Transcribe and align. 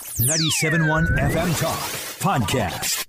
97.1 0.00 1.18
FM 1.18 1.60
Talk 1.60 1.78
Podcast. 2.20 3.06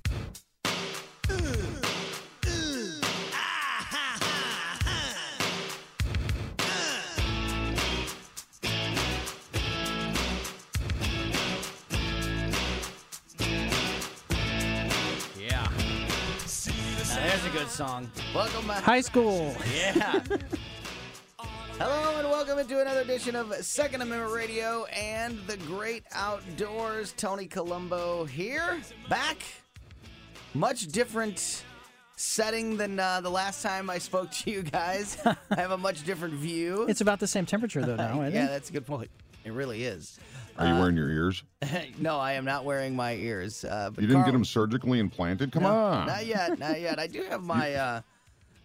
Yeah. 15.39 15.67
Now, 17.09 17.27
there's 17.27 17.45
a 17.45 17.49
good 17.49 17.69
song. 17.69 18.09
Welcome 18.33 18.67
back. 18.67 18.83
High 18.83 19.01
school. 19.01 19.55
Yeah. 19.73 20.23
Hello 21.79 22.19
and 22.19 22.29
welcome 22.29 22.59
into 22.59 22.79
another 22.79 23.01
edition 23.01 23.35
of 23.35 23.53
Second 23.65 24.01
Amendment 24.01 24.31
Radio 24.33 24.85
and 24.85 25.37
the 25.47 25.57
Great 25.57 26.03
Outdoors. 26.13 27.13
Tony 27.17 27.47
Colombo 27.47 28.25
here, 28.25 28.79
back. 29.09 29.37
Much 30.53 30.87
different 30.87 31.63
setting 32.15 32.77
than 32.77 32.99
uh, 32.99 33.21
the 33.21 33.29
last 33.29 33.63
time 33.63 33.89
I 33.89 33.97
spoke 33.97 34.29
to 34.31 34.51
you 34.51 34.61
guys. 34.61 35.17
I 35.25 35.35
have 35.59 35.71
a 35.71 35.77
much 35.77 36.03
different 36.05 36.35
view. 36.35 36.85
It's 36.87 37.01
about 37.01 37.19
the 37.19 37.27
same 37.27 37.45
temperature 37.45 37.81
though 37.81 37.95
now, 37.95 38.21
isn't 38.23 38.33
yeah, 38.33 38.45
it? 38.45 38.49
that's 38.49 38.69
a 38.69 38.73
good 38.73 38.85
point. 38.85 39.09
It 39.43 39.51
really 39.51 39.83
is. 39.83 40.19
Are 40.57 40.67
you 40.67 40.75
wearing 40.79 40.95
your 40.95 41.09
ears? 41.09 41.43
no, 41.99 42.19
I 42.19 42.33
am 42.33 42.45
not 42.45 42.63
wearing 42.63 42.95
my 42.95 43.15
ears. 43.15 43.65
Uh, 43.65 43.89
but 43.93 44.01
You 44.01 44.07
didn't 44.07 44.25
get 44.25 44.31
them 44.33 44.45
surgically 44.45 44.99
implanted? 44.99 45.51
Come 45.51 45.63
No, 45.63 45.69
on. 45.75 46.05
Not 46.07 46.25
yet, 46.27 46.59
not 46.59 46.79
yet. 46.79 46.99
I 46.99 47.07
do 47.07 47.23
have 47.23 47.41
my 47.43 47.73
uh 47.73 48.01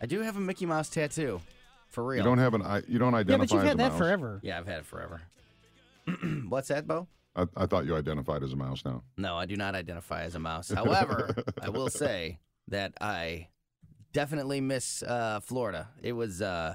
I 0.00 0.06
do 0.06 0.20
have 0.20 0.36
a 0.36 0.40
Mickey 0.40 0.66
Mouse 0.66 0.90
tattoo. 0.90 1.40
For 1.88 2.04
real. 2.04 2.18
You 2.18 2.24
don't 2.24 2.38
have 2.38 2.54
an. 2.54 2.62
i- 2.62 2.82
You 2.86 2.98
don't 2.98 3.14
identify. 3.14 3.16
Yeah, 3.16 3.34
identify 3.34 3.38
but 3.38 3.50
you've 3.52 3.58
as 3.60 3.64
a 3.64 3.68
had 3.68 3.78
that 3.78 3.90
mouse. 3.90 3.98
forever. 3.98 4.40
Yeah, 4.42 4.58
I've 4.58 4.66
had 4.66 4.78
it 4.80 4.86
forever. 4.86 5.22
What's 6.48 6.68
that, 6.68 6.86
Bo? 6.86 7.08
I, 7.36 7.46
I 7.56 7.66
thought 7.66 7.86
you 7.86 7.94
identified 7.96 8.42
as 8.42 8.52
a 8.52 8.56
mouse 8.56 8.84
now. 8.84 9.02
No, 9.16 9.36
I 9.36 9.46
do 9.46 9.56
not 9.56 9.74
identify 9.74 10.22
as 10.22 10.34
a 10.34 10.38
mouse. 10.38 10.70
However, 10.74 11.34
I 11.62 11.68
will 11.68 11.88
say 12.04 12.38
that 12.68 12.94
I 13.00 13.48
definitely 14.12 14.60
miss 14.60 15.02
uh, 15.02 15.40
Florida. 15.40 15.88
It 16.02 16.12
was 16.12 16.42
uh, 16.42 16.74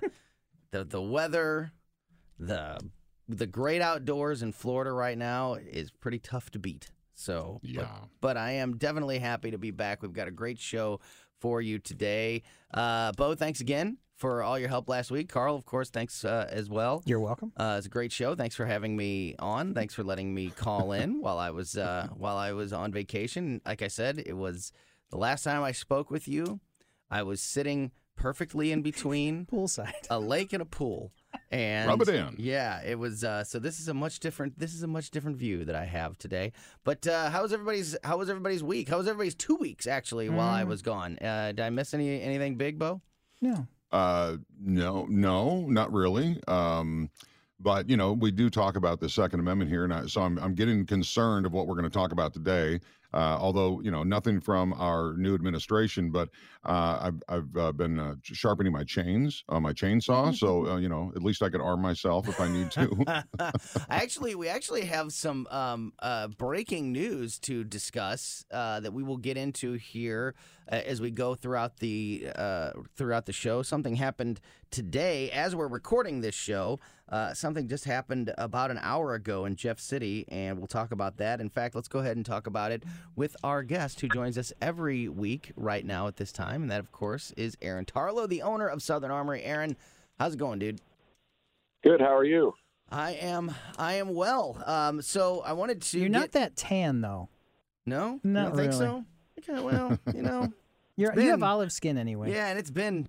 the 0.71 0.83
the 0.83 1.01
weather, 1.01 1.71
the 2.39 2.79
the 3.29 3.47
great 3.47 3.81
outdoors 3.81 4.41
in 4.43 4.51
Florida 4.51 4.91
right 4.91 5.17
now 5.17 5.53
is 5.55 5.91
pretty 5.91 6.19
tough 6.19 6.49
to 6.51 6.59
beat. 6.59 6.91
So, 7.15 7.59
but- 7.63 7.69
Yeah. 7.69 7.87
but, 8.21 8.37
I 8.37 8.51
am 8.53 8.77
definitely 8.77 9.19
happy 9.19 9.51
to 9.51 9.57
be 9.57 9.71
back. 9.71 10.01
We've 10.01 10.11
got 10.11 10.27
a 10.27 10.31
great 10.31 10.59
show 10.59 10.99
for 11.39 11.61
you 11.61 11.77
today. 11.79 12.41
Uh, 12.73 13.11
Bo, 13.13 13.35
thanks 13.35 13.61
again 13.61 13.97
for 14.23 14.41
all 14.41 14.57
your 14.57 14.69
help 14.69 14.87
last 14.87 15.11
week. 15.11 15.27
Carl, 15.27 15.53
of 15.53 15.65
course, 15.65 15.89
thanks 15.89 16.23
uh, 16.23 16.47
as 16.49 16.69
well. 16.69 17.03
You're 17.05 17.19
welcome. 17.19 17.51
Uh, 17.57 17.75
it's 17.77 17.87
a 17.87 17.89
great 17.89 18.13
show. 18.13 18.35
Thanks 18.35 18.55
for 18.55 18.65
having 18.65 18.95
me 18.95 19.35
on. 19.37 19.73
Thanks 19.73 19.93
for 19.93 20.01
letting 20.01 20.33
me 20.33 20.49
call 20.49 20.93
in 20.93 21.19
while 21.21 21.37
I 21.37 21.49
was 21.49 21.75
uh, 21.75 22.07
while 22.15 22.37
I 22.37 22.53
was 22.53 22.71
on 22.71 22.93
vacation. 22.93 23.59
Like 23.65 23.81
I 23.81 23.89
said, 23.89 24.23
it 24.25 24.37
was 24.37 24.71
the 25.11 25.17
last 25.17 25.43
time 25.43 25.61
I 25.61 25.73
spoke 25.73 26.09
with 26.09 26.29
you. 26.29 26.61
I 27.11 27.23
was 27.23 27.41
sitting 27.41 27.91
perfectly 28.15 28.71
in 28.71 28.81
between 28.81 29.45
Poolside. 29.51 30.07
a 30.09 30.21
lake 30.21 30.53
and 30.53 30.61
a 30.61 30.65
pool, 30.65 31.11
and 31.51 31.89
Rub 31.89 32.01
it 32.03 32.07
in. 32.07 32.37
Yeah, 32.37 32.81
it 32.81 32.97
was. 32.97 33.25
Uh, 33.25 33.43
so 33.43 33.59
this 33.59 33.81
is 33.81 33.89
a 33.89 33.93
much 33.93 34.21
different. 34.21 34.57
This 34.57 34.73
is 34.73 34.83
a 34.83 34.87
much 34.87 35.11
different 35.11 35.35
view 35.35 35.65
that 35.65 35.75
I 35.75 35.83
have 35.83 36.17
today. 36.17 36.53
But 36.85 37.05
uh, 37.05 37.29
how 37.29 37.41
was 37.41 37.51
everybody's? 37.51 37.97
How 38.05 38.15
was 38.19 38.29
everybody's 38.29 38.63
week? 38.63 38.87
How 38.87 38.99
was 38.99 39.07
everybody's 39.09 39.35
two 39.35 39.57
weeks 39.57 39.85
actually 39.85 40.29
while 40.29 40.47
I 40.47 40.63
was 40.63 40.81
gone? 40.81 41.17
Uh, 41.19 41.47
did 41.47 41.59
I 41.59 41.69
miss 41.71 41.93
any 41.93 42.21
anything 42.21 42.55
big, 42.55 42.79
Bo? 42.79 43.01
No. 43.41 43.67
Uh, 43.93 44.37
no, 44.59 45.05
no, 45.07 45.67
not 45.67 45.93
really. 45.93 46.39
Um, 46.47 47.09
but 47.59 47.89
you 47.89 47.95
know, 47.95 48.13
we 48.13 48.31
do 48.31 48.49
talk 48.49 48.75
about 48.75 48.99
the 48.99 49.07
Second 49.07 49.39
Amendment 49.39 49.69
here, 49.71 49.85
and 49.85 49.93
I, 49.93 50.07
so 50.07 50.21
I'm 50.21 50.39
I'm 50.39 50.55
getting 50.55 50.85
concerned 50.85 51.45
of 51.45 51.53
what 51.53 51.67
we're 51.67 51.75
going 51.75 51.85
to 51.85 51.91
talk 51.91 52.11
about 52.11 52.33
today. 52.33 52.81
Uh, 53.13 53.37
although 53.39 53.79
you 53.81 53.91
know 53.91 54.03
nothing 54.03 54.39
from 54.39 54.73
our 54.73 55.13
new 55.17 55.35
administration, 55.35 56.09
but 56.09 56.29
uh, 56.65 56.97
I've 57.01 57.23
I've 57.27 57.57
uh, 57.57 57.71
been 57.71 57.99
uh, 57.99 58.15
sharpening 58.23 58.73
my 58.73 58.83
chains 58.83 59.43
on 59.49 59.61
my 59.61 59.73
chainsaw, 59.73 60.35
so 60.35 60.67
uh, 60.67 60.77
you 60.77 60.89
know 60.89 61.11
at 61.15 61.21
least 61.21 61.43
I 61.43 61.49
could 61.49 61.61
arm 61.61 61.81
myself 61.81 62.27
if 62.27 62.39
I 62.39 62.47
need 62.47 62.71
to. 62.71 63.23
actually, 63.89 64.35
we 64.35 64.47
actually 64.47 64.85
have 64.85 65.13
some 65.13 65.47
um, 65.51 65.93
uh, 65.99 66.27
breaking 66.27 66.91
news 66.91 67.39
to 67.39 67.63
discuss 67.63 68.45
uh, 68.51 68.79
that 68.79 68.93
we 68.93 69.03
will 69.03 69.17
get 69.17 69.37
into 69.37 69.73
here 69.73 70.35
uh, 70.71 70.75
as 70.75 71.01
we 71.01 71.11
go 71.11 71.35
throughout 71.35 71.77
the 71.77 72.27
uh, 72.35 72.71
throughout 72.95 73.25
the 73.25 73.33
show. 73.33 73.61
Something 73.61 73.95
happened 73.95 74.39
today 74.73 75.29
as 75.31 75.55
we're 75.55 75.67
recording 75.67 76.19
this 76.21 76.35
show. 76.35 76.79
Uh, 77.07 77.31
something 77.33 77.67
just 77.67 77.85
happened 77.85 78.33
about 78.39 78.71
an 78.71 78.79
hour 78.81 79.13
ago 79.13 79.45
in 79.45 79.55
Jeff 79.55 79.79
City, 79.79 80.25
and 80.29 80.57
we'll 80.57 80.65
talk 80.67 80.91
about 80.91 81.17
that. 81.17 81.39
In 81.39 81.47
fact, 81.49 81.75
let's 81.75 81.87
go 81.87 81.99
ahead 81.99 82.17
and 82.17 82.25
talk 82.25 82.47
about 82.47 82.71
it 82.71 82.83
with 83.15 83.35
our 83.43 83.61
guest 83.61 84.01
who 84.01 84.09
joins 84.09 84.35
us 84.37 84.51
every 84.59 85.07
week 85.07 85.51
right 85.55 85.85
now 85.85 86.07
at 86.07 86.15
this 86.17 86.31
time, 86.31 86.63
and 86.63 86.71
that, 86.71 86.79
of 86.79 86.91
course, 86.91 87.31
is 87.37 87.55
Aaron 87.61 87.85
Tarlow, 87.85 88.27
the 88.27 88.41
owner 88.41 88.67
of 88.67 88.81
Southern 88.81 89.11
Armory. 89.11 89.43
Aaron, 89.43 89.77
how's 90.19 90.33
it 90.33 90.37
going, 90.37 90.57
dude? 90.57 90.81
Good. 91.83 92.01
How 92.01 92.15
are 92.17 92.25
you? 92.25 92.53
I 92.89 93.11
am. 93.11 93.53
I 93.77 93.93
am 93.93 94.13
well. 94.15 94.61
Um, 94.65 95.01
so 95.03 95.41
I 95.45 95.53
wanted 95.53 95.81
to. 95.83 95.99
You're 95.99 96.09
not 96.09 96.23
get- 96.23 96.31
that 96.33 96.55
tan 96.55 97.01
though. 97.01 97.29
No, 97.85 98.19
you 98.23 98.31
Not 98.31 98.47
don't 98.49 98.55
think 98.57 98.71
really. 98.71 98.85
so? 98.85 99.05
Okay, 99.51 99.61
well, 99.61 99.99
you 100.15 100.21
know, 100.21 100.51
You're 100.95 101.13
you 101.19 101.29
have 101.31 101.43
olive 101.43 101.71
skin 101.71 101.97
anyway. 101.97 102.31
yeah, 102.31 102.47
and 102.47 102.57
it's 102.57 102.71
been. 102.71 103.07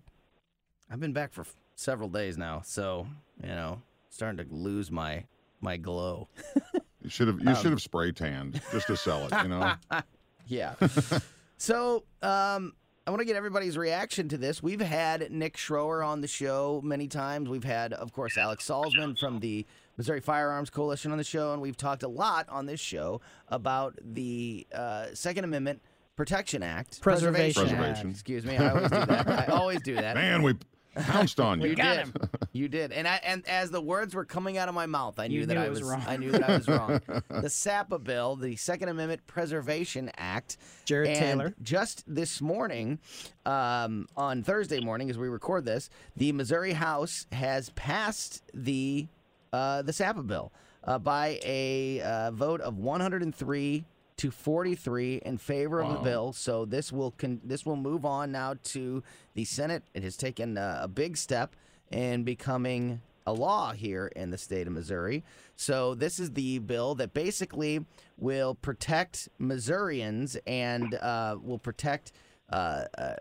I've 0.91 1.01
been 1.01 1.13
back 1.13 1.33
for 1.33 1.43
f- 1.43 1.55
several 1.75 2.09
days 2.09 2.37
now, 2.39 2.63
so 2.65 3.07
you 3.43 3.49
know, 3.49 3.81
starting 4.11 4.47
to 4.47 4.55
lose 4.55 4.91
my 4.91 5.25
my 5.61 5.77
glow. 5.77 6.29
You 7.03 7.11
should 7.11 7.29
have 7.29 7.39
you 7.43 7.49
Um, 7.51 7.55
should 7.57 7.71
have 7.71 7.83
spray 7.83 8.13
tanned 8.13 8.63
just 8.73 8.87
to 8.87 8.97
sell 8.97 9.27
it. 9.27 9.43
You 9.43 9.49
know. 9.49 9.75
Yeah. 10.47 10.75
so, 11.59 12.05
um, 12.23 12.73
I 13.07 13.11
want 13.11 13.21
to 13.21 13.27
get 13.27 13.37
everybody's 13.37 13.77
reaction 13.77 14.29
to 14.31 14.39
this. 14.39 14.63
We've 14.63 14.81
had 14.81 15.31
Nick 15.31 15.57
Schroer 15.59 16.03
on 16.07 16.23
the 16.23 16.27
show 16.27 16.81
many 16.83 17.07
times. 17.09 17.51
We've 17.51 17.63
had, 17.65 17.93
of 17.93 18.13
course, 18.15 18.39
Alex 18.39 18.67
Salzman 18.67 19.19
from 19.19 19.41
the 19.41 19.67
Missouri 19.99 20.21
Firearms 20.21 20.71
Coalition 20.71 21.13
on 21.13 21.19
the 21.19 21.25
show, 21.25 21.53
and 21.53 21.61
we've 21.61 21.77
talked 21.77 22.03
a 22.05 22.09
lot 22.09 22.47
on 22.49 22.65
this 22.65 22.81
show 22.81 23.21
about 23.49 23.99
the 24.03 24.67
uh, 24.75 25.07
Second 25.13 25.45
Amendment 25.45 25.83
Protection 26.17 26.63
Act, 26.63 27.03
Preservation 27.03 27.65
Act. 27.65 27.77
Preservation. 27.77 28.11
Excuse 28.11 28.47
me, 28.47 28.57
I 28.57 28.69
always 28.71 28.91
do 28.91 29.05
that. 29.07 29.29
I 29.29 29.47
always 29.53 29.83
do 29.83 29.95
that. 29.97 30.15
Man, 30.15 30.43
we 30.43 30.55
pounced 30.95 31.41
on 31.41 31.61
you. 31.61 31.69
You 31.71 31.75
did. 31.77 32.13
You 32.57 32.69
did. 32.69 32.93
And 32.93 33.09
I, 33.09 33.17
and 33.25 33.45
as 33.49 33.73
the 33.73 33.81
words 33.81 34.15
were 34.15 34.25
coming 34.25 34.59
out 34.59 34.69
of 34.69 34.77
my 34.77 34.87
mouth, 34.87 35.19
I 35.19 35.27
knew 35.27 35.41
You 35.41 35.47
that 35.47 35.57
I 35.59 35.69
was 35.69 35.81
was, 35.81 35.91
wrong. 35.91 36.05
I 36.07 36.17
knew 36.17 36.31
that 36.31 36.49
I 36.49 36.57
was 36.57 36.69
wrong. 36.69 37.01
the 37.29 37.51
SAPA 37.51 37.99
bill, 37.99 38.37
the 38.37 38.55
Second 38.55 38.91
Amendment 38.91 39.27
Preservation 39.27 40.09
Act. 40.17 40.57
Jared 40.85 41.09
and 41.09 41.19
Taylor. 41.19 41.55
Just 41.65 42.05
this 42.07 42.41
morning, 42.41 43.01
um, 43.45 44.07
on 44.17 44.45
Thursday 44.45 44.79
morning, 44.79 45.11
as 45.11 45.19
we 45.19 45.27
record 45.27 45.65
this, 45.65 45.91
the 46.17 46.31
Missouri 46.31 46.75
House 46.75 47.27
has 47.33 47.71
passed 47.71 48.45
the 48.55 49.09
uh, 49.53 49.83
the 49.83 49.93
SAPA 49.93 50.23
bill 50.23 50.53
uh, 50.85 51.01
by 51.01 51.41
a 51.45 52.01
uh, 52.03 52.31
vote 52.31 52.61
of 52.61 52.79
103 52.79 53.85
to 54.17 54.31
43 54.31 55.23
in 55.25 55.39
favor 55.39 55.83
of 55.83 55.93
the 55.93 55.99
bill. 55.99 56.33
So 56.33 56.65
this 56.65 56.93
will 56.93 57.13
con- 57.13 57.41
this 57.45 57.67
will 57.67 57.77
move 57.77 58.05
on 58.05 58.33
now 58.33 58.55
to 58.65 59.03
the 59.35 59.45
Senate. 59.45 59.83
It 59.95 60.03
has 60.03 60.17
taken 60.17 60.57
uh, 60.57 60.81
a 60.83 60.89
big 60.89 61.17
step 61.17 61.57
in 61.91 62.23
becoming 62.23 63.01
a 63.27 63.33
law 63.33 63.73
here 63.73 64.07
in 64.15 64.31
the 64.31 64.39
state 64.39 64.67
of 64.67 64.73
Missouri. 64.73 65.25
So 65.57 65.95
this 65.95 66.19
is 66.19 66.33
the 66.33 66.59
bill 66.59 66.95
that 66.97 67.15
basically 67.15 67.85
will 68.19 68.55
protect 68.55 69.29
Missourians 69.39 70.37
and 70.47 70.95
uh, 70.95 71.37
will 71.43 71.59
protect 71.59 72.13
uh, 72.51 72.85
uh, 72.97 73.15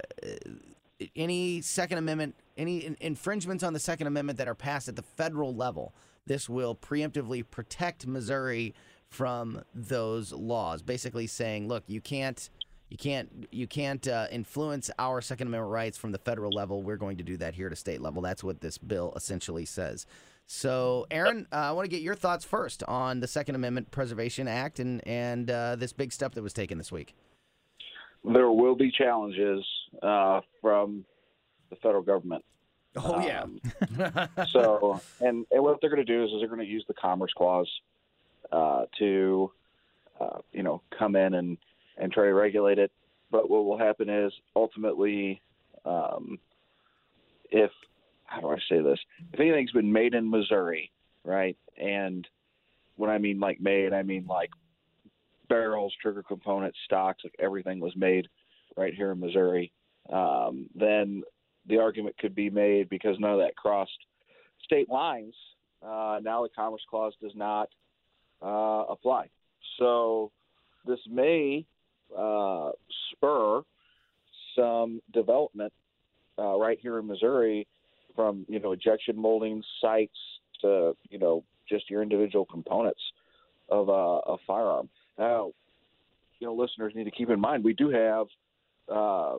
any 1.15 1.61
Second 1.61 1.97
Amendment, 1.99 2.35
any 2.57 2.79
in- 2.79 2.97
infringements 2.99 3.63
on 3.63 3.73
the 3.73 3.79
Second 3.79 4.07
Amendment 4.07 4.37
that 4.37 4.47
are 4.47 4.55
passed 4.55 4.87
at 4.87 4.95
the 4.95 5.03
federal 5.03 5.55
level. 5.55 5.93
This 6.25 6.47
will 6.47 6.75
preemptively 6.75 7.43
protect 7.49 8.05
Missouri 8.05 8.73
from 9.13 9.63
those 9.73 10.33
laws. 10.33 10.81
Basically, 10.81 11.27
saying, 11.27 11.67
look, 11.67 11.83
you 11.87 12.01
can't. 12.01 12.49
You 12.89 12.97
can't 12.97 13.47
you 13.49 13.65
can't 13.65 14.07
uh, 14.07 14.27
influence 14.31 14.91
our 14.99 15.19
Second 15.19 15.47
Amendment 15.47 15.71
rights 15.71 15.97
from 15.97 16.11
the 16.11 16.19
federal 16.19 16.51
level. 16.51 16.83
We're 16.83 16.97
going 16.97 17.17
to 17.17 17.23
do 17.23 17.37
that 17.37 17.55
here 17.55 17.65
at 17.65 17.73
a 17.73 17.75
state 17.75 18.01
level. 18.01 18.21
That's 18.21 18.43
what 18.43 18.61
this 18.61 18.77
bill 18.77 19.13
essentially 19.15 19.65
says. 19.65 20.05
So, 20.45 21.07
Aaron, 21.09 21.47
uh, 21.51 21.55
I 21.55 21.71
want 21.71 21.85
to 21.85 21.89
get 21.89 22.03
your 22.03 22.13
thoughts 22.13 22.45
first 22.45 22.83
on 22.83 23.19
the 23.19 23.27
Second 23.27 23.55
Amendment 23.55 23.89
Preservation 23.89 24.47
Act 24.47 24.79
and 24.79 25.05
and 25.07 25.49
uh, 25.49 25.75
this 25.75 25.91
big 25.91 26.11
step 26.11 26.35
that 26.35 26.43
was 26.43 26.53
taken 26.53 26.77
this 26.77 26.91
week. 26.91 27.15
There 28.23 28.51
will 28.51 28.75
be 28.75 28.91
challenges 28.91 29.65
uh, 30.03 30.41
from 30.61 31.03
the 31.71 31.75
federal 31.77 32.03
government. 32.03 32.43
Oh 32.95 33.19
yeah, 33.19 33.41
Um, 33.41 33.59
so, 34.51 35.01
and, 35.19 35.45
and 35.51 35.63
what 35.63 35.81
they're 35.81 35.89
going 35.89 36.05
to 36.05 36.13
do 36.13 36.23
is, 36.23 36.29
is 36.31 36.39
they're 36.39 36.47
going 36.47 36.59
to 36.59 36.65
use 36.65 36.85
the 36.87 36.93
Commerce 36.93 37.31
Clause 37.35 37.69
uh, 38.51 38.85
to, 38.99 39.51
uh, 40.19 40.39
you 40.51 40.63
know, 40.63 40.81
come 40.97 41.15
in 41.15 41.35
and, 41.35 41.57
and 41.97 42.11
try 42.11 42.25
to 42.25 42.33
regulate 42.33 42.79
it. 42.79 42.91
But 43.31 43.49
what 43.49 43.65
will 43.65 43.77
happen 43.77 44.09
is 44.09 44.31
ultimately, 44.55 45.41
um, 45.85 46.37
if 47.51 47.71
how 48.25 48.41
do 48.41 48.49
I 48.49 48.57
say 48.69 48.81
this? 48.81 48.99
If 49.31 49.39
anything's 49.39 49.71
been 49.71 49.91
made 49.91 50.13
in 50.13 50.29
Missouri, 50.29 50.91
right, 51.23 51.57
and 51.77 52.27
when 52.95 53.09
I 53.09 53.17
mean 53.17 53.39
like 53.39 53.59
made, 53.61 53.93
I 53.93 54.03
mean 54.03 54.25
like 54.27 54.49
barrels, 55.49 55.93
trigger 56.01 56.23
components, 56.23 56.77
stocks, 56.85 57.23
like 57.23 57.35
everything 57.39 57.79
was 57.79 57.95
made 57.95 58.27
right 58.75 58.93
here 58.93 59.11
in 59.11 59.19
Missouri. 59.19 59.71
Um, 60.11 60.67
then 60.75 61.23
the 61.67 61.77
argument 61.77 62.17
could 62.17 62.35
be 62.35 62.49
made 62.49 62.89
because 62.89 63.17
none 63.19 63.31
of 63.31 63.39
that 63.39 63.55
crossed 63.55 63.91
state 64.63 64.89
lines. 64.89 65.35
Uh, 65.81 66.19
now 66.23 66.43
the 66.43 66.49
Commerce 66.55 66.81
Clause 66.89 67.13
does 67.21 67.35
not 67.35 67.69
uh, 68.43 68.85
apply. 68.89 69.29
So 69.79 70.31
this 70.85 70.99
may 71.09 71.65
uh, 72.17 72.71
spur 73.11 73.61
some 74.55 75.01
development 75.13 75.73
uh, 76.37 76.57
right 76.57 76.77
here 76.81 76.99
in 76.99 77.07
Missouri 77.07 77.67
from 78.15 78.45
you 78.47 78.59
know 78.59 78.71
ejection 78.73 79.17
molding 79.17 79.63
sites 79.81 80.17
to 80.61 80.95
you 81.09 81.19
know 81.19 81.43
just 81.69 81.89
your 81.89 82.01
individual 82.01 82.45
components 82.45 83.01
of 83.69 83.89
a, 83.89 83.91
a 83.91 84.37
firearm. 84.45 84.89
Now, 85.17 85.51
you 86.39 86.47
know, 86.47 86.53
listeners 86.53 86.93
need 86.95 87.05
to 87.05 87.11
keep 87.11 87.29
in 87.29 87.39
mind 87.39 87.63
we 87.63 87.73
do 87.73 87.89
have 87.89 88.27
uh, 88.91 89.37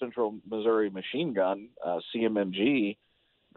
Central 0.00 0.36
Missouri 0.48 0.90
Machine 0.90 1.32
Gun 1.32 1.68
uh, 1.84 1.98
(CMMG) 2.14 2.96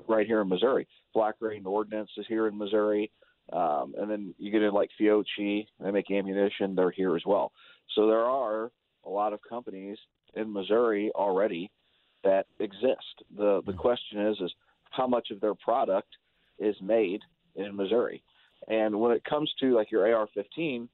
right 0.08 0.26
here 0.26 0.42
in 0.42 0.50
Missouri. 0.50 0.88
Black 1.14 1.36
Rain 1.40 1.66
Ordnance 1.66 2.10
is 2.18 2.26
here 2.28 2.48
in 2.48 2.58
Missouri, 2.58 3.12
um, 3.52 3.96
and 3.98 4.10
then 4.10 4.34
you 4.38 4.52
get 4.52 4.62
in 4.62 4.74
like 4.74 4.90
Fiocchi. 5.00 5.68
They 5.80 5.92
make 5.92 6.12
ammunition; 6.12 6.76
they're 6.76 6.92
here 6.92 7.16
as 7.16 7.24
well. 7.26 7.52
So 7.96 8.08
there 8.08 8.26
are 8.26 8.72
a 9.06 9.10
lot 9.10 9.34
of 9.34 9.40
companies 9.48 9.98
in 10.36 10.52
Missouri 10.52 11.12
already 11.16 11.72
that 12.24 12.46
exist. 12.60 13.24
the 13.36 13.62
The 13.66 13.74
question 13.74 14.28
is, 14.28 14.38
is 14.42 14.54
how 14.92 15.08
much 15.08 15.32
of 15.32 15.40
their 15.42 15.56
product 15.56 16.10
is 16.60 16.76
made 16.82 17.22
in 17.56 17.76
Missouri? 17.76 18.24
And 18.68 19.00
when 19.00 19.12
it 19.12 19.24
comes 19.24 19.52
to 19.62 19.74
like 19.76 19.92
your 19.92 20.14
AR-15, 20.14 20.88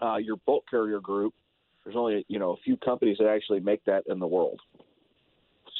uh, 0.00 0.16
your 0.16 0.36
bolt 0.46 0.64
carrier 0.70 1.00
group, 1.00 1.34
there's 1.84 1.96
only 1.96 2.24
you 2.28 2.38
know 2.38 2.52
a 2.52 2.56
few 2.64 2.76
companies 2.78 3.18
that 3.18 3.28
actually 3.28 3.60
make 3.60 3.84
that 3.84 4.04
in 4.06 4.18
the 4.18 4.26
world. 4.26 4.60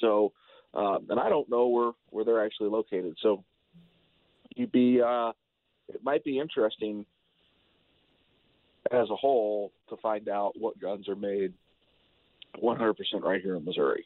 So, 0.00 0.32
um, 0.74 1.06
and 1.08 1.18
I 1.18 1.28
don't 1.28 1.48
know 1.48 1.68
where 1.68 1.92
where 2.10 2.24
they're 2.24 2.44
actually 2.44 2.68
located. 2.68 3.16
So, 3.22 3.42
you'd 4.54 4.72
be 4.72 5.00
uh, 5.00 5.32
it 5.88 6.02
might 6.02 6.24
be 6.24 6.38
interesting 6.38 7.04
as 8.90 9.08
a 9.10 9.16
whole 9.16 9.72
to 9.88 9.96
find 9.98 10.28
out 10.28 10.52
what 10.58 10.78
guns 10.78 11.08
are 11.08 11.16
made 11.16 11.52
100% 12.62 12.94
right 13.22 13.42
here 13.42 13.56
in 13.56 13.64
Missouri. 13.64 14.04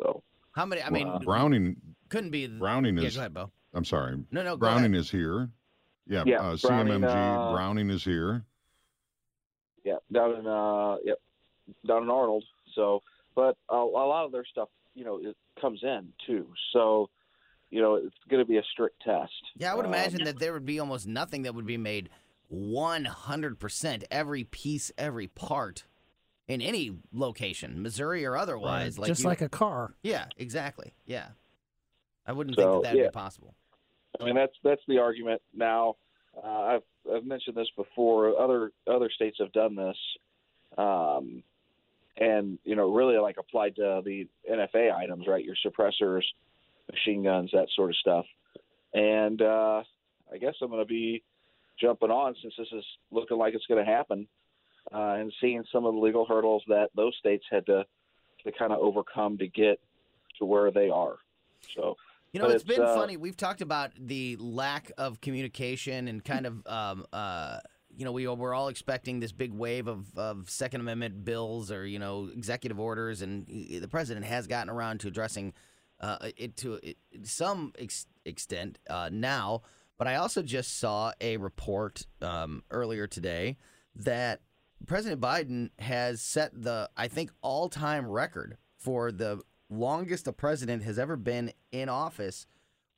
So, 0.00 0.22
how 0.52 0.66
many? 0.66 0.82
I 0.82 0.90
mean, 0.90 1.08
Uh, 1.08 1.18
Browning 1.20 1.76
couldn't 2.08 2.30
be. 2.30 2.46
Browning 2.46 2.98
yeah, 2.98 3.04
is 3.04 3.14
go 3.14 3.20
ahead, 3.20 3.34
Bo. 3.34 3.50
I'm 3.74 3.84
sorry. 3.84 4.24
No, 4.30 4.42
no, 4.42 4.56
Browning 4.56 4.94
is 4.94 5.10
here. 5.10 5.48
Yeah, 6.06 6.22
Yeah, 6.26 6.40
uh, 6.40 6.56
Browning, 6.56 7.00
CMMG 7.00 7.48
uh, 7.48 7.52
Browning 7.52 7.90
is 7.90 8.04
here. 8.04 8.44
yeah, 9.84 9.96
down 10.12 10.36
in 10.36 10.46
uh, 10.46 10.96
yep, 11.04 11.18
down 11.86 12.04
in 12.04 12.10
Arnold. 12.10 12.44
So, 12.74 13.02
but 13.34 13.56
a, 13.68 13.76
a 13.76 13.76
lot 13.76 14.24
of 14.24 14.32
their 14.32 14.44
stuff, 14.44 14.68
you 14.94 15.04
know, 15.04 15.18
it 15.18 15.36
comes 15.60 15.80
in 15.82 16.12
too. 16.26 16.46
So, 16.72 17.08
you 17.70 17.80
know, 17.82 17.96
it's 17.96 18.14
going 18.28 18.42
to 18.42 18.48
be 18.48 18.56
a 18.58 18.62
strict 18.72 19.02
test. 19.02 19.32
Yeah, 19.56 19.72
I 19.72 19.74
would 19.74 19.86
Um, 19.86 19.92
imagine 19.94 20.24
that 20.24 20.38
there 20.38 20.52
would 20.52 20.64
be 20.66 20.78
almost 20.78 21.06
nothing 21.06 21.42
that 21.42 21.54
would 21.54 21.66
be 21.66 21.76
made 21.76 22.08
100% 22.52 24.04
every 24.10 24.44
piece, 24.44 24.92
every 24.96 25.26
part 25.28 25.84
in 26.46 26.60
any 26.60 26.96
location, 27.12 27.82
Missouri 27.82 28.24
or 28.24 28.36
otherwise. 28.36 28.98
Like 28.98 29.08
Just 29.08 29.22
you- 29.22 29.28
like 29.28 29.40
a 29.40 29.48
car. 29.48 29.94
Yeah, 30.02 30.26
exactly. 30.36 30.92
Yeah. 31.06 31.28
I 32.26 32.32
wouldn't 32.32 32.56
So, 32.56 32.62
think 32.62 32.72
that 32.74 32.82
that'd 32.88 33.00
yeah. 33.00 33.08
be 33.08 33.12
possible. 33.12 33.54
I 34.20 34.24
mean, 34.24 34.34
that's 34.36 34.54
that's 34.62 34.80
the 34.86 34.98
argument. 34.98 35.42
Now, 35.52 35.96
uh, 36.36 36.46
I've 36.48 36.82
I've 37.12 37.24
mentioned 37.24 37.56
this 37.56 37.68
before. 37.76 38.40
Other 38.40 38.70
other 38.86 39.10
states 39.10 39.38
have 39.40 39.50
done 39.52 39.74
this, 39.74 39.96
um, 40.78 41.42
and 42.16 42.58
you 42.64 42.76
know, 42.76 42.92
really 42.94 43.18
like 43.18 43.36
applied 43.38 43.74
to 43.76 44.02
the 44.04 44.28
NFA 44.48 44.94
items, 44.94 45.26
right? 45.26 45.44
Your 45.44 45.56
suppressors, 45.66 46.22
machine 46.90 47.22
guns, 47.22 47.50
that 47.52 47.68
sort 47.74 47.90
of 47.90 47.96
stuff. 47.96 48.26
And 48.92 49.40
uh, 49.42 49.82
I 50.32 50.38
guess 50.38 50.54
I'm 50.62 50.68
going 50.68 50.82
to 50.82 50.88
be 50.88 51.22
jumping 51.80 52.10
on 52.10 52.34
since 52.40 52.54
this 52.56 52.68
is 52.72 52.84
looking 53.10 53.36
like 53.36 53.54
it's 53.54 53.66
going 53.66 53.84
to 53.84 53.90
happen, 53.90 54.26
uh, 54.92 55.16
and 55.18 55.32
seeing 55.40 55.64
some 55.72 55.84
of 55.84 55.94
the 55.94 56.00
legal 56.00 56.24
hurdles 56.26 56.62
that 56.68 56.90
those 56.94 57.14
states 57.18 57.44
had 57.50 57.66
to 57.66 57.84
to 58.44 58.52
kind 58.52 58.72
of 58.72 58.78
overcome 58.78 59.38
to 59.38 59.48
get 59.48 59.80
to 60.38 60.44
where 60.44 60.70
they 60.70 60.90
are. 60.90 61.16
So. 61.76 61.96
You 62.32 62.40
know, 62.40 62.46
it's 62.46 62.64
it's, 62.64 62.64
been 62.64 62.82
uh, 62.82 62.96
funny. 62.96 63.16
We've 63.16 63.36
talked 63.36 63.60
about 63.60 63.92
the 63.96 64.36
lack 64.40 64.90
of 64.98 65.20
communication 65.20 66.08
and 66.08 66.24
kind 66.24 66.46
of, 66.46 66.66
um, 66.66 67.06
uh, 67.12 67.60
you 67.96 68.04
know, 68.04 68.10
we 68.10 68.26
we're 68.26 68.52
all 68.52 68.66
expecting 68.66 69.20
this 69.20 69.30
big 69.30 69.52
wave 69.52 69.86
of, 69.86 70.06
of 70.18 70.50
Second 70.50 70.80
Amendment 70.80 71.24
bills 71.24 71.70
or 71.70 71.86
you 71.86 72.00
know 72.00 72.28
executive 72.34 72.80
orders, 72.80 73.22
and 73.22 73.46
the 73.46 73.86
president 73.86 74.26
has 74.26 74.48
gotten 74.48 74.68
around 74.68 74.98
to 75.00 75.08
addressing 75.08 75.52
uh, 76.00 76.30
it 76.36 76.56
to 76.58 76.74
it, 76.82 76.96
some 77.22 77.72
ex- 77.78 78.06
extent 78.24 78.78
uh, 78.90 79.08
now. 79.12 79.62
But 79.96 80.08
I 80.08 80.16
also 80.16 80.42
just 80.42 80.78
saw 80.78 81.12
a 81.20 81.36
report 81.36 82.06
um, 82.20 82.62
earlier 82.70 83.06
today 83.06 83.56
that 83.94 84.40
President 84.86 85.20
Biden 85.20 85.70
has 85.78 86.20
set 86.20 86.50
the, 86.60 86.90
I 86.96 87.06
think, 87.08 87.30
all 87.42 87.68
time 87.68 88.06
record 88.06 88.58
for 88.76 89.12
the 89.12 89.40
longest 89.70 90.26
a 90.26 90.32
president 90.32 90.82
has 90.82 90.98
ever 90.98 91.16
been 91.16 91.52
in 91.72 91.88
office 91.88 92.46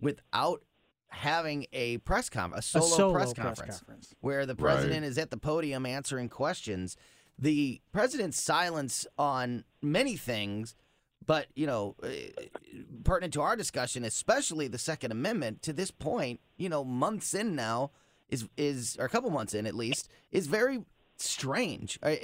without 0.00 0.64
having 1.08 1.66
a 1.72 1.98
press 1.98 2.28
conference, 2.28 2.74
a 2.74 2.78
A 2.78 2.82
solo, 2.82 2.96
solo 2.96 3.12
press, 3.12 3.32
press 3.34 3.46
conference, 3.46 3.78
conference. 3.80 4.14
where 4.20 4.44
the 4.46 4.54
Right. 4.54 4.72
president 4.74 5.04
is 5.04 5.18
at 5.18 5.30
the 5.30 5.36
podium 5.36 5.86
answering 5.86 6.28
questions. 6.28 6.96
The 7.38 7.80
president's 7.92 8.40
silence 8.40 9.06
on 9.18 9.64
many 9.82 10.16
things, 10.16 10.74
but 11.24 11.46
you 11.54 11.66
know, 11.66 11.96
eh, 12.02 12.28
pertinent 13.04 13.32
to 13.34 13.42
our 13.42 13.56
discussion, 13.56 14.04
especially 14.04 14.68
the 14.68 14.78
Second 14.78 15.12
Amendment, 15.12 15.62
to 15.62 15.72
this 15.72 15.90
point, 15.90 16.40
you 16.56 16.68
know, 16.68 16.84
months 16.84 17.34
in 17.34 17.54
now 17.54 17.90
is 18.28 18.48
is 18.56 18.96
or 18.98 19.06
a 19.06 19.08
couple 19.08 19.30
months 19.30 19.54
in 19.54 19.66
at 19.66 19.74
least 19.74 20.08
is 20.30 20.46
very 20.46 20.84
strange. 21.16 21.98
Are, 22.02 22.16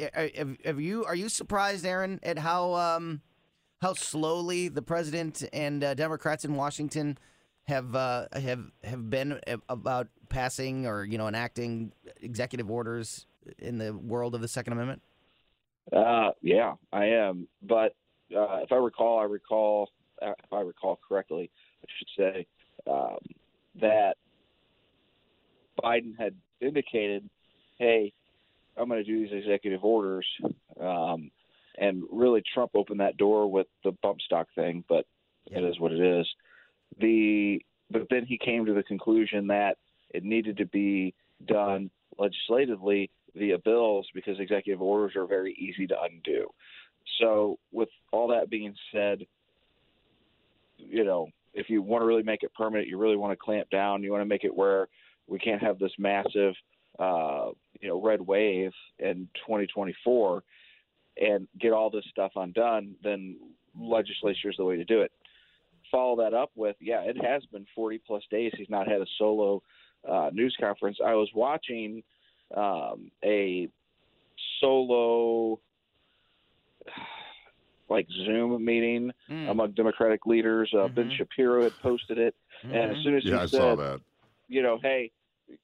have 0.65 0.81
you 0.81 1.05
are 1.05 1.15
you 1.15 1.29
surprised, 1.29 1.87
Aaron, 1.87 2.21
at 2.23 2.39
how 2.39 2.75
um, 2.75 3.23
how 3.81 3.95
slowly 3.95 4.69
the 4.69 4.83
president 4.83 5.43
and 5.53 5.83
uh, 5.83 5.95
Democrats 5.95 6.45
in 6.45 6.55
Washington 6.55 7.19
have 7.65 7.95
uh, 7.95 8.27
have 8.33 8.65
have 8.85 9.11
been 9.11 9.41
about 9.69 10.09
passing 10.29 10.87
or 10.87 11.05
you 11.05 11.19
know 11.19 11.29
enacting 11.29 11.93
executive 12.21 12.71
orders 12.71 13.27
in 13.59 13.79
the 13.79 13.93
world 13.93 14.35
of 14.35 14.41
the 14.41 14.49
Second 14.49 14.75
Amendment? 14.75 15.03
Uh, 15.93 16.31
yeah, 16.43 16.75
I 16.93 17.07
am. 17.07 17.49
But 17.61 17.95
uh, 18.35 18.61
if 18.63 18.73
I 18.73 18.77
recall, 18.77 19.19
I 19.19 19.25
recall, 19.25 19.91
if 20.21 20.53
I 20.53 20.61
recall 20.61 20.99
correctly, 21.09 21.51
I 21.83 21.87
should 21.99 22.09
say 22.17 22.47
um, 22.91 23.19
that 23.81 24.17
Biden 25.83 26.19
had 26.19 26.35
indicated, 26.61 27.29
"Hey, 27.79 28.13
I'm 28.77 28.89
going 28.89 29.05
to 29.05 29.11
do 29.11 29.23
these 29.23 29.33
executive 29.33 29.85
orders," 29.85 30.27
um, 30.81 31.31
and 31.79 32.03
really 32.11 32.43
Trump 32.55 32.73
opened 32.75 33.01
that 33.01 33.17
door 33.17 33.51
with 33.51 33.67
the 33.85 33.93
bump 34.03 34.21
stock 34.21 34.49
thing. 34.55 34.85
But 34.89 35.07
it 35.47 35.65
is 35.65 35.79
what 35.79 35.93
it 35.93 36.01
is. 36.01 36.27
The 37.01 37.61
but 37.91 38.07
then 38.11 38.25
he 38.25 38.39
came 38.39 38.65
to 38.67 38.75
the 38.75 38.83
conclusion 38.83 39.49
that 39.49 39.77
it 40.11 40.25
needed 40.25 40.57
to 40.59 40.67
be 40.67 41.15
done 41.47 41.91
legislatively 42.19 43.11
via 43.35 43.59
bills 43.59 44.07
because 44.15 44.39
executive 44.39 44.83
orders 44.83 45.17
are 45.17 45.27
very 45.27 45.55
easy 45.55 45.87
to 45.87 45.95
undo. 46.03 46.49
So, 47.21 47.59
with 47.71 47.89
all 48.13 48.29
that 48.29 48.51
being 48.51 48.75
said, 48.93 49.27
you 50.77 51.05
know, 51.05 51.29
if 51.55 51.69
you 51.69 51.83
want 51.83 52.03
to 52.03 52.07
really 52.07 52.23
make 52.23 52.43
it 52.43 52.53
permanent, 52.55 52.89
you 52.89 52.99
really 52.99 53.17
want 53.17 53.33
to 53.33 53.37
clamp 53.37 53.71
down, 53.71 54.03
you 54.03 54.11
want 54.11 54.23
to 54.23 54.27
make 54.29 54.45
it 54.45 54.55
where 54.55 54.89
we 55.27 55.39
can't 55.39 55.63
have 55.63 55.79
this 55.79 55.93
massive, 55.99 56.55
uh, 56.99 57.51
you 57.81 57.89
know, 57.89 58.01
red 58.01 58.21
wave 58.21 58.73
in 58.99 59.29
2024 59.47 60.43
and 61.21 61.47
get 61.61 61.73
all 61.73 61.91
this 61.91 62.05
stuff 62.11 62.33
undone, 62.37 62.95
then 63.03 63.37
legislature 63.79 64.51
is 64.51 64.57
the 64.57 64.65
way 64.65 64.77
to 64.77 64.85
do 64.85 65.03
it. 65.03 65.13
Follow 65.91 66.17
that 66.17 66.35
up 66.35 66.51
with, 66.55 66.77
yeah, 66.81 67.03
it 67.03 67.23
has 67.23 67.45
been 67.47 67.67
40 67.75 68.01
plus 68.07 68.23
days. 68.31 68.53
He's 68.57 68.71
not 68.71 68.89
had 68.89 69.03
a 69.03 69.07
solo 69.19 69.63
uh, 70.09 70.31
news 70.33 70.57
conference. 70.59 70.99
I 71.05 71.15
was 71.15 71.29
watching 71.35 72.03
um, 72.57 73.11
a 73.23 73.69
solo 74.61 75.61
like 77.89 78.07
Zoom 78.25 78.65
meeting 78.65 79.13
Mm. 79.29 79.51
among 79.51 79.73
Democratic 79.73 80.25
leaders. 80.27 80.73
Uh, 80.77 80.89
Ben 80.89 81.11
Mhm. 81.11 81.17
Shapiro 81.17 81.65
had 81.65 81.73
posted 81.83 82.19
it, 82.19 82.35
and 82.63 82.73
as 82.75 82.97
Mhm. 82.99 83.03
soon 83.05 83.15
as 83.17 83.25
Yeah, 83.25 83.31
he 83.31 83.37
I 83.43 83.47
said, 83.47 83.59
saw 83.59 83.75
that. 83.77 84.01
you 84.49 84.63
know, 84.63 84.79
hey, 84.79 85.11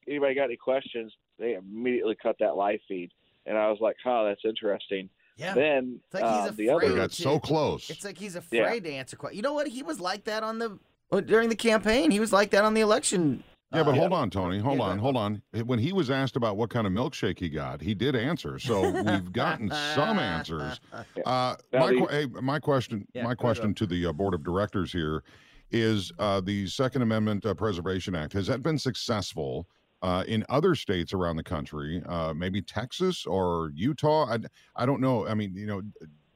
anybody 0.07 0.35
got 0.35 0.45
any 0.45 0.57
questions? 0.57 1.15
They 1.39 1.55
immediately 1.55 2.17
cut 2.17 2.37
that 2.41 2.57
live 2.57 2.81
feed, 2.89 3.13
and 3.47 3.57
I 3.57 3.71
was 3.71 3.81
like, 3.81 3.97
huh, 4.03 4.25
that's 4.25 4.45
interesting. 4.45 5.09
Yeah. 5.37 5.55
Then 5.55 6.01
It's 6.05 6.15
like 6.15 6.25
he's 6.25 6.51
uh, 6.51 6.53
the 6.57 6.71
other, 6.71 6.97
got 6.97 7.13
so 7.13 7.39
close. 7.39 7.89
It's 7.91 8.05
like 8.05 8.19
he's 8.19 8.35
Yeah. 8.35 8.41
afraid 8.41 8.85
to 8.85 8.91
answer 8.93 9.17
questions. 9.17 9.37
You 9.37 9.43
know 9.43 9.53
what? 9.53 9.69
He 9.69 9.83
was 9.85 10.01
like 10.01 10.25
that 10.25 10.43
on 10.43 10.59
the 10.59 10.79
uh, 11.13 11.21
during 11.21 11.49
the 11.49 11.57
campaign. 11.57 12.11
He 12.11 12.19
was 12.21 12.33
like 12.33 12.51
that 12.51 12.65
on 12.65 12.75
the 12.75 12.81
election. 12.83 13.43
Yeah, 13.73 13.83
but 13.83 13.91
uh, 13.91 13.99
hold 13.99 14.15
on, 14.15 14.31
Tony. 14.31 14.59
Hold 14.59 14.79
yeah, 14.79 14.85
on, 14.85 14.99
hold 14.99 15.17
on. 15.17 15.43
When 15.67 15.79
he 15.79 15.93
was 15.93 16.11
asked 16.11 16.37
about 16.37 16.57
what 16.57 16.71
kind 16.71 16.87
of 16.87 16.93
milkshake 16.93 17.39
he 17.39 17.51
got, 17.51 17.83
he 17.83 17.95
did 17.95 18.17
answer. 18.17 18.59
So 18.59 18.91
we've 18.91 19.33
gotten 19.33 19.71
some 19.95 20.19
answers. 20.19 20.81
Uh, 21.27 21.57
my, 21.73 21.91
que- 21.91 22.07
hey, 22.11 22.27
my 22.41 22.59
question, 22.59 23.07
Yeah, 23.13 23.25
my 23.25 23.35
question 23.35 23.75
to 23.75 23.87
the 23.87 24.07
uh, 24.07 24.13
board 24.13 24.33
of 24.33 24.43
directors 24.43 24.91
here 24.91 25.23
is: 25.71 26.11
uh, 26.19 26.41
the 26.41 26.67
Second 26.67 27.03
Amendment 27.03 27.45
uh, 27.45 27.53
Preservation 27.55 28.15
Act 28.15 28.33
has 28.33 28.47
that 28.47 28.63
been 28.63 28.79
successful 28.79 29.69
uh, 30.03 30.25
in 30.27 30.45
other 30.49 30.75
states 30.75 31.13
around 31.13 31.37
the 31.37 31.43
country? 31.43 32.03
Uh, 32.09 32.33
maybe 32.35 32.63
Texas 32.63 33.27
or 33.27 33.73
Utah? 33.75 34.27
I, 34.27 34.39
I 34.77 34.87
don't 34.87 35.01
know. 35.01 35.27
I 35.27 35.35
mean, 35.35 35.55
you 35.55 35.67
know. 35.67 35.83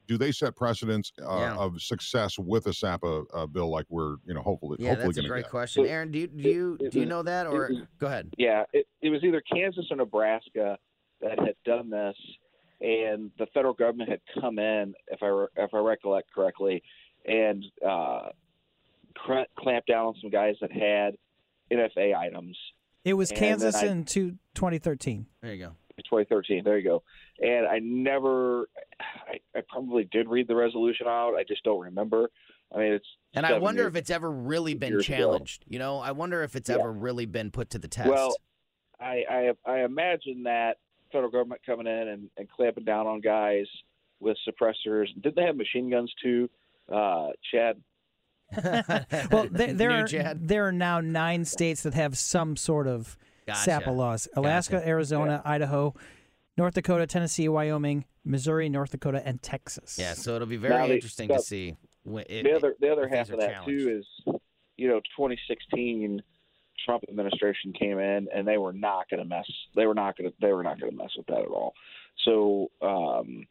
Do 0.07 0.17
they 0.17 0.31
set 0.31 0.55
precedents 0.55 1.11
uh, 1.21 1.37
Yeah. 1.39 1.55
of 1.55 1.81
success 1.81 2.37
with 2.37 2.67
a 2.67 2.73
SAPA 2.73 3.23
uh, 3.33 3.45
bill 3.45 3.69
like 3.69 3.85
we're, 3.89 4.17
you 4.25 4.33
know, 4.33 4.41
hopefully, 4.41 4.77
Yeah, 4.79 4.89
hopefully 4.89 5.13
that's 5.13 5.25
a 5.25 5.29
great 5.29 5.43
get? 5.45 5.51
question. 5.51 5.85
Aaron, 5.85 6.11
do 6.11 6.19
you 6.19 6.27
do 6.27 6.49
you 6.49 6.77
it 6.81 6.91
do 6.91 6.99
you 6.99 7.05
know 7.05 7.23
that 7.23 7.47
or 7.47 7.69
was- 7.69 7.81
go 7.99 8.07
ahead? 8.07 8.29
Yeah, 8.37 8.63
it, 8.73 8.85
it 9.01 9.09
was 9.09 9.23
either 9.23 9.41
Kansas 9.41 9.85
or 9.89 9.97
Nebraska 9.97 10.77
that 11.21 11.39
had 11.39 11.55
done 11.65 11.89
this, 11.89 12.15
and 12.81 13.31
the 13.39 13.45
federal 13.53 13.73
government 13.73 14.09
had 14.09 14.19
come 14.41 14.59
in, 14.59 14.93
if 15.07 15.23
I 15.23 15.27
re- 15.27 15.47
if 15.55 15.73
I 15.73 15.77
recollect 15.79 16.33
correctly, 16.33 16.83
and 17.25 17.63
uh, 17.87 18.29
cr- 19.15 19.47
clamped 19.57 19.87
down 19.87 20.07
on 20.07 20.15
some 20.21 20.29
guys 20.29 20.55
that 20.59 20.71
had 20.71 21.15
NFA 21.71 22.13
items. 22.15 22.57
It 23.05 23.13
was 23.13 23.31
And 23.31 23.39
Kansas 23.39 23.75
then 23.75 23.87
I- 23.87 23.91
in 23.91 24.05
two, 24.05 24.31
2013. 24.55 25.27
There 25.41 25.53
you 25.53 25.65
go. 25.65 25.75
2013. 26.09 26.63
There 26.63 26.77
you 26.77 26.83
go. 26.83 27.03
And 27.41 27.67
I 27.67 27.79
never, 27.79 28.67
I, 28.99 29.39
I 29.57 29.61
probably 29.67 30.03
did 30.11 30.27
read 30.27 30.47
the 30.47 30.55
resolution 30.55 31.07
out. 31.07 31.35
I 31.35 31.43
just 31.47 31.63
don't 31.63 31.79
remember. 31.81 32.29
I 32.73 32.77
mean, 32.79 32.93
it's 32.93 33.05
And 33.33 33.45
I 33.45 33.57
wonder 33.59 33.83
years- 33.83 33.89
if 33.91 33.95
it's 33.97 34.09
ever 34.09 34.31
really 34.31 34.73
been 34.73 34.93
years 34.93 35.07
ago. 35.07 35.17
challenged. 35.17 35.63
You 35.67 35.79
know, 35.79 35.99
I 35.99 36.11
wonder 36.11 36.43
if 36.43 36.55
it's 36.55 36.69
Yeah. 36.69 36.77
ever 36.79 36.91
really 36.91 37.25
been 37.25 37.51
put 37.51 37.71
to 37.71 37.79
the 37.79 37.87
test. 37.87 38.09
Well, 38.09 38.35
I, 38.99 39.23
I 39.29 39.71
I 39.71 39.83
imagine 39.83 40.43
that 40.43 40.77
federal 41.11 41.29
government 41.31 41.61
coming 41.65 41.87
in 41.87 42.07
and, 42.07 42.29
and 42.37 42.49
clamping 42.49 42.83
down 42.85 43.05
on 43.05 43.19
guys 43.21 43.65
with 44.19 44.37
suppressors. 44.47 45.07
Did 45.21 45.35
they 45.35 45.43
have 45.43 45.55
machine 45.55 45.89
guns 45.91 46.11
too, 46.23 46.49
uh, 46.91 47.29
Chad? 47.51 47.81
Well, 49.31 49.47
there, 49.51 49.73
there 49.73 49.91
are 49.91 50.07
Chad. 50.07 50.47
there 50.47 50.67
are 50.67 50.71
now 50.71 50.99
nine 50.99 51.45
states 51.45 51.83
that 51.83 51.93
have 51.95 52.17
some 52.17 52.55
sort 52.55 52.87
of 52.87 53.17
Gotcha. 53.45 53.59
SAPA 53.59 53.91
laws: 53.91 54.27
Alaska, 54.35 54.75
Gotcha. 54.77 54.87
Arizona, 54.87 55.41
Idaho, 55.45 55.93
North 56.57 56.73
Dakota, 56.75 57.07
Tennessee, 57.07 57.49
Wyoming, 57.49 58.05
Missouri, 58.23 58.69
North 58.69 58.91
Dakota, 58.91 59.21
and 59.25 59.41
Texas. 59.41 59.97
Yeah, 59.99 60.13
so 60.13 60.35
it'll 60.35 60.47
be 60.47 60.57
very 60.57 60.73
Now 60.75 60.87
the- 60.87 60.95
interesting 60.95 61.27
the- 61.27 61.35
to 61.35 61.41
see. 61.41 61.75
It, 62.05 62.43
the 62.43 62.53
other 62.53 62.75
the 62.81 62.91
other 62.91 63.07
half 63.07 63.29
of 63.29 63.35
are 63.35 63.37
that 63.47 63.65
too 63.65 64.01
is, 64.01 64.33
you 64.75 64.89
know, 64.89 64.99
2016 65.15 66.21
Trump 66.85 67.03
administration 67.07 67.71
came 67.71 67.97
in 67.97 68.27
and 68.35 68.45
they 68.45 68.57
were 68.57 68.73
not 68.73 69.09
going 69.09 69.21
to 69.23 69.25
mess. 69.25 69.45
They 69.73 69.85
were 69.85 69.93
not 69.93 70.17
going 70.17 70.29
to. 70.29 70.35
They 70.41 70.51
were 70.51 70.63
not 70.63 70.81
going 70.81 70.91
to 70.91 70.97
mess 70.97 71.11
with 71.15 71.27
that 71.27 71.39
at 71.39 71.47
all. 71.47 71.73
So 72.25 72.69
um, 72.81 73.45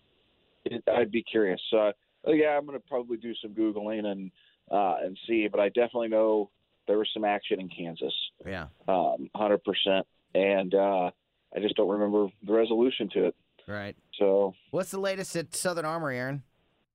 it, 0.67 0.85
I'd 0.87 1.11
be 1.11 1.23
curious. 1.23 1.61
So 1.71 1.79
uh, 1.79 2.33
yeah, 2.33 2.51
I'm 2.59 2.67
going 2.67 2.79
to 2.79 2.85
probably 2.87 3.17
do 3.17 3.33
some 3.37 3.53
googling 3.53 4.05
and 4.05 4.31
uh, 4.71 4.97
and 5.03 5.19
see. 5.27 5.49
But 5.49 5.61
I 5.61 5.69
definitely 5.71 6.09
know 6.09 6.51
there 6.93 6.99
was 6.99 7.09
some 7.15 7.25
action 7.25 7.59
in 7.59 7.71
Kansas, 7.71 8.13
yeah, 8.47 8.67
um, 8.87 9.31
100%. 9.35 10.03
And 10.35 10.75
uh, 10.75 11.11
I 11.57 11.61
just 11.63 11.75
don't 11.75 11.89
remember 11.89 12.27
the 12.47 12.53
resolution 12.53 13.09
to 13.15 13.25
it. 13.29 13.35
right. 13.67 13.97
So 14.19 14.53
What's 14.73 14.91
the 14.91 15.01
latest 15.01 15.35
at 15.37 15.55
Southern 15.55 15.87
Armory, 15.87 16.19
Aaron? 16.19 16.43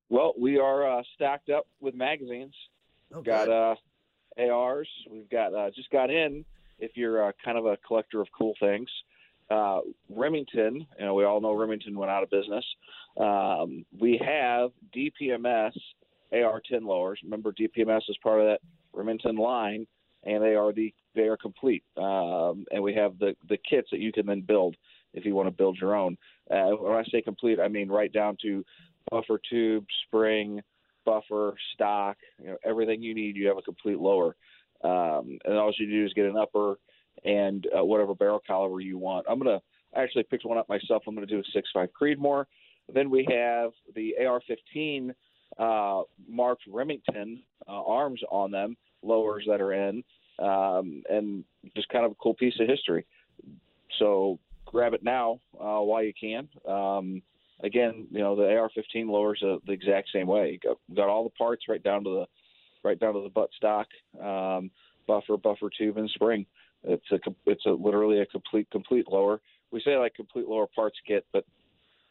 well, 0.09 0.35
we 0.39 0.59
are 0.59 0.99
uh, 0.99 1.01
stacked 1.15 1.49
up 1.49 1.65
with 1.79 1.95
magazines. 1.95 2.53
Oh, 3.11 3.23
got 3.23 3.49
uh, 3.49 3.73
ARs. 4.39 4.87
We've 5.09 5.29
got 5.31 5.55
uh, 5.55 5.71
just 5.75 5.89
got 5.89 6.11
in. 6.11 6.45
If 6.77 6.91
you're 6.93 7.29
uh, 7.29 7.31
kind 7.43 7.57
of 7.57 7.65
a 7.65 7.75
collector 7.77 8.21
of 8.21 8.27
cool 8.37 8.53
things, 8.59 8.89
uh, 9.49 9.79
Remington. 10.09 10.85
You 10.99 11.05
know, 11.05 11.15
we 11.15 11.23
all 11.23 11.41
know 11.41 11.53
Remington 11.53 11.97
went 11.97 12.11
out 12.11 12.21
of 12.21 12.29
business. 12.29 12.65
Um, 13.19 13.83
we 13.99 14.21
have 14.23 14.69
DPMS 14.95 15.71
AR-10 16.31 16.83
lowers. 16.83 17.19
Remember, 17.23 17.51
DPMS 17.51 18.01
is 18.09 18.17
part 18.21 18.41
of 18.41 18.45
that 18.47 18.59
Remington 18.97 19.37
line, 19.37 19.85
and 20.23 20.43
they 20.43 20.55
are 20.55 20.73
the 20.73 20.93
they 21.15 21.23
are 21.23 21.37
complete. 21.37 21.83
Um, 21.95 22.65
and 22.71 22.81
we 22.81 22.93
have 22.95 23.17
the 23.19 23.35
the 23.49 23.57
kits 23.57 23.89
that 23.91 23.99
you 23.99 24.11
can 24.11 24.25
then 24.25 24.41
build 24.41 24.75
if 25.13 25.25
you 25.25 25.35
want 25.35 25.47
to 25.47 25.51
build 25.51 25.77
your 25.79 25.95
own. 25.95 26.17
Uh, 26.51 26.71
when 26.71 26.93
I 26.93 27.03
say 27.11 27.21
complete, 27.21 27.59
I 27.59 27.67
mean 27.67 27.89
right 27.89 28.11
down 28.11 28.37
to 28.43 28.63
buffer 29.09 29.39
tube, 29.49 29.85
spring, 30.05 30.61
buffer, 31.05 31.55
stock, 31.73 32.17
you 32.39 32.47
know, 32.47 32.57
everything 32.63 33.01
you 33.01 33.15
need. 33.15 33.35
You 33.35 33.47
have 33.47 33.57
a 33.57 33.61
complete 33.61 33.99
lower, 33.99 34.35
um, 34.83 35.39
and 35.45 35.57
all 35.57 35.71
you 35.77 35.89
do 35.89 36.05
is 36.05 36.13
get 36.13 36.25
an 36.25 36.37
upper 36.37 36.77
and 37.25 37.67
uh, 37.77 37.83
whatever 37.83 38.13
barrel 38.13 38.41
caliber 38.45 38.79
you 38.79 38.97
want. 38.97 39.25
I'm 39.29 39.39
gonna 39.39 39.61
I 39.95 40.03
actually 40.03 40.23
picked 40.23 40.45
one 40.45 40.57
up 40.57 40.69
myself. 40.69 41.03
I'm 41.07 41.15
gonna 41.15 41.27
do 41.27 41.39
a 41.39 41.57
6.5 41.57 41.89
Creedmoor. 41.99 42.45
Then 42.93 43.09
we 43.09 43.27
have 43.29 43.71
the 43.95 44.15
AR-15 44.25 45.11
uh, 45.59 46.01
marked 46.27 46.63
Remington 46.67 47.41
uh, 47.67 47.83
arms 47.83 48.21
on 48.31 48.51
them, 48.51 48.77
lowers 49.03 49.45
that 49.47 49.61
are 49.61 49.73
in, 49.73 50.03
um, 50.39 51.03
and 51.09 51.43
just 51.75 51.89
kind 51.89 52.05
of 52.05 52.11
a 52.11 52.15
cool 52.15 52.33
piece 52.33 52.53
of 52.59 52.67
history. 52.67 53.05
So 53.99 54.39
grab 54.65 54.93
it 54.93 55.03
now 55.03 55.39
uh, 55.59 55.79
while 55.79 56.03
you 56.03 56.13
can. 56.19 56.47
Um, 56.67 57.21
again, 57.63 58.07
you 58.11 58.19
know 58.19 58.35
the 58.35 58.55
AR-15 58.55 59.07
lowers 59.09 59.41
uh, 59.43 59.57
the 59.65 59.73
exact 59.73 60.09
same 60.13 60.27
way. 60.27 60.59
Got, 60.63 60.77
got 60.95 61.09
all 61.09 61.23
the 61.23 61.29
parts 61.31 61.63
right 61.67 61.81
down 61.81 62.03
to 62.03 62.09
the 62.09 62.25
right 62.83 62.99
down 62.99 63.13
to 63.13 63.21
the 63.21 63.29
butt 63.29 63.49
stock, 63.55 63.87
um, 64.23 64.69
buffer, 65.07 65.37
buffer 65.37 65.69
tube, 65.75 65.97
and 65.97 66.09
spring. 66.11 66.45
It's 66.83 67.11
a 67.11 67.19
it's 67.45 67.65
a 67.65 67.71
literally 67.71 68.19
a 68.19 68.25
complete 68.25 68.69
complete 68.71 69.07
lower. 69.11 69.41
We 69.71 69.81
say 69.83 69.97
like 69.97 70.13
complete 70.13 70.47
lower 70.47 70.67
parts 70.67 70.97
kit, 71.05 71.25
but 71.33 71.45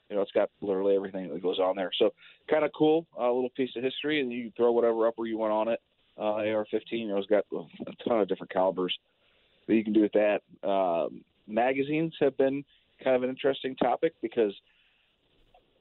you 0.08 0.16
know 0.16 0.22
it's 0.22 0.32
got 0.32 0.50
literally 0.60 0.96
everything 0.96 1.28
that 1.28 1.42
goes 1.42 1.58
on 1.58 1.76
there. 1.76 1.90
So 1.98 2.10
kind 2.50 2.64
of 2.64 2.70
cool, 2.76 3.06
a 3.18 3.24
little 3.24 3.50
piece 3.56 3.70
of 3.76 3.82
history, 3.82 4.20
and 4.20 4.32
you 4.32 4.52
throw 4.56 4.72
whatever 4.72 5.06
upper 5.06 5.26
you 5.26 5.38
want 5.38 5.52
on 5.52 5.68
it. 5.68 5.80
Uh, 6.18 6.36
AR-15, 6.36 6.80
you 6.92 7.08
know, 7.08 7.18
it's 7.18 7.26
got 7.26 7.44
a 7.52 8.08
ton 8.08 8.20
of 8.20 8.28
different 8.28 8.50
calibers 8.50 8.96
that 9.66 9.74
you 9.74 9.84
can 9.84 9.92
do 9.92 10.00
with 10.00 10.12
that. 10.12 10.40
Um, 10.66 11.22
magazines 11.46 12.14
have 12.20 12.36
been 12.38 12.64
kind 13.04 13.16
of 13.16 13.22
an 13.22 13.28
interesting 13.28 13.76
topic 13.76 14.14
because 14.22 14.54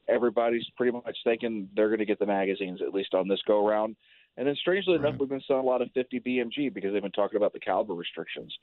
everybody's 0.08 0.65
pretty 0.75 0.91
much 0.91 1.17
thinking 1.24 1.70
they're 1.75 1.88
going 1.88 2.00
to 2.00 2.05
get 2.05 2.20
the 2.20 2.25
magazines 2.25 2.82
at 2.86 2.94
least 2.94 3.13
on 3.13 3.27
this 3.27 3.39
go 3.48 3.65
around. 3.65 3.96
And 4.38 4.46
then, 4.46 4.55
strangely 4.60 4.96
enough, 4.96 5.15
we've 5.17 5.29
been 5.29 5.41
selling 5.48 5.63
a 5.63 5.65
lot 5.65 5.82
of 5.82 5.89
50 5.94 6.20
BMG 6.20 6.74
because 6.74 6.91
they've 6.91 7.01
been 7.01 7.12
talking 7.12 7.38
about 7.38 7.53
the 7.53 7.60
caliber 7.60 7.94
restrictions. 7.94 8.53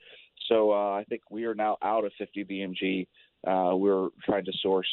So 0.47 0.71
uh, 0.71 0.91
I 0.91 1.03
think 1.09 1.23
we 1.31 1.45
are 1.45 1.55
now 1.55 1.77
out 1.81 2.05
of 2.05 2.11
50 2.19 2.45
BMG. 2.45 3.07
Uh, 3.47 3.75
we're 3.75 4.09
trying 4.23 4.45
to 4.45 4.51
source 4.61 4.87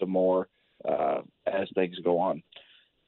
some 0.00 0.10
more 0.10 0.48
uh, 0.88 1.20
as 1.46 1.68
things 1.74 1.96
go 2.04 2.18
on. 2.18 2.42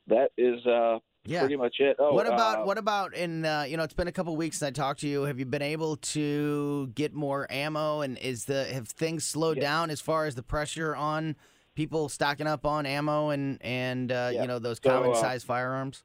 That 0.08 0.30
is 0.38 0.64
uh, 0.66 0.98
Yeah. 1.24 1.40
pretty 1.40 1.56
much 1.56 1.76
it. 1.80 1.96
Oh, 1.98 2.14
what 2.14 2.26
about 2.26 2.60
uh, 2.60 2.64
what 2.64 2.78
about 2.78 3.14
in 3.14 3.44
uh, 3.44 3.62
you 3.68 3.76
know 3.76 3.82
it's 3.82 3.94
been 3.94 4.08
a 4.08 4.12
couple 4.12 4.36
weeks 4.36 4.58
since 4.58 4.68
I 4.68 4.72
talked 4.72 5.00
to 5.00 5.08
you. 5.08 5.22
Have 5.22 5.38
you 5.38 5.46
been 5.46 5.62
able 5.62 5.96
to 5.96 6.86
get 6.94 7.12
more 7.14 7.46
ammo 7.50 8.00
and 8.02 8.16
is 8.18 8.44
the 8.44 8.64
have 8.66 8.88
things 8.88 9.24
slowed 9.26 9.56
Yeah. 9.56 9.62
down 9.64 9.90
as 9.90 10.00
far 10.00 10.26
as 10.26 10.34
the 10.34 10.42
pressure 10.42 10.94
on 10.94 11.36
people 11.74 12.08
stocking 12.08 12.46
up 12.46 12.64
on 12.64 12.86
ammo 12.86 13.30
and 13.30 13.58
and 13.62 14.12
uh, 14.12 14.30
Yeah. 14.32 14.42
you 14.42 14.48
know 14.48 14.58
those 14.58 14.80
So, 14.82 14.90
common 14.90 15.10
uh, 15.10 15.14
size 15.14 15.42
firearms? 15.44 16.04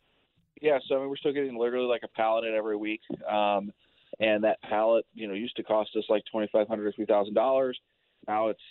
Yeah, 0.61 0.77
so 0.88 0.95
I 0.95 1.00
mean, 1.00 1.09
we're 1.09 1.17
still 1.17 1.33
getting 1.33 1.57
literally 1.57 1.88
like 1.88 2.01
a 2.03 2.07
pallet 2.07 2.45
in 2.45 2.53
every 2.53 2.75
week. 2.77 3.01
Um, 3.27 3.71
and 4.19 4.43
that 4.43 4.61
pallet, 4.61 5.05
you 5.13 5.27
know, 5.27 5.33
used 5.33 5.55
to 5.55 5.63
cost 5.63 5.89
us 5.95 6.03
like 6.09 6.23
twenty 6.31 6.47
five 6.51 6.67
hundred 6.67 6.88
or 6.88 6.91
three 6.91 7.05
thousand 7.05 7.33
dollars. 7.35 7.79
Now 8.27 8.50
it's 8.50 8.61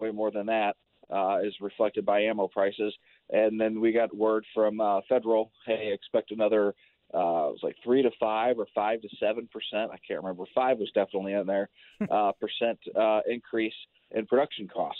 way 0.00 0.10
more 0.10 0.30
than 0.30 0.46
that. 0.46 0.74
Uh, 1.12 1.40
is 1.44 1.54
reflected 1.60 2.06
by 2.06 2.22
ammo 2.22 2.48
prices, 2.48 2.94
and 3.30 3.60
then 3.60 3.80
we 3.80 3.92
got 3.92 4.14
word 4.16 4.44
from 4.54 4.80
uh, 4.80 5.00
federal, 5.08 5.52
hey, 5.66 5.90
expect 5.92 6.30
another. 6.30 6.74
Uh, 7.14 7.48
it 7.48 7.52
was 7.52 7.60
like 7.62 7.76
three 7.84 8.00
to 8.00 8.10
five 8.18 8.58
or 8.58 8.66
five 8.74 9.02
to 9.02 9.08
seven 9.20 9.46
percent. 9.52 9.90
I 9.92 9.98
can't 10.06 10.22
remember. 10.22 10.44
Five 10.54 10.78
was 10.78 10.90
definitely 10.94 11.34
in 11.34 11.46
there. 11.46 11.68
Uh, 12.10 12.32
percent 12.32 12.78
uh, 12.98 13.20
increase 13.30 13.74
in 14.10 14.26
production 14.26 14.66
cost. 14.66 14.98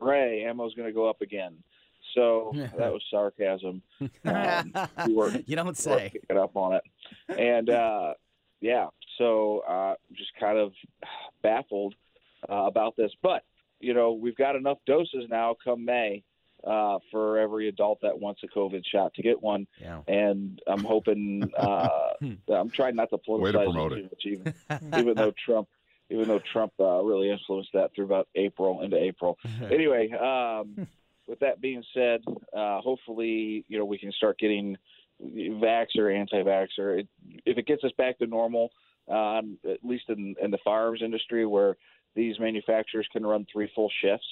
Ray, 0.00 0.44
ammo's 0.44 0.74
going 0.74 0.88
to 0.88 0.92
go 0.92 1.08
up 1.08 1.20
again. 1.20 1.54
So 2.14 2.52
that 2.76 2.92
was 2.92 3.02
sarcasm. 3.10 3.82
Um, 4.24 4.72
we 5.06 5.14
were, 5.14 5.30
you 5.46 5.56
don't 5.56 5.76
say. 5.76 6.10
picking 6.12 6.36
up 6.36 6.56
on 6.56 6.74
it, 6.74 6.82
and 7.28 7.70
uh, 7.70 8.14
yeah, 8.60 8.86
so 9.18 9.60
uh, 9.68 9.94
just 10.14 10.30
kind 10.38 10.58
of 10.58 10.72
baffled 11.42 11.94
uh, 12.50 12.64
about 12.66 12.96
this. 12.96 13.12
But 13.22 13.42
you 13.80 13.94
know, 13.94 14.12
we've 14.12 14.36
got 14.36 14.56
enough 14.56 14.78
doses 14.86 15.24
now. 15.28 15.56
Come 15.64 15.84
May, 15.84 16.22
uh, 16.66 16.98
for 17.10 17.38
every 17.38 17.68
adult 17.68 18.00
that 18.02 18.18
wants 18.18 18.42
a 18.44 18.46
COVID 18.48 18.82
shot 18.84 19.14
to 19.14 19.22
get 19.22 19.42
one, 19.42 19.66
Yeah. 19.80 20.02
and 20.06 20.60
I'm 20.66 20.84
hoping. 20.84 21.50
Uh, 21.56 21.88
I'm 22.52 22.70
trying 22.70 22.96
not 22.96 23.10
to 23.10 23.18
Way 23.26 23.52
to 23.52 23.58
politicize 23.58 23.64
promote 23.64 23.92
it 23.92 23.98
it. 24.12 24.20
too 24.22 24.38
much, 24.38 24.54
even 24.70 24.94
even 25.00 25.14
though 25.16 25.32
Trump, 25.44 25.68
even 26.10 26.28
though 26.28 26.40
Trump 26.52 26.72
uh, 26.78 27.02
really 27.02 27.30
influenced 27.30 27.70
that 27.72 27.94
through 27.94 28.04
about 28.04 28.28
April 28.34 28.82
into 28.82 28.96
April. 28.96 29.38
anyway, 29.70 30.10
um, 30.10 30.86
with 31.26 31.38
that 31.40 31.60
being 31.60 31.82
said, 31.94 32.20
uh, 32.56 32.80
hopefully, 32.80 33.64
you 33.68 33.78
know, 33.78 33.84
we 33.84 33.98
can 33.98 34.12
start 34.12 34.38
getting 34.38 34.76
vax 35.22 35.96
or 35.98 36.10
anti-vaxxer. 36.10 37.00
It, 37.00 37.08
if 37.46 37.56
it 37.58 37.66
gets 37.66 37.84
us 37.84 37.92
back 37.96 38.18
to 38.18 38.26
normal, 38.26 38.70
um, 39.08 39.58
at 39.68 39.78
least 39.84 40.04
in, 40.08 40.34
in 40.42 40.50
the 40.50 40.58
firearms 40.64 41.02
industry, 41.02 41.46
where 41.46 41.76
these 42.14 42.38
manufacturers 42.38 43.06
can 43.12 43.24
run 43.24 43.46
three 43.52 43.70
full 43.74 43.90
shifts 44.02 44.26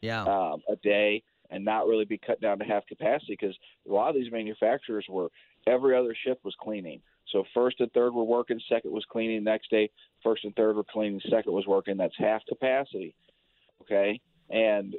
Yeah. 0.00 0.22
um, 0.22 0.62
a 0.68 0.76
day 0.76 1.22
and 1.50 1.64
not 1.64 1.86
really 1.86 2.04
be 2.04 2.18
cut 2.18 2.40
down 2.40 2.58
to 2.58 2.64
half 2.64 2.86
capacity 2.86 3.36
because 3.38 3.56
a 3.88 3.92
lot 3.92 4.08
of 4.08 4.14
these 4.14 4.30
manufacturers 4.32 5.06
were 5.08 5.30
every 5.66 5.96
other 5.96 6.14
shift 6.24 6.44
was 6.44 6.54
cleaning. 6.60 7.00
So 7.28 7.44
first 7.54 7.80
and 7.80 7.90
third 7.92 8.14
were 8.14 8.24
working, 8.24 8.60
second 8.68 8.92
was 8.92 9.04
cleaning. 9.06 9.42
Next 9.44 9.70
day, 9.70 9.90
first 10.22 10.44
and 10.44 10.54
third 10.56 10.76
were 10.76 10.84
cleaning, 10.84 11.20
second 11.30 11.52
was 11.52 11.66
working. 11.66 11.96
That's 11.96 12.16
half 12.18 12.42
capacity. 12.46 13.14
Okay, 13.82 14.20
and 14.50 14.94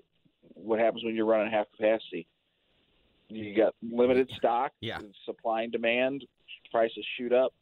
what 0.53 0.79
happens 0.79 1.03
when 1.03 1.15
you're 1.15 1.25
running 1.25 1.51
half 1.51 1.67
capacity? 1.75 2.27
You 3.29 3.55
got 3.55 3.73
limited 3.81 4.29
stock, 4.37 4.71
Yeah. 4.81 4.99
supply 5.25 5.63
and 5.63 5.71
demand, 5.71 6.25
prices 6.71 7.03
shoot 7.17 7.33
up, 7.33 7.53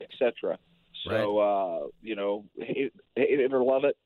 etc. 0.00 0.58
So 1.04 1.38
uh, 1.38 1.86
you 2.02 2.16
know, 2.16 2.44
hate, 2.56 2.92
hate 3.16 3.40
it 3.40 3.52
or 3.52 3.62
love 3.62 3.84
it, 3.84 3.96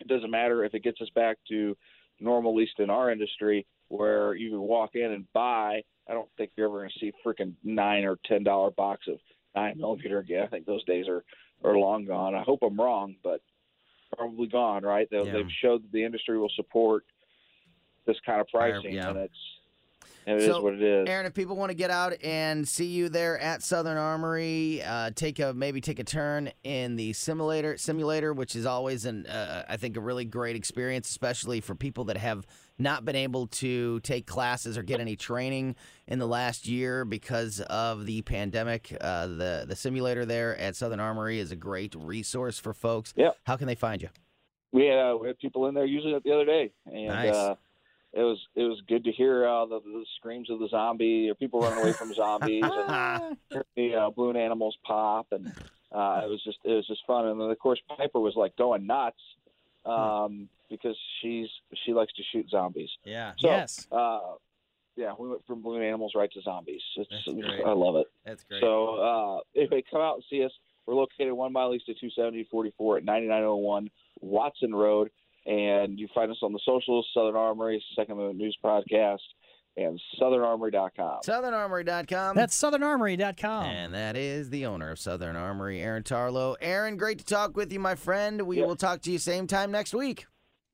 it 0.00 0.08
doesn't 0.08 0.30
matter 0.30 0.64
if 0.64 0.74
it 0.74 0.82
gets 0.82 1.00
us 1.00 1.08
back 1.14 1.38
to 1.48 1.76
normal, 2.20 2.52
at 2.52 2.56
least 2.56 2.78
in 2.78 2.90
our 2.90 3.10
industry, 3.10 3.66
where 3.88 4.34
you 4.34 4.50
can 4.50 4.60
walk 4.60 4.94
in 4.94 5.12
and 5.12 5.30
buy. 5.32 5.82
I 6.08 6.12
don't 6.12 6.28
think 6.36 6.52
you're 6.56 6.68
ever 6.68 6.78
going 6.78 6.90
to 6.90 6.98
see 6.98 7.12
freaking 7.24 7.54
nine 7.64 8.04
or 8.04 8.18
ten 8.26 8.42
dollar 8.44 8.70
box 8.70 9.06
of 9.08 9.18
nine 9.54 9.78
millimeter 9.78 10.18
again. 10.18 10.44
I 10.44 10.46
think 10.46 10.66
those 10.66 10.84
days 10.84 11.06
are 11.08 11.24
are 11.64 11.76
long 11.76 12.04
gone. 12.04 12.34
I 12.34 12.42
hope 12.42 12.60
I'm 12.62 12.78
wrong, 12.78 13.16
but 13.24 13.40
probably 14.16 14.46
gone. 14.46 14.84
Right? 14.84 15.08
They, 15.10 15.22
Yeah. 15.22 15.32
They've 15.32 15.50
showed 15.60 15.82
that 15.82 15.92
the 15.92 16.04
industry 16.04 16.38
will 16.38 16.52
support 16.54 17.04
this 18.06 18.16
kind 18.24 18.40
of 18.40 18.46
Fire- 18.52 18.80
pricing, 18.80 18.94
yeah. 18.94 19.10
and 19.10 19.18
it's 19.18 19.34
it 20.26 20.38
is 20.38 20.46
So, 20.46 20.60
what 20.60 20.74
it 20.74 20.82
is. 20.82 21.08
Aaron, 21.08 21.26
if 21.26 21.34
people 21.34 21.56
want 21.56 21.70
to 21.70 21.74
get 21.74 21.90
out 21.90 22.14
and 22.22 22.66
see 22.66 22.86
you 22.86 23.08
there 23.08 23.38
at 23.38 23.62
Southern 23.62 23.96
Armory, 23.96 24.82
uh, 24.82 25.10
take 25.14 25.38
a 25.38 25.54
maybe 25.54 25.80
take 25.80 25.98
a 25.98 26.04
turn 26.04 26.50
in 26.64 26.96
the 26.96 27.12
simulator 27.12 27.76
simulator, 27.76 28.32
which 28.32 28.56
is 28.56 28.66
always 28.66 29.04
an 29.04 29.26
uh, 29.26 29.64
I 29.68 29.76
think 29.76 29.96
a 29.96 30.00
really 30.00 30.24
great 30.24 30.56
experience, 30.56 31.08
especially 31.08 31.60
for 31.60 31.74
people 31.74 32.04
that 32.04 32.16
have 32.16 32.46
not 32.78 33.04
been 33.04 33.16
able 33.16 33.46
to 33.46 34.00
take 34.00 34.26
classes 34.26 34.76
or 34.76 34.82
get 34.82 35.00
any 35.00 35.16
training 35.16 35.76
in 36.06 36.18
the 36.18 36.26
last 36.26 36.66
year 36.66 37.04
because 37.04 37.60
of 37.60 38.04
the 38.06 38.22
pandemic. 38.22 38.96
Uh, 39.00 39.26
the 39.28 39.64
the 39.68 39.76
simulator 39.76 40.24
there 40.24 40.56
at 40.58 40.76
Southern 40.76 41.00
Armory 41.00 41.38
is 41.38 41.52
a 41.52 41.56
great 41.56 41.94
resource 41.94 42.58
for 42.58 42.74
folks. 42.74 43.14
Yeah. 43.16 43.30
How 43.44 43.56
can 43.56 43.66
they 43.66 43.74
find 43.74 44.02
you? 44.02 44.08
we 44.72 44.86
had, 44.86 44.98
uh, 44.98 45.16
we 45.16 45.28
had 45.28 45.38
people 45.38 45.68
in 45.68 45.74
there 45.74 45.86
using 45.86 46.10
it 46.10 46.22
the 46.22 46.32
other 46.32 46.44
day, 46.44 46.72
and 46.84 47.06
Nice. 47.06 47.56
It 48.16 48.22
was 48.22 48.38
it 48.54 48.62
was 48.62 48.80
good 48.88 49.04
to 49.04 49.12
hear 49.12 49.46
uh, 49.46 49.66
the, 49.66 49.80
the 49.80 50.04
screams 50.16 50.48
of 50.48 50.58
the 50.58 50.68
zombie 50.68 51.28
or 51.28 51.34
people 51.34 51.60
running 51.60 51.78
away 51.78 51.92
from 51.92 52.14
zombies 52.14 52.64
and 52.64 53.36
the 53.76 53.94
uh, 53.94 54.10
balloon 54.10 54.36
animals 54.36 54.76
pop, 54.84 55.26
and 55.32 55.48
uh, 55.92 56.22
it 56.24 56.30
was 56.30 56.40
just 56.42 56.58
it 56.64 56.72
was 56.72 56.86
just 56.86 57.02
fun. 57.06 57.26
And 57.26 57.40
then 57.40 57.50
of 57.50 57.58
course 57.58 57.78
Piper 57.88 58.18
was 58.18 58.34
like 58.34 58.56
going 58.56 58.86
nuts 58.86 59.20
um, 59.84 60.48
because 60.70 60.96
she's 61.20 61.48
she 61.84 61.92
likes 61.92 62.12
to 62.14 62.22
shoot 62.32 62.48
zombies. 62.50 62.90
Yeah, 63.04 63.32
So, 63.38 63.48
Yes. 63.48 63.86
Uh, 63.92 64.20
yeah, 64.96 65.12
we 65.18 65.28
went 65.28 65.46
from 65.46 65.60
balloon 65.60 65.82
animals 65.82 66.12
right 66.14 66.32
to 66.32 66.40
zombies. 66.40 66.80
It's, 66.96 67.10
That's 67.10 67.24
great. 67.24 67.66
I 67.66 67.72
love 67.72 67.96
it. 67.96 68.06
that's 68.24 68.44
great. 68.44 68.62
So 68.62 68.94
uh, 68.96 69.40
if 69.52 69.68
they 69.68 69.82
come 69.82 70.00
out 70.00 70.14
and 70.14 70.24
see 70.30 70.42
us, 70.42 70.52
we're 70.86 70.94
located 70.94 71.34
one 71.34 71.52
mile 71.52 71.74
east 71.74 71.86
of 71.90 71.96
270-44 71.96 72.98
at 72.98 73.04
9901 73.04 73.90
Watson 74.20 74.74
Road, 74.74 75.10
and 75.46 75.98
you 75.98 76.08
find 76.14 76.30
us 76.30 76.38
on 76.42 76.52
the 76.52 76.60
socials, 76.64 77.06
Southern 77.14 77.36
Armory, 77.36 77.82
Second 77.96 78.12
Amendment 78.12 78.38
News 78.38 78.56
Podcast, 78.64 79.18
and 79.76 80.00
SouthernArmory.com. 80.20 81.20
SouthernArmory.com. 81.24 82.34
That's 82.36 82.60
southernarmory.com. 82.60 83.64
And 83.66 83.94
that 83.94 84.16
is 84.16 84.50
the 84.50 84.66
owner 84.66 84.90
of 84.90 84.98
Southern 84.98 85.36
Armory, 85.36 85.80
Aaron 85.80 86.02
Tarlow. 86.02 86.56
Aaron, 86.60 86.96
great 86.96 87.18
to 87.18 87.24
talk 87.24 87.56
with 87.56 87.72
you, 87.72 87.78
my 87.80 87.94
friend. 87.94 88.42
We 88.42 88.58
Yeah. 88.60 88.66
will 88.66 88.76
talk 88.76 89.02
to 89.02 89.12
you 89.12 89.18
same 89.18 89.46
time 89.46 89.70
next 89.70 89.94
week. 89.94 90.26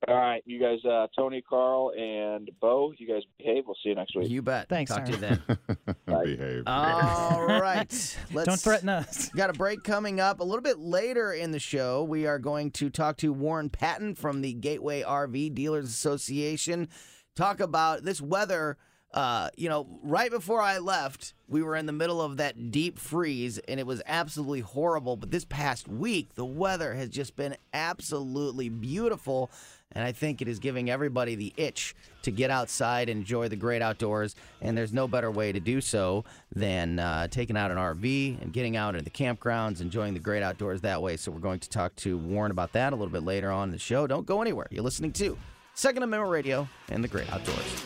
All 0.07 0.15
right, 0.15 0.43
you 0.45 0.59
guys, 0.59 0.83
uh, 0.83 1.07
Tony, 1.17 1.41
Carl, 1.41 1.93
and 1.97 2.49
Bo, 2.59 2.93
you 2.97 3.07
guys 3.07 3.21
behave. 3.37 3.63
We'll 3.65 3.77
see 3.81 3.89
you 3.89 3.95
next 3.95 4.15
week. 4.15 4.29
You 4.29 4.41
bet. 4.41 4.67
Thanks, 4.67 4.91
Talk 4.91 5.05
to 5.05 5.11
you 5.11 5.17
then. 5.17 5.41
Behave. 6.05 6.63
All 6.67 7.45
right. 7.47 8.17
Let's 8.33 8.47
Don't 8.47 8.59
threaten 8.59 8.89
us. 8.89 9.29
Got 9.29 9.49
a 9.49 9.53
break 9.53 9.83
coming 9.83 10.19
up 10.19 10.41
a 10.41 10.43
little 10.43 10.61
bit 10.61 10.79
later 10.79 11.31
in 11.31 11.51
the 11.51 11.59
show. 11.59 12.03
We 12.03 12.27
are 12.27 12.39
going 12.39 12.71
to 12.71 12.89
talk 12.89 13.17
to 13.17 13.31
Warren 13.31 13.69
Patton 13.69 14.15
from 14.15 14.41
the 14.41 14.53
Gateway 14.53 15.03
RV 15.03 15.55
Dealers 15.55 15.85
Association. 15.85 16.89
Talk 17.35 17.61
about 17.61 18.03
this 18.03 18.19
weather. 18.21 18.77
Uh, 19.13 19.49
you 19.55 19.69
know, 19.69 19.87
right 20.01 20.31
before 20.31 20.59
I 20.59 20.79
left, 20.79 21.35
we 21.47 21.61
were 21.61 21.75
in 21.75 21.85
the 21.85 21.93
middle 21.93 22.19
of 22.19 22.37
that 22.37 22.71
deep 22.71 22.97
freeze 22.97 23.59
and 23.59 23.79
it 23.79 23.85
was 23.85 24.01
absolutely 24.07 24.61
horrible. 24.61 25.17
But 25.17 25.29
this 25.29 25.45
past 25.45 25.87
week, 25.87 26.33
the 26.33 26.45
weather 26.45 26.95
has 26.95 27.09
just 27.09 27.35
been 27.35 27.55
absolutely 27.73 28.69
beautiful. 28.69 29.51
And 29.95 30.03
I 30.03 30.11
think 30.11 30.41
it 30.41 30.47
is 30.47 30.59
giving 30.59 30.89
everybody 30.89 31.35
the 31.35 31.53
itch 31.57 31.95
to 32.23 32.31
get 32.31 32.49
outside 32.49 33.09
and 33.09 33.19
enjoy 33.19 33.47
the 33.49 33.55
great 33.55 33.81
outdoors. 33.81 34.35
And 34.61 34.77
there's 34.77 34.93
no 34.93 35.07
better 35.07 35.29
way 35.29 35.51
to 35.51 35.59
do 35.59 35.81
so 35.81 36.23
than 36.55 36.99
uh, 36.99 37.27
taking 37.27 37.57
out 37.57 37.71
an 37.71 37.77
RV 37.77 38.41
and 38.41 38.53
getting 38.53 38.75
out 38.77 38.95
into 38.95 39.03
the 39.03 39.09
campgrounds, 39.09 39.81
enjoying 39.81 40.13
the 40.13 40.19
great 40.19 40.43
outdoors 40.43 40.81
that 40.81 41.01
way. 41.01 41.17
So 41.17 41.31
we're 41.31 41.39
going 41.39 41.59
to 41.59 41.69
talk 41.69 41.95
to 41.97 42.17
Warren 42.17 42.51
about 42.51 42.73
that 42.73 42.93
a 42.93 42.95
little 42.95 43.11
bit 43.11 43.23
later 43.23 43.51
on 43.51 43.69
in 43.69 43.71
the 43.71 43.79
show. 43.79 44.07
Don't 44.07 44.25
go 44.25 44.41
anywhere. 44.41 44.67
You're 44.71 44.83
listening 44.83 45.11
to 45.13 45.37
Second 45.75 46.03
Amendment 46.03 46.31
Radio 46.31 46.67
and 46.89 47.03
the 47.03 47.07
great 47.07 47.31
outdoors. 47.31 47.85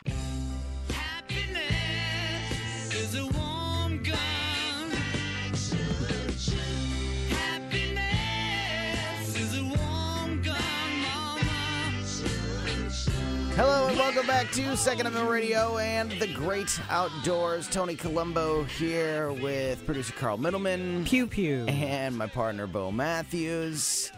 Welcome 14.21 14.45
back 14.45 14.53
to 14.53 14.77
Second 14.77 15.07
Amendment 15.07 15.31
Radio 15.31 15.79
and 15.79 16.11
the 16.11 16.27
Great 16.27 16.79
Outdoors. 16.91 17.67
Tony 17.67 17.95
Colombo 17.95 18.63
here 18.65 19.33
with 19.33 19.83
producer 19.83 20.13
Carl 20.13 20.37
Middleman. 20.37 21.05
Pew 21.05 21.25
pew. 21.25 21.65
And 21.65 22.15
my 22.15 22.27
partner 22.27 22.67
Bo 22.67 22.91
Matthews. 22.91 24.11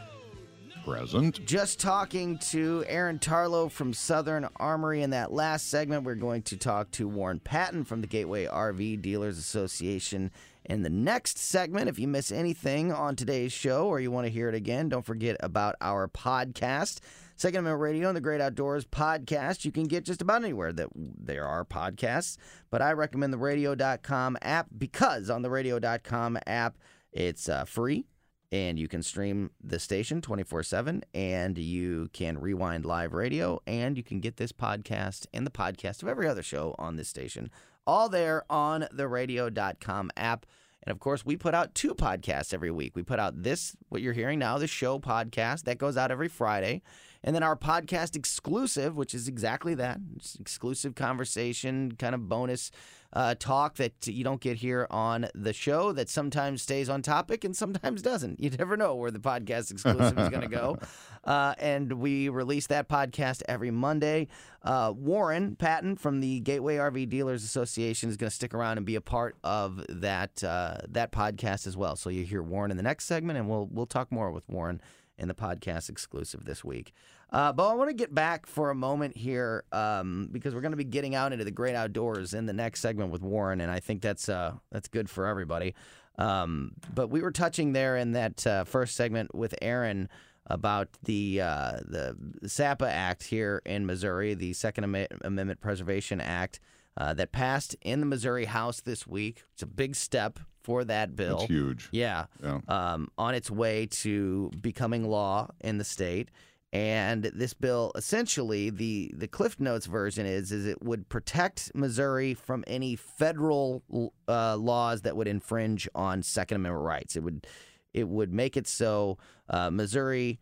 Present. 0.83 1.45
Just 1.45 1.79
talking 1.79 2.37
to 2.39 2.83
Aaron 2.89 3.17
Tarlow 3.17 3.71
from 3.71 3.93
Southern 3.93 4.49
Armory. 4.57 5.03
In 5.03 5.11
that 5.11 5.31
last 5.31 5.69
segment, 5.69 6.03
we're 6.03 6.15
going 6.15 6.41
to 6.43 6.57
talk 6.57 6.91
to 6.91 7.07
Warren 7.07 7.39
Patton 7.39 7.85
from 7.85 8.01
the 8.01 8.07
Gateway 8.07 8.45
RV 8.45 9.01
Dealers 9.01 9.37
Association. 9.37 10.31
In 10.65 10.81
the 10.81 10.89
next 10.89 11.37
segment, 11.37 11.87
if 11.87 11.97
you 11.97 12.09
miss 12.09 12.29
anything 12.29 12.91
on 12.91 13.15
today's 13.15 13.53
show 13.53 13.87
or 13.87 14.01
you 14.01 14.11
want 14.11 14.27
to 14.27 14.33
hear 14.33 14.49
it 14.49 14.55
again, 14.55 14.89
don't 14.89 15.05
forget 15.05 15.37
about 15.39 15.77
our 15.79 16.09
podcast. 16.09 16.99
Second 17.43 17.59
Amendment 17.59 17.81
Radio 17.81 18.07
and 18.07 18.15
the 18.15 18.21
Great 18.21 18.39
Outdoors 18.39 18.85
podcast. 18.85 19.65
You 19.65 19.73
can 19.73 19.83
get 19.83 20.05
just 20.05 20.21
about 20.21 20.45
anywhere 20.45 20.71
that 20.71 20.87
there 20.95 21.45
are 21.45 21.65
podcasts, 21.65 22.37
but 22.69 22.81
I 22.81 22.93
recommend 22.93 23.33
the 23.33 23.37
radio.com 23.37 24.37
app 24.41 24.67
because 24.77 25.29
on 25.29 25.41
the 25.41 25.49
radio.com 25.49 26.39
app, 26.47 26.77
it's 27.11 27.49
uh, 27.49 27.65
free 27.65 28.05
and 28.53 28.79
you 28.79 28.87
can 28.87 29.03
stream 29.03 29.51
the 29.61 29.77
station 29.77 30.21
24-7 30.21 31.03
and 31.13 31.57
you 31.57 32.09
can 32.13 32.39
rewind 32.39 32.85
live 32.85 33.11
radio 33.11 33.59
and 33.67 33.97
you 33.97 34.03
can 34.03 34.21
get 34.21 34.37
this 34.37 34.53
podcast 34.53 35.25
and 35.33 35.45
the 35.45 35.51
podcast 35.51 36.01
of 36.01 36.07
every 36.07 36.29
other 36.29 36.43
show 36.43 36.73
on 36.79 36.95
this 36.95 37.09
station 37.09 37.51
all 37.85 38.07
there 38.07 38.45
on 38.49 38.87
the 38.93 39.09
radio.com 39.09 40.09
app 40.15 40.45
and 40.81 40.93
of 40.93 40.99
course 41.01 41.25
we 41.25 41.35
put 41.35 41.53
out 41.53 41.75
two 41.75 41.93
podcasts 41.93 42.53
every 42.53 42.71
week 42.71 42.95
we 42.95 43.03
put 43.03 43.19
out 43.19 43.43
this 43.43 43.75
what 43.89 44.01
you're 44.01 44.13
hearing 44.13 44.39
now 44.39 44.57
the 44.57 44.65
show 44.65 44.97
podcast 44.97 45.63
that 45.63 45.77
goes 45.77 45.97
out 45.97 46.09
every 46.09 46.29
friday 46.29 46.81
and 47.23 47.35
then 47.35 47.43
our 47.43 47.55
podcast 47.55 48.15
exclusive 48.15 48.95
which 48.95 49.13
is 49.13 49.27
exactly 49.27 49.73
that 49.73 49.99
it's 50.15 50.35
exclusive 50.35 50.95
conversation 50.95 51.91
kind 51.93 52.15
of 52.15 52.27
bonus 52.27 52.71
uh, 53.13 53.35
talk 53.35 53.75
that 53.75 54.07
you 54.07 54.23
don't 54.23 54.41
get 54.41 54.57
here 54.57 54.87
on 54.89 55.27
the 55.35 55.53
show 55.53 55.91
that 55.91 56.09
sometimes 56.09 56.61
stays 56.61 56.89
on 56.89 57.01
topic 57.01 57.43
and 57.43 57.55
sometimes 57.55 58.01
doesn't. 58.01 58.39
You 58.39 58.49
never 58.49 58.75
know 58.75 58.95
where 58.95 59.11
the 59.11 59.19
podcast 59.19 59.71
exclusive 59.71 60.17
is 60.17 60.29
going 60.29 60.41
to 60.41 60.47
go. 60.47 60.77
Uh, 61.23 61.55
and 61.59 61.93
we 61.93 62.27
release 62.27 62.67
that 62.67 62.89
podcast 62.89 63.43
every 63.47 63.71
Monday. 63.71 64.27
Uh, 64.61 64.91
Warren 64.93 65.55
Patton 65.55 65.95
from 65.95 66.19
the 66.19 66.41
Gateway 66.41 66.75
RV 66.75 67.07
Dealers 67.07 67.45
Association 67.45 68.09
is 68.09 68.17
going 68.17 68.29
to 68.29 68.35
stick 68.35 68.53
around 68.53 68.75
and 68.75 68.85
be 68.85 68.95
a 68.95 69.01
part 69.01 69.37
of 69.41 69.85
that 69.87 70.43
uh, 70.43 70.79
that 70.89 71.13
podcast 71.13 71.65
as 71.65 71.77
well. 71.77 71.95
So 71.95 72.09
you 72.09 72.25
hear 72.25 72.43
Warren 72.43 72.71
in 72.71 72.77
the 72.77 72.83
next 72.83 73.05
segment, 73.05 73.39
and 73.39 73.47
we'll 73.47 73.69
we'll 73.71 73.85
talk 73.85 74.11
more 74.11 74.31
with 74.31 74.49
Warren 74.49 74.81
in 75.17 75.27
the 75.27 75.33
podcast 75.33 75.89
exclusive 75.89 76.45
this 76.45 76.63
week. 76.63 76.93
Uh, 77.31 77.51
but 77.51 77.67
I 77.67 77.73
want 77.73 77.89
to 77.89 77.95
get 77.95 78.13
back 78.13 78.45
for 78.45 78.69
a 78.69 78.75
moment 78.75 79.17
here 79.17 79.63
um, 79.71 80.29
because 80.31 80.53
we're 80.53 80.61
going 80.61 80.71
to 80.71 80.77
be 80.77 80.83
getting 80.83 81.15
out 81.15 81.33
into 81.33 81.45
the 81.45 81.51
great 81.51 81.75
outdoors 81.75 82.33
in 82.33 82.45
the 82.45 82.53
next 82.53 82.81
segment 82.81 83.11
with 83.11 83.21
Warren, 83.21 83.61
and 83.61 83.71
I 83.71 83.79
think 83.79 84.01
that's 84.01 84.29
uh, 84.29 84.53
that's 84.71 84.87
good 84.87 85.09
for 85.09 85.25
everybody. 85.25 85.73
Um, 86.17 86.73
but 86.93 87.07
we 87.09 87.21
were 87.21 87.31
touching 87.31 87.73
there 87.73 87.97
in 87.97 88.11
that 88.11 88.45
uh, 88.45 88.63
first 88.65 88.95
segment 88.95 89.33
with 89.33 89.55
Aaron 89.61 90.09
about 90.47 90.89
the 91.03 91.41
uh, 91.41 91.77
the 91.87 92.17
SAPA 92.45 92.89
Act 92.89 93.23
here 93.23 93.61
in 93.65 93.85
Missouri, 93.85 94.33
the 94.33 94.53
Second 94.53 95.07
Amendment 95.23 95.61
Preservation 95.61 96.21
Act 96.21 96.59
uh, 96.97 97.13
that 97.13 97.31
passed 97.31 97.75
in 97.81 97.99
the 97.99 98.05
Missouri 98.05 98.45
House 98.45 98.81
this 98.81 99.07
week. 99.07 99.43
It's 99.53 99.63
a 99.63 99.67
big 99.67 99.95
step 99.95 100.39
for 100.63 100.83
that 100.85 101.15
bill. 101.15 101.39
It's 101.39 101.47
huge. 101.47 101.89
Yeah. 101.91 102.25
Yeah. 102.41 102.59
Um, 102.67 103.09
on 103.17 103.35
its 103.35 103.51
way 103.51 103.87
to 103.87 104.49
becoming 104.61 105.07
law 105.07 105.49
in 105.61 105.77
the 105.77 105.83
state. 105.83 106.29
And 106.71 107.23
this 107.23 107.53
bill, 107.53 107.91
essentially, 107.95 108.71
the 108.71 109.13
the 109.15 109.27
Cliff 109.27 109.59
Notes 109.59 109.85
version 109.85 110.25
is 110.25 110.51
is 110.51 110.65
it 110.65 110.81
would 110.81 111.07
protect 111.07 111.71
Missouri 111.75 112.33
from 112.33 112.63
any 112.65 112.95
federal 112.95 113.83
uh, 114.27 114.57
laws 114.57 115.01
that 115.03 115.15
would 115.15 115.27
infringe 115.27 115.87
on 115.93 116.23
Second 116.23 116.55
Amendment 116.55 116.83
rights. 116.83 117.15
It 117.15 117.21
would 117.21 117.45
it 117.93 118.09
would 118.09 118.33
make 118.33 118.57
it 118.57 118.67
so 118.67 119.19
uh, 119.51 119.69
Missouri 119.69 120.39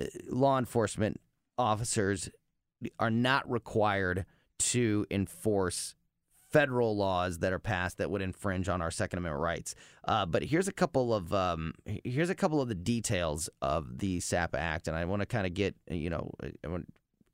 uh, 0.00 0.04
law 0.30 0.58
enforcement 0.58 1.20
officers 1.58 2.30
are 2.98 3.10
not 3.10 3.48
required 3.50 4.24
to 4.58 5.06
enforce 5.10 5.94
federal 6.54 6.96
laws 6.96 7.38
that 7.38 7.52
are 7.52 7.58
passed 7.58 7.98
that 7.98 8.12
would 8.12 8.22
infringe 8.22 8.68
on 8.68 8.80
our 8.80 8.90
Second 8.92 9.18
Amendment 9.18 9.42
rights. 9.42 9.74
Uh, 10.04 10.24
but 10.24 10.44
here's 10.44 10.68
a 10.68 10.72
couple 10.72 11.12
of 11.12 11.34
um, 11.34 11.74
here's 12.04 12.30
a 12.30 12.34
couple 12.34 12.60
of 12.60 12.68
the 12.68 12.76
details 12.76 13.50
of 13.60 13.98
the 13.98 14.20
SAPA 14.20 14.56
Act, 14.56 14.86
and 14.86 14.96
I 14.96 15.04
want 15.04 15.20
to 15.20 15.26
kind 15.26 15.48
of 15.48 15.54
get 15.54 15.74
you 15.90 16.10
know 16.10 16.30
I 16.40 16.68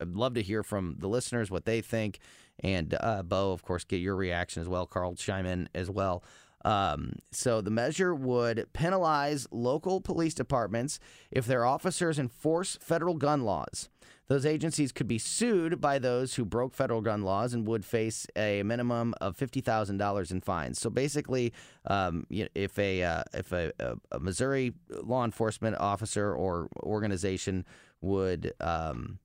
I'd 0.01 0.17
love 0.17 0.33
to 0.35 0.43
hear 0.43 0.63
from 0.63 0.97
the 0.99 1.07
listeners 1.07 1.51
what 1.51 1.67
they 1.67 1.83
think, 1.83 2.19
and 2.61 2.97
uh, 2.99 3.23
Bo, 3.23 3.53
of 3.53 3.63
course, 3.63 3.85
get 3.85 3.99
your 4.01 4.17
reaction 4.17 4.63
as 4.63 4.69
well. 4.69 4.87
Carl, 4.87 5.15
in 5.29 5.69
as 5.75 5.91
well. 5.91 6.25
Um, 6.65 7.15
so 7.31 7.61
the 7.61 7.71
measure 7.71 8.15
would 8.15 8.73
penalize 8.73 9.47
local 9.51 10.01
police 10.01 10.35
departments 10.35 11.01
if 11.31 11.47
their 11.47 11.65
officers 11.65 12.19
enforce 12.19 12.77
federal 12.81 13.15
gun 13.15 13.43
laws. 13.43 13.89
Those 14.29 14.47
agencies 14.47 14.93
could 14.93 15.09
be 15.09 15.19
sued 15.19 15.81
by 15.81 15.99
those 15.99 16.37
who 16.37 16.45
broke 16.45 16.73
federal 16.73 17.01
gun 17.01 17.23
laws 17.23 17.53
and 17.53 17.67
would 17.67 17.85
face 17.85 18.29
a 18.37 18.63
minimum 18.63 19.13
of 19.21 19.37
fifty 19.37 19.61
thousand 19.61 19.97
dollars 19.97 20.31
in 20.31 20.41
fines. 20.41 20.79
So 20.79 20.89
basically, 20.89 21.53
um, 21.87 22.27
if 22.31 22.79
a 22.79 23.03
uh, 23.03 23.23
if 23.35 23.51
a, 23.51 23.73
a, 23.81 24.21
Missouri 24.21 24.73
law 25.03 25.25
enforcement 25.25 25.79
officer 25.81 26.33
or 26.33 26.69
organization 26.77 27.65
would 28.03 28.53
um, 28.61 29.19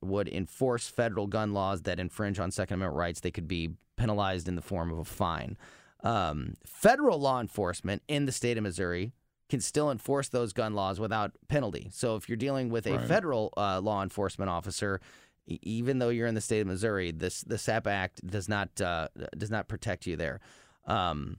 would 0.00 0.28
enforce 0.28 0.88
federal 0.88 1.26
gun 1.26 1.52
laws 1.52 1.82
that 1.82 2.00
infringe 2.00 2.38
on 2.38 2.50
Second 2.50 2.76
Amendment 2.76 2.96
rights, 2.96 3.20
they 3.20 3.30
could 3.30 3.48
be 3.48 3.74
penalized 3.96 4.48
in 4.48 4.54
the 4.54 4.62
form 4.62 4.90
of 4.90 4.98
a 4.98 5.04
fine. 5.04 5.58
Um, 6.04 6.54
federal 6.64 7.18
law 7.18 7.40
enforcement 7.40 8.02
in 8.08 8.26
the 8.26 8.32
state 8.32 8.56
of 8.56 8.62
Missouri 8.62 9.12
can 9.48 9.60
still 9.60 9.90
enforce 9.90 10.28
those 10.28 10.52
gun 10.52 10.74
laws 10.74 11.00
without 11.00 11.32
penalty. 11.48 11.88
So 11.92 12.16
if 12.16 12.28
you're 12.28 12.36
dealing 12.36 12.68
with 12.68 12.86
a 12.86 12.96
Right. 12.98 13.08
federal 13.08 13.52
uh, 13.56 13.80
law 13.80 14.02
enforcement 14.02 14.50
officer, 14.50 15.00
e- 15.46 15.58
even 15.62 15.98
though 15.98 16.10
you're 16.10 16.26
in 16.26 16.34
the 16.34 16.40
state 16.40 16.60
of 16.60 16.66
Missouri, 16.66 17.10
this 17.10 17.40
the 17.42 17.58
SAP 17.58 17.86
Act 17.86 18.24
does 18.26 18.48
not 18.48 18.80
uh, 18.80 19.08
does 19.36 19.50
not 19.50 19.66
protect 19.66 20.06
you 20.06 20.16
there. 20.16 20.40
Um, 20.84 21.38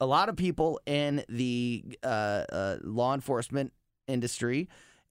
a 0.00 0.06
lot 0.06 0.28
of 0.28 0.36
people 0.36 0.80
in 0.86 1.24
the 1.28 1.84
uh, 2.02 2.06
uh, 2.52 2.76
law 2.82 3.14
enforcement 3.14 3.72
industry 4.06 4.68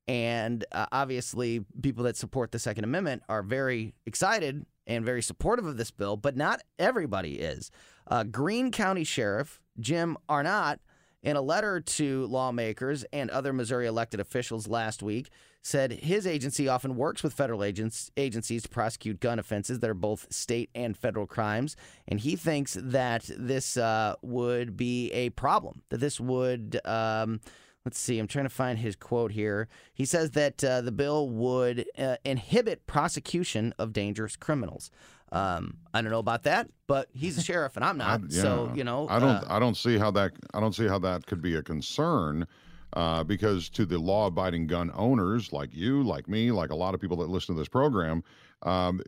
and 0.08 0.64
uh, 0.72 0.86
obviously 0.92 1.66
people 1.82 2.04
that 2.06 2.16
support 2.16 2.52
the 2.52 2.60
Second 2.60 2.84
Amendment 2.86 3.24
are 3.28 3.44
very 3.44 3.94
excited 4.06 4.66
and 4.88 5.06
very 5.06 5.22
supportive 5.22 5.66
of 5.66 5.78
this 5.78 5.92
bill, 5.92 6.18
but 6.18 6.36
not 6.36 6.62
everybody 6.80 7.34
is. 7.34 7.70
Uh, 8.08 8.24
Greene 8.24 8.72
County 8.72 9.04
Sheriff 9.04 9.62
Jim 9.80 10.18
Arnott, 10.28 10.80
in 11.22 11.36
a 11.36 11.42
letter 11.42 11.82
to 11.82 12.26
lawmakers 12.28 13.04
and 13.12 13.30
other 13.30 13.52
Missouri 13.52 13.86
elected 13.86 14.20
officials 14.20 14.68
last 14.68 15.04
week, 15.04 15.30
said 15.62 15.92
his 15.92 16.26
agency 16.26 16.70
often 16.70 16.96
works 16.96 17.22
with 17.22 17.34
federal 17.34 17.64
agents, 17.64 18.10
agencies 18.16 18.64
to 18.64 18.70
prosecute 18.70 19.20
gun 19.20 19.38
offenses 19.38 19.80
that 19.80 19.90
are 19.90 19.94
both 19.96 20.32
state 20.32 20.70
and 20.74 20.96
federal 20.96 21.28
crimes. 21.28 21.76
And 22.08 22.20
he 22.20 22.36
thinks 22.36 22.78
that 22.82 23.30
this 23.38 23.76
uh, 23.76 24.16
would 24.22 24.78
be 24.78 25.12
a 25.12 25.30
problem, 25.32 25.82
that 25.90 26.00
this 26.00 26.20
would. 26.20 26.80
Um, 26.86 27.42
Let's 27.88 28.00
see. 28.00 28.20
I'm 28.20 28.28
trying 28.28 28.44
to 28.44 28.50
find 28.50 28.78
his 28.78 28.98
quote 28.98 29.32
here. 29.32 29.70
He 29.94 30.04
says 30.04 30.32
that 30.32 30.62
uh, 30.62 30.82
the 30.82 30.92
bill 30.92 31.30
would 31.30 31.86
uh, 31.98 32.18
inhibit 32.26 32.86
prosecution 32.86 33.74
of 33.80 33.94
dangerous 33.94 34.36
criminals. 34.36 34.92
Um, 35.32 35.78
I 35.94 36.02
don't 36.02 36.12
know 36.12 36.20
about 36.20 36.44
that, 36.44 36.70
but 36.88 37.08
he's 37.14 37.38
a 37.38 37.42
sheriff 37.42 37.78
and 37.78 37.86
I'm 37.86 37.98
not. 38.06 38.24
I- 38.26 38.28
So 38.28 38.70
you 38.76 38.84
know, 38.84 39.08
I 39.10 39.20
don't. 39.20 39.30
uh, 39.30 39.46
I 39.48 39.58
don't 39.60 39.78
see 39.78 39.98
how 39.98 40.12
that. 40.12 40.34
I 40.54 40.60
don't 40.60 40.76
see 40.76 40.86
how 40.86 41.00
that 41.00 41.26
could 41.28 41.42
be 41.42 41.56
a 41.56 41.64
concern. 41.64 42.46
Uh, 42.94 43.22
because 43.24 43.70
to 43.70 43.86
the 43.86 43.98
law 44.00 44.28
abiding 44.28 44.66
gun 44.66 44.90
owners 44.96 45.52
like 45.54 45.70
you, 45.74 46.02
like 46.04 46.28
me, 46.30 46.52
like 46.52 46.72
a 46.72 46.76
lot 46.76 46.94
of 46.96 47.00
people 47.02 47.18
that 47.18 47.28
listen 47.30 47.54
to 47.54 47.60
this 47.60 47.68
program, 47.68 48.24
um, 48.64 49.02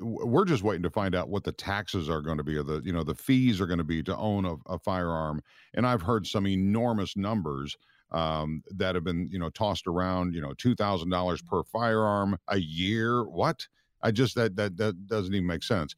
we're 0.00 0.44
just 0.44 0.62
waiting 0.62 0.84
to 0.84 0.88
find 0.90 1.14
out 1.16 1.28
what 1.28 1.42
the 1.42 1.50
taxes 1.52 2.08
are 2.08 2.22
going 2.22 2.38
to 2.38 2.44
be 2.44 2.56
or 2.56 2.62
the 2.62 2.80
you 2.84 2.92
know 2.92 3.02
the 3.04 3.14
fees 3.14 3.60
are 3.60 3.66
going 3.66 3.78
to 3.78 3.84
be 3.84 4.02
to 4.04 4.16
own 4.16 4.44
a, 4.44 4.54
a 4.72 4.78
firearm. 4.78 5.42
And 5.74 5.84
I've 5.86 6.02
heard 6.02 6.26
some 6.28 6.46
enormous 6.46 7.16
numbers 7.16 7.76
um, 8.14 8.62
that 8.70 8.94
have 8.94 9.04
been 9.04 9.28
you 9.30 9.38
know 9.38 9.50
tossed 9.50 9.86
around. 9.86 10.34
You 10.34 10.40
know, 10.40 10.54
two 10.54 10.74
thousand 10.74 11.10
dollars 11.10 11.42
per 11.42 11.62
firearm 11.64 12.38
a 12.48 12.58
year. 12.58 13.24
What? 13.24 13.66
I 14.02 14.10
just 14.10 14.34
that 14.36 14.56
that 14.56 14.76
that 14.78 15.06
doesn't 15.06 15.34
even 15.34 15.46
make 15.46 15.62
sense. 15.62 15.94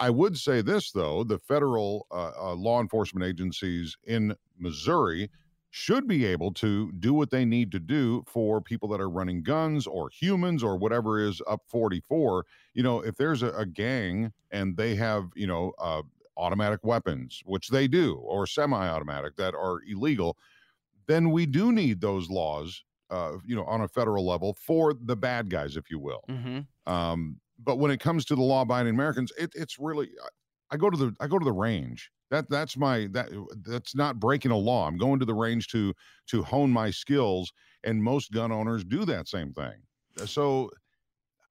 I 0.00 0.10
would 0.10 0.38
say 0.38 0.62
this 0.62 0.90
though: 0.90 1.22
the 1.24 1.38
federal 1.38 2.06
uh, 2.10 2.32
uh, 2.40 2.54
law 2.54 2.80
enforcement 2.80 3.26
agencies 3.26 3.96
in 4.04 4.34
Missouri 4.58 5.30
should 5.70 6.08
be 6.08 6.24
able 6.24 6.50
to 6.54 6.90
do 6.92 7.12
what 7.12 7.30
they 7.30 7.44
need 7.44 7.70
to 7.72 7.78
do 7.78 8.24
for 8.26 8.60
people 8.60 8.88
that 8.88 9.00
are 9.00 9.10
running 9.10 9.42
guns 9.42 9.86
or 9.86 10.08
humans 10.08 10.62
or 10.62 10.78
whatever 10.78 11.20
is 11.20 11.42
up 11.46 11.60
44 11.66 12.46
you 12.72 12.82
know 12.82 13.00
if 13.00 13.16
there's 13.16 13.42
a, 13.42 13.50
a 13.50 13.66
gang 13.66 14.32
and 14.50 14.78
they 14.78 14.94
have 14.94 15.26
you 15.34 15.46
know 15.46 15.72
uh, 15.78 16.00
automatic 16.38 16.80
weapons 16.84 17.42
which 17.44 17.68
they 17.68 17.86
do 17.86 18.14
or 18.14 18.46
semi-automatic 18.46 19.36
that 19.36 19.54
are 19.54 19.80
illegal 19.86 20.38
then 21.08 21.30
we 21.30 21.46
do 21.46 21.72
need 21.72 22.00
those 22.00 22.30
laws 22.30 22.84
uh, 23.10 23.38
you 23.44 23.56
know 23.56 23.64
on 23.64 23.80
a 23.80 23.88
federal 23.88 24.26
level 24.26 24.54
for 24.54 24.94
the 24.94 25.16
bad 25.16 25.50
guys 25.50 25.76
if 25.76 25.90
you 25.90 25.98
will 25.98 26.22
Mm-hmm. 26.28 26.92
um, 26.92 27.40
but 27.58 27.76
when 27.76 27.90
it 27.90 27.98
comes 28.00 28.24
to 28.26 28.36
the 28.36 28.42
law-abiding 28.42 28.94
Americans, 28.94 29.32
it, 29.36 29.50
it's 29.54 29.78
really 29.78 30.10
I 30.70 30.76
go 30.76 30.90
to 30.90 30.96
the 30.96 31.16
I 31.20 31.26
go 31.26 31.38
to 31.38 31.44
the 31.44 31.52
range. 31.52 32.10
That 32.30 32.48
that's 32.50 32.76
my 32.76 33.08
that 33.12 33.28
that's 33.66 33.94
not 33.96 34.20
breaking 34.20 34.50
a 34.50 34.56
law. 34.56 34.86
I'm 34.86 34.96
going 34.98 35.18
to 35.20 35.24
the 35.24 35.34
range 35.34 35.68
to 35.68 35.94
to 36.28 36.42
hone 36.42 36.70
my 36.70 36.90
skills, 36.90 37.52
and 37.82 38.02
most 38.02 38.30
gun 38.32 38.52
owners 38.52 38.84
do 38.84 39.04
that 39.06 39.28
same 39.28 39.52
thing. 39.54 39.82
So 40.26 40.70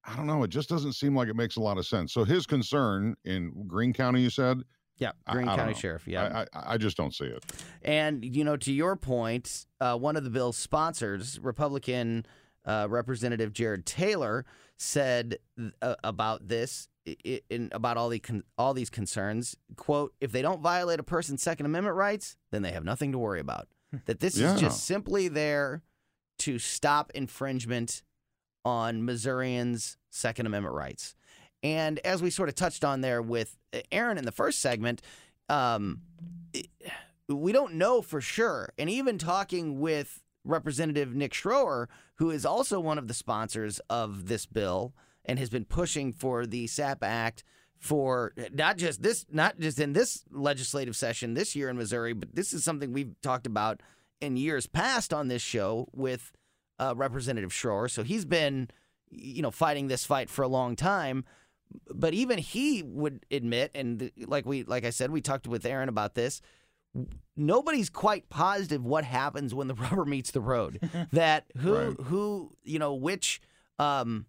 I 0.06 0.16
don't 0.16 0.28
know. 0.28 0.44
It 0.44 0.50
just 0.50 0.70
doesn't 0.70 0.94
seem 0.94 1.16
like 1.16 1.28
it 1.28 1.36
makes 1.36 1.58
a 1.58 1.62
lot 1.62 1.78
of 1.78 1.86
sense. 1.86 2.14
So 2.14 2.24
his 2.24 2.46
concern 2.46 3.16
in 3.26 3.68
Greene 3.68 3.94
County, 3.94 4.22
you 4.22 4.30
said, 4.30 4.64
Yeah, 4.98 5.12
I- 5.28 5.34
Green 5.34 5.48
I 5.48 5.56
don't 5.56 5.66
County. 5.68 5.80
Sheriff. 5.80 6.08
Yeah, 6.08 6.46
I, 6.54 6.60
I 6.60 6.74
I 6.74 6.78
just 6.78 6.98
don't 6.98 7.14
see 7.14 7.26
it. 7.26 7.44
And, 7.84 8.24
you 8.26 8.44
know, 8.44 8.58
to 8.58 8.72
your 8.74 8.96
point, 8.96 9.66
uh, 9.80 9.96
one 9.98 10.16
of 10.16 10.24
the 10.24 10.30
bill's 10.30 10.58
sponsors, 10.58 11.40
Republican 11.40 12.26
uh, 12.66 12.88
Representative 12.90 13.54
Jared 13.54 13.86
Taylor, 13.86 14.46
said 14.78 15.38
uh, 15.82 15.96
about 16.04 16.48
this, 16.48 16.88
i- 17.08 17.16
i- 17.26 17.42
in, 17.50 17.70
about 17.72 17.96
all, 17.98 18.10
the 18.10 18.20
con- 18.20 18.44
all 18.58 18.74
these 18.74 18.90
concerns, 18.90 19.56
quote, 19.76 20.14
if 20.20 20.32
they 20.32 20.42
don't 20.42 20.62
violate 20.62 21.00
a 21.00 21.04
person's 21.04 21.42
Second 21.42 21.66
Amendment 21.68 21.96
rights, 21.96 22.36
then 22.52 22.62
they 22.64 22.72
have 22.72 22.84
nothing 22.84 23.12
to 23.12 23.18
worry 23.18 23.40
about. 23.40 23.68
that 24.06 24.20
this 24.20 24.36
Yeah. 24.38 24.54
is 24.56 24.60
just 24.60 24.84
simply 24.86 25.28
there 25.30 25.82
to 26.40 26.60
stop 26.60 27.10
infringement 27.16 28.04
on 28.66 29.06
Missourians' 29.06 29.98
Second 30.10 30.46
Amendment 30.46 30.76
rights. 30.76 31.16
And 31.64 32.00
as 32.00 32.22
we 32.22 32.30
sort 32.30 32.50
of 32.50 32.56
touched 32.56 32.84
on 32.84 33.02
there 33.02 33.22
with 33.22 33.58
Aaron 33.92 34.18
in 34.18 34.26
the 34.26 34.32
first 34.32 34.60
segment, 34.60 35.02
um, 35.50 36.02
it- 36.54 36.70
we 37.30 37.52
don't 37.52 37.74
know 37.74 38.02
for 38.02 38.22
sure. 38.22 38.74
And 38.78 38.90
even 38.90 39.18
talking 39.18 39.80
with 39.80 40.24
Representative 40.46 41.14
Nick 41.14 41.34
Schroer, 41.34 41.88
who 42.16 42.30
is 42.32 42.46
also 42.46 42.80
one 42.80 42.98
of 42.98 43.08
the 43.08 43.14
sponsors 43.14 43.80
of 43.90 44.28
this 44.28 44.46
bill 44.46 44.94
and 45.26 45.38
has 45.40 45.50
been 45.50 45.66
pushing 45.66 46.14
for 46.14 46.46
the 46.46 46.68
SAP 46.68 47.04
Act 47.04 47.44
for 47.78 48.34
not 48.54 48.78
just 48.78 49.04
this, 49.04 49.26
not 49.30 49.60
just 49.60 49.80
in 49.80 49.94
this 49.94 50.24
legislative 50.32 50.96
session 50.96 51.34
this 51.34 51.56
year 51.56 51.70
in 51.70 51.78
Missouri, 51.78 52.14
but 52.14 52.34
this 52.34 52.54
is 52.54 52.64
something 52.64 52.94
we've 52.94 53.20
talked 53.22 53.46
about 53.46 53.82
in 54.22 54.38
years 54.38 54.66
past 54.66 55.14
on 55.14 55.28
this 55.28 55.42
show 55.42 55.88
with 55.92 56.32
uh, 56.80 56.94
Representative 56.96 57.52
Schroer. 57.52 57.90
So 57.90 58.04
he's 58.04 58.26
been, 58.26 58.70
you 59.12 59.42
know, 59.42 59.52
fighting 59.52 59.88
this 59.88 60.06
fight 60.06 60.30
for 60.30 60.44
a 60.44 60.48
long 60.48 60.76
time. 60.76 61.26
But 61.94 62.14
even 62.14 62.38
he 62.38 62.84
would 62.84 63.26
admit, 63.32 63.72
and 63.76 64.12
like 64.26 64.46
we, 64.46 64.64
like 64.64 64.86
I 64.86 64.90
said, 64.90 65.12
we 65.12 65.22
talked 65.22 65.48
with 65.48 65.66
Aaron 65.66 65.90
about 65.90 66.16
this. 66.16 66.42
Nobody's 67.36 67.90
quite 67.90 68.30
positive 68.30 68.84
what 68.84 69.04
happens 69.04 69.54
when 69.54 69.68
the 69.68 69.74
rubber 69.76 70.06
meets 70.06 70.32
the 70.32 70.42
road. 70.42 70.80
that 71.12 71.46
who, 71.58 71.74
Right. 71.74 72.00
who, 72.06 72.54
you 72.64 72.80
know, 72.80 72.94
which, 72.94 73.42
um, 73.80 74.26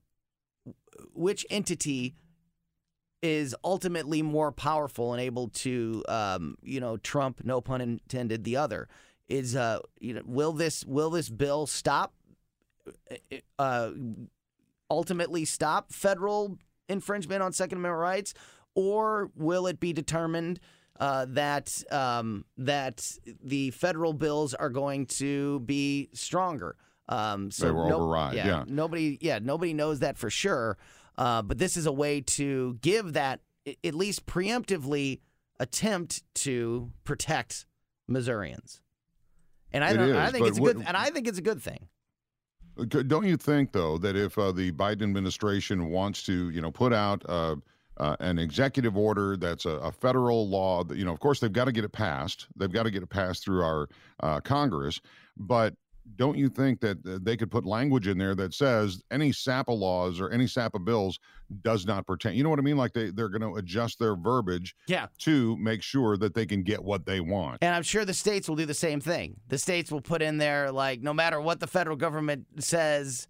which 1.15 1.47
entity 1.51 2.15
is 3.23 3.55
ultimately 3.65 4.23
more 4.23 4.53
powerful 4.53 5.13
and 5.13 5.21
able 5.21 5.49
to, 5.49 6.05
um, 6.09 6.57
you 6.63 6.81
know, 6.81 6.97
trump, 6.99 7.41
no 7.45 7.61
pun 7.61 7.81
intended, 7.81 8.45
the 8.45 8.57
other. 8.57 8.89
Is 9.29 9.55
uh, 9.55 9.81
you 10.01 10.15
know, 10.15 10.23
will 10.25 10.53
this 10.53 10.85
will 10.87 11.11
this 11.11 11.29
bill 11.29 11.67
stop? 11.67 12.15
Uh, 13.59 13.91
ultimately 14.91 15.45
stop 15.45 15.93
federal 15.93 16.57
infringement 16.89 17.43
on 17.43 17.53
Second 17.53 17.79
Amendment 17.79 18.01
rights, 18.01 18.35
or 18.75 19.31
will 19.37 19.67
it 19.67 19.81
be 19.81 19.93
determined 19.93 20.61
uh, 21.01 21.27
that 21.31 21.83
um, 21.91 22.45
that 22.57 23.11
the 23.43 23.71
federal 23.71 24.13
bills 24.13 24.55
are 24.55 24.71
going 24.71 25.07
to 25.07 25.61
be 25.61 26.09
stronger? 26.13 26.77
Um, 27.09 27.51
so 27.51 27.67
They 27.67 27.73
will 27.73 27.89
no- 27.89 28.01
override, 28.03 28.35
yeah. 28.35 28.65
nobody, 28.67 29.17
yeah, 29.21 29.39
nobody 29.41 29.73
knows 29.73 30.01
that 30.01 30.19
for 30.19 30.29
sure. 30.29 30.77
Uh, 31.17 31.41
but 31.43 31.59
this 31.59 31.77
is 31.77 31.87
a 31.87 31.93
way 31.93 32.21
to 32.21 32.79
give 32.83 33.15
that 33.15 33.41
at 33.85 33.95
least 33.95 34.27
preemptively 34.27 35.21
attempt 35.59 36.23
to 36.35 36.93
protect 37.05 37.67
Missourians. 38.07 38.81
And 39.73 39.83
I 39.85 39.93
don't, 39.95 40.15
I 40.17 40.31
think 40.31 40.47
it's 40.47 40.59
a 40.59 40.61
good, 40.61 40.77
what- 40.79 40.87
and 40.87 40.97
I 40.97 41.11
think 41.11 41.27
it's 41.29 41.39
a 41.39 41.43
good 41.43 41.63
thing. 41.63 41.89
Don't 42.87 43.27
you 43.27 43.37
think, 43.37 43.73
though, 43.73 43.99
that 43.99 44.17
if 44.17 44.39
uh, 44.39 44.53
the 44.53 44.71
Biden 44.73 45.03
administration 45.03 45.91
wants 45.91 46.23
to, 46.25 46.51
you 46.51 46.61
know, 46.61 46.71
put 46.71 46.93
out 46.93 47.25
uh, 47.29 47.57
uh, 47.97 48.17
an 48.21 48.39
executive 48.39 48.97
order 48.97 49.37
that's 49.37 49.65
a, 49.67 49.71
a 49.71 49.93
federal 49.93 50.49
law, 50.49 50.85
that, 50.85 50.97
you 50.97 51.05
know, 51.05 51.13
of 51.13 51.21
course 51.21 51.41
they've 51.41 51.53
got 51.53 51.65
to 51.65 51.73
get 51.73 51.85
it 51.85 51.93
passed. 51.93 52.47
They've 52.57 52.71
got 52.71 52.85
to 52.85 52.91
get 52.91 53.03
it 53.03 53.09
passed 53.09 53.45
through 53.45 53.63
our 53.63 53.89
uh, 54.21 54.41
Congress. 54.41 55.01
But 55.37 55.75
don't 56.17 56.37
you 56.39 56.49
think 56.49 56.81
that 56.81 56.99
uh, 57.07 57.19
they 57.23 57.37
could 57.37 57.51
put 57.51 57.65
language 57.65 58.09
in 58.09 58.19
there 58.19 58.35
that 58.35 58.55
says 58.55 59.03
any 59.11 59.33
SAPA 59.33 59.71
laws 59.73 60.21
or 60.21 60.31
any 60.31 60.47
SAPA 60.47 60.79
bills 60.81 61.19
does 61.63 61.87
not 61.87 62.07
pertain? 62.07 62.35
You 62.37 62.43
know 62.45 62.51
what 62.51 62.59
I 62.59 62.63
mean? 62.63 62.77
Like 62.77 62.93
they, 62.93 63.11
they're 63.11 63.29
going 63.29 63.43
to 63.43 63.59
adjust 63.59 63.99
their 63.99 64.17
verbiage 64.17 64.75
Yeah. 64.87 65.07
to 65.21 65.57
make 65.59 65.83
sure 65.83 66.17
that 66.17 66.35
they 66.35 66.47
can 66.47 66.63
get 66.63 66.83
what 66.83 67.07
they 67.07 67.21
want. 67.21 67.59
And 67.63 67.75
I'm 67.75 67.83
sure 67.83 68.05
the 68.05 68.15
states 68.15 68.49
will 68.49 68.57
do 68.57 68.67
the 68.67 68.75
same 68.75 69.01
thing. 69.01 69.37
The 69.49 69.59
states 69.59 69.91
will 69.93 70.01
put 70.01 70.23
in 70.23 70.39
there 70.39 70.71
like 70.73 71.03
no 71.03 71.13
matter 71.15 71.41
what 71.41 71.61
the 71.61 71.67
federal 71.67 71.97
government 71.97 72.47
says, 72.59 73.29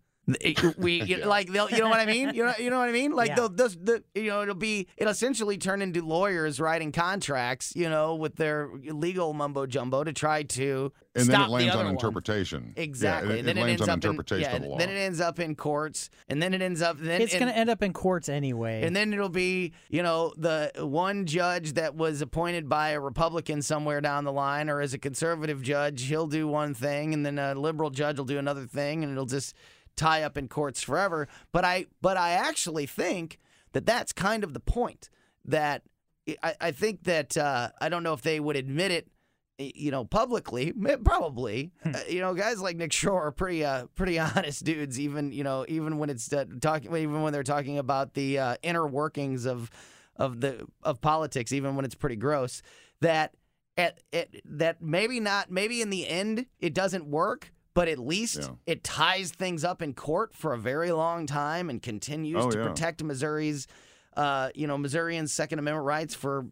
we 0.79 1.03
you 1.11 1.19
know, 1.19 1.29
like 1.29 1.51
they'll 1.51 1.71
you 1.71 1.79
know 1.79 1.89
what 1.89 2.01
I 2.01 2.07
mean? 2.07 2.35
You 2.35 2.45
know 2.45 2.53
you 2.59 2.71
know 2.71 2.79
what 2.79 2.89
I 2.89 2.93
mean? 2.93 3.13
Like 3.13 3.29
Yeah. 3.29 3.35
they'll 3.37 3.49
those 3.49 3.77
the 3.77 4.03
you 4.15 4.25
know 4.25 4.43
it'll 4.43 4.55
be 4.55 4.87
it'll 4.97 5.11
essentially 5.11 5.57
turn 5.59 5.83
into 5.83 6.03
lawyers 6.05 6.61
writing 6.61 6.93
contracts, 6.93 7.73
you 7.75 7.89
know, 7.89 8.15
with 8.15 8.37
their 8.37 8.69
legal 8.85 9.33
mumbo 9.33 9.67
jumbo 9.67 10.05
to 10.05 10.13
try 10.13 10.43
to 10.43 10.93
And 11.15 11.25
stop 11.25 11.33
then 11.33 11.41
it 11.43 11.53
lands 11.53 11.71
other 11.75 11.79
on 11.81 11.85
one. 11.87 11.95
interpretation. 11.95 12.75
Yeah, 12.77 12.83
Exactly. 12.83 13.35
it, 13.35 13.39
and 13.41 13.49
then 13.49 13.57
it 13.57 13.61
it, 13.61 13.65
lands 13.65 13.81
ends 13.83 13.89
on 13.89 13.99
up 13.99 14.05
in 14.05 14.11
interpretation 14.11 14.51
yeah, 14.51 14.57
of 14.57 14.63
the 14.63 14.69
law. 14.69 14.79
then 14.79 14.91
it 14.91 14.99
ends 14.99 15.21
up 15.21 15.39
in 15.41 15.55
courts, 15.55 16.11
and 16.29 16.43
then 16.43 16.55
it 16.55 16.63
ends 16.63 16.83
up 16.83 16.99
then 16.99 17.23
it's 17.23 17.33
going 17.33 17.49
to 17.49 17.57
end 17.57 17.71
up 17.71 17.83
in 17.83 17.93
courts 17.93 18.29
anyway. 18.29 18.83
and 18.83 18.95
then 18.95 19.13
it'll 19.13 19.29
be, 19.29 19.73
you 19.89 20.03
know, 20.03 20.33
the 20.37 20.71
one 20.79 21.27
judge 21.27 21.73
that 21.75 21.95
was 21.95 22.21
appointed 22.21 22.69
by 22.69 22.91
a 22.91 23.01
Republican 23.01 23.63
somewhere 23.63 24.01
down 24.01 24.25
the 24.25 24.33
line, 24.33 24.69
or 24.69 24.81
as 24.81 24.93
a 24.95 24.99
conservative 24.99 25.63
judge, 25.63 26.03
he'll 26.03 26.27
do 26.27 26.47
one 26.47 26.75
thing, 26.75 27.15
and 27.15 27.25
then 27.25 27.39
a 27.39 27.55
liberal 27.55 27.91
judge 27.91 28.19
will 28.19 28.25
do 28.25 28.39
another 28.39 28.67
thing, 28.67 29.03
and 29.03 29.11
it'll 29.13 29.27
just 29.27 29.55
tie 29.99 30.23
up 30.23 30.39
in 30.39 30.49
courts 30.49 30.83
forever. 30.83 31.29
But 31.53 31.65
I, 31.65 31.87
but 32.01 32.17
I 32.17 32.31
actually 32.31 32.87
think 32.87 33.39
that 33.73 33.85
that's 33.85 34.13
kind 34.13 34.45
of 34.45 34.55
the 34.55 34.61
point. 34.61 35.11
That 35.45 35.83
I, 36.43 36.55
I 36.61 36.71
think 36.73 37.05
that 37.05 37.37
uh, 37.37 37.71
I 37.81 37.89
don't 37.89 38.03
know 38.03 38.13
if 38.13 38.23
they 38.23 38.41
would 38.41 38.57
admit 38.57 38.91
it. 38.91 39.09
You 39.61 39.91
know, 39.91 40.05
publicly, 40.05 40.73
probably. 41.05 41.73
Uh, 41.85 41.99
you 42.09 42.21
know, 42.21 42.33
guys 42.33 42.61
like 42.61 42.77
Nick 42.77 42.93
Schroer 42.93 43.23
are 43.23 43.33
pretty, 43.33 43.65
uh, 43.65 43.87
pretty 43.97 44.17
honest 44.21 44.65
dudes. 44.65 45.01
Even 45.01 45.33
you 45.33 45.43
know, 45.43 45.65
even 45.69 45.99
when 45.99 46.11
it's 46.11 46.33
uh, 46.33 46.45
talking, 46.61 46.95
even 46.95 47.23
when 47.23 47.33
they're 47.33 47.43
talking 47.43 47.77
about 47.77 48.15
the 48.15 48.39
uh, 48.39 48.57
inner 48.63 48.87
workings 48.87 49.47
of, 49.47 49.69
of 50.15 50.41
the 50.41 50.65
of 50.85 51.01
politics, 51.01 51.51
even 51.51 51.75
when 51.75 51.85
it's 51.85 51.97
pretty 51.97 52.15
gross. 52.15 52.63
That 53.01 53.35
at, 53.77 54.01
at 54.13 54.29
that 54.45 54.83
maybe 54.83 55.19
not, 55.19 55.51
maybe 55.51 55.81
in 55.81 55.91
the 55.91 56.07
end 56.07 56.47
it 56.61 56.75
doesn't 56.75 57.07
work, 57.07 57.53
but 57.79 57.87
at 57.87 58.01
least 58.01 58.39
Yeah. 58.39 58.49
it 58.67 58.83
ties 58.83 59.31
things 59.31 59.63
up 59.63 59.83
in 59.83 59.95
court 59.95 60.35
for 60.35 60.53
a 60.53 60.59
very 60.59 60.91
long 60.91 61.27
time 61.27 61.71
and 61.71 61.81
continues 61.81 62.45
Oh, 62.45 62.51
to 62.51 62.59
yeah. 62.59 62.67
protect 62.67 63.05
Missouri's, 63.05 63.69
uh, 64.17 64.51
you 64.53 64.67
know, 64.67 64.77
Missourians' 64.77 65.33
Second 65.33 65.61
Amendment 65.61 65.87
rights 65.87 66.13
for 66.13 66.47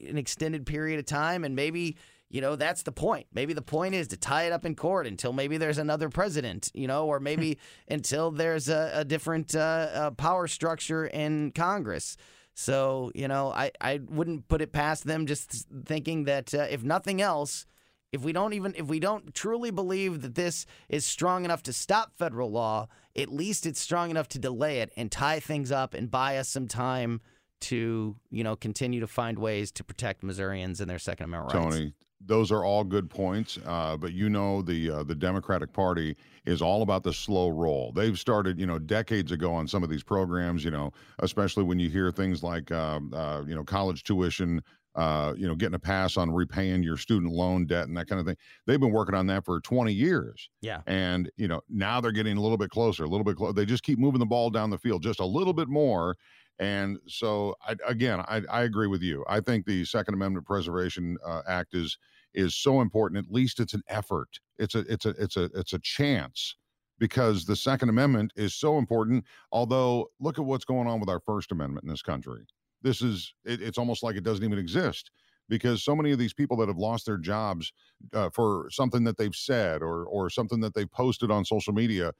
an 0.00 0.18
extended 0.18 0.66
period 0.66 0.98
of 0.98 1.06
time, 1.06 1.44
and 1.44 1.54
maybe. 1.54 1.96
You 2.34 2.40
know, 2.40 2.56
that's 2.56 2.82
the 2.82 2.92
point. 2.92 3.26
Maybe 3.34 3.52
the 3.52 3.60
point 3.60 3.94
is 3.94 4.08
to 4.08 4.16
tie 4.16 4.44
it 4.44 4.52
up 4.52 4.64
in 4.64 4.74
court 4.74 5.06
until 5.06 5.34
maybe 5.34 5.58
there's 5.58 5.76
another 5.76 6.08
president, 6.08 6.70
you 6.72 6.86
know, 6.86 7.06
or 7.06 7.20
maybe 7.20 7.58
until 7.88 8.30
there's 8.30 8.70
a, 8.70 8.90
a 8.94 9.04
different 9.04 9.54
uh, 9.54 9.58
uh, 9.92 10.10
power 10.12 10.46
structure 10.48 11.04
in 11.06 11.52
Congress. 11.52 12.16
So, 12.54 13.12
you 13.14 13.28
know, 13.28 13.52
I, 13.52 13.70
I 13.82 14.00
wouldn't 14.08 14.48
put 14.48 14.62
it 14.62 14.72
past 14.72 15.04
them 15.04 15.26
just 15.26 15.66
thinking 15.84 16.24
that 16.24 16.54
uh, 16.54 16.66
if 16.70 16.82
nothing 16.82 17.20
else, 17.20 17.66
if 18.12 18.22
we 18.22 18.32
don't 18.32 18.52
even 18.52 18.74
if 18.76 18.86
we 18.86 19.00
don't 19.00 19.34
truly 19.34 19.70
believe 19.70 20.22
that 20.22 20.34
this 20.34 20.66
is 20.88 21.04
strong 21.04 21.44
enough 21.44 21.62
to 21.64 21.72
stop 21.72 22.12
federal 22.16 22.50
law, 22.50 22.88
at 23.16 23.30
least 23.30 23.66
it's 23.66 23.80
strong 23.80 24.10
enough 24.10 24.28
to 24.28 24.38
delay 24.38 24.80
it 24.80 24.92
and 24.96 25.10
tie 25.10 25.40
things 25.40 25.72
up 25.72 25.94
and 25.94 26.10
buy 26.10 26.36
us 26.36 26.48
some 26.48 26.68
time 26.68 27.20
to 27.60 28.16
you 28.30 28.44
know 28.44 28.54
continue 28.54 29.00
to 29.00 29.06
find 29.06 29.38
ways 29.38 29.72
to 29.72 29.84
protect 29.84 30.22
Missourians 30.22 30.80
and 30.80 30.90
their 30.90 30.98
Second 30.98 31.24
Amendment 31.24 31.54
rights. 31.54 31.74
Tony, 31.74 31.94
those 32.26 32.52
are 32.52 32.64
all 32.64 32.84
good 32.84 33.08
points. 33.08 33.58
Uh, 33.64 33.96
but 33.96 34.12
you 34.12 34.28
know, 34.28 34.62
the 34.62 34.90
uh, 34.90 35.02
the 35.02 35.14
Democratic 35.14 35.72
Party 35.72 36.16
is 36.44 36.60
all 36.60 36.82
about 36.82 37.02
the 37.02 37.12
slow 37.12 37.48
roll. 37.48 37.92
They've 37.92 38.18
started, 38.18 38.58
you 38.58 38.66
know, 38.66 38.78
decades 38.78 39.32
ago 39.32 39.52
on 39.52 39.66
some 39.66 39.82
of 39.82 39.88
these 39.88 40.02
programs. 40.02 40.64
You 40.64 40.70
know, 40.70 40.92
especially 41.20 41.64
when 41.64 41.78
you 41.78 41.88
hear 41.88 42.10
things 42.10 42.42
like, 42.42 42.70
uh, 42.70 43.00
uh 43.12 43.42
you 43.46 43.54
know, 43.54 43.64
college 43.64 44.04
tuition. 44.04 44.62
Uh, 44.94 45.32
you 45.38 45.46
know, 45.46 45.54
getting 45.54 45.74
a 45.74 45.78
pass 45.78 46.18
on 46.18 46.30
repaying 46.30 46.82
your 46.82 46.98
student 46.98 47.32
loan 47.32 47.64
debt 47.66 47.88
and 47.88 47.96
that 47.96 48.08
kind 48.08 48.20
of 48.20 48.26
thing. 48.26 48.36
They've 48.66 48.78
been 48.78 48.92
working 48.92 49.14
on 49.14 49.26
that 49.28 49.44
for 49.44 49.58
20 49.58 49.90
years. 49.90 50.50
Yeah. 50.60 50.82
And, 50.86 51.30
you 51.38 51.48
know, 51.48 51.62
now 51.70 52.00
they're 52.00 52.12
getting 52.12 52.36
a 52.36 52.40
little 52.42 52.58
bit 52.58 52.68
closer, 52.68 53.04
a 53.04 53.08
little 53.08 53.24
bit 53.24 53.36
closer. 53.36 53.54
They 53.54 53.64
just 53.64 53.84
keep 53.84 53.98
moving 53.98 54.18
the 54.18 54.26
ball 54.26 54.50
down 54.50 54.68
the 54.68 54.76
field 54.76 55.02
just 55.02 55.20
a 55.20 55.24
little 55.24 55.54
bit 55.54 55.68
more. 55.68 56.16
And 56.58 56.98
so, 57.08 57.56
I, 57.66 57.74
again, 57.86 58.20
I, 58.20 58.42
I, 58.50 58.62
agree 58.62 58.86
with 58.86 59.02
you. 59.02 59.24
I 59.28 59.40
think 59.40 59.64
the 59.64 59.84
Second 59.84 60.14
Amendment 60.14 60.46
Preservation 60.46 61.16
uh, 61.26 61.42
Act 61.48 61.74
is 61.74 61.96
is 62.34 62.54
so 62.54 62.80
important. 62.80 63.24
At 63.26 63.32
least 63.32 63.60
it's 63.60 63.74
an 63.74 63.82
effort. 63.88 64.28
It's 64.58 64.74
a 64.74 64.80
it's 64.80 65.06
a 65.06 65.10
it's 65.18 65.36
a 65.36 65.44
it's 65.54 65.72
a 65.72 65.78
chance 65.80 66.56
because 66.98 67.44
the 67.44 67.56
Second 67.56 67.88
Amendment 67.88 68.32
is 68.36 68.54
so 68.54 68.78
important. 68.78 69.24
Although, 69.50 70.10
look 70.20 70.38
at 70.38 70.44
what's 70.44 70.64
going 70.64 70.86
on 70.86 71.00
with 71.00 71.08
our 71.08 71.20
First 71.20 71.50
Amendment 71.50 71.84
in 71.84 71.90
this 71.90 72.02
country. 72.02 72.44
This 72.82 73.02
is 73.02 73.34
it, 73.44 73.62
it's 73.62 73.78
almost 73.78 74.02
like 74.02 74.16
it 74.16 74.24
doesn't 74.24 74.44
even 74.44 74.58
exist 74.58 75.10
because 75.48 75.84
so 75.84 75.94
many 75.94 76.12
of 76.12 76.18
these 76.18 76.32
people 76.32 76.56
that 76.58 76.68
have 76.68 76.78
lost 76.78 77.06
their 77.06 77.18
jobs 77.18 77.72
uh, 78.14 78.30
for 78.30 78.68
something 78.70 79.04
that 79.04 79.16
they've 79.16 79.34
said 79.34 79.82
or 79.82 80.04
or 80.06 80.30
something 80.30 80.60
that 80.60 80.74
they've 80.74 80.90
posted 80.90 81.30
on 81.30 81.44
social 81.44 81.72
media 81.72 82.12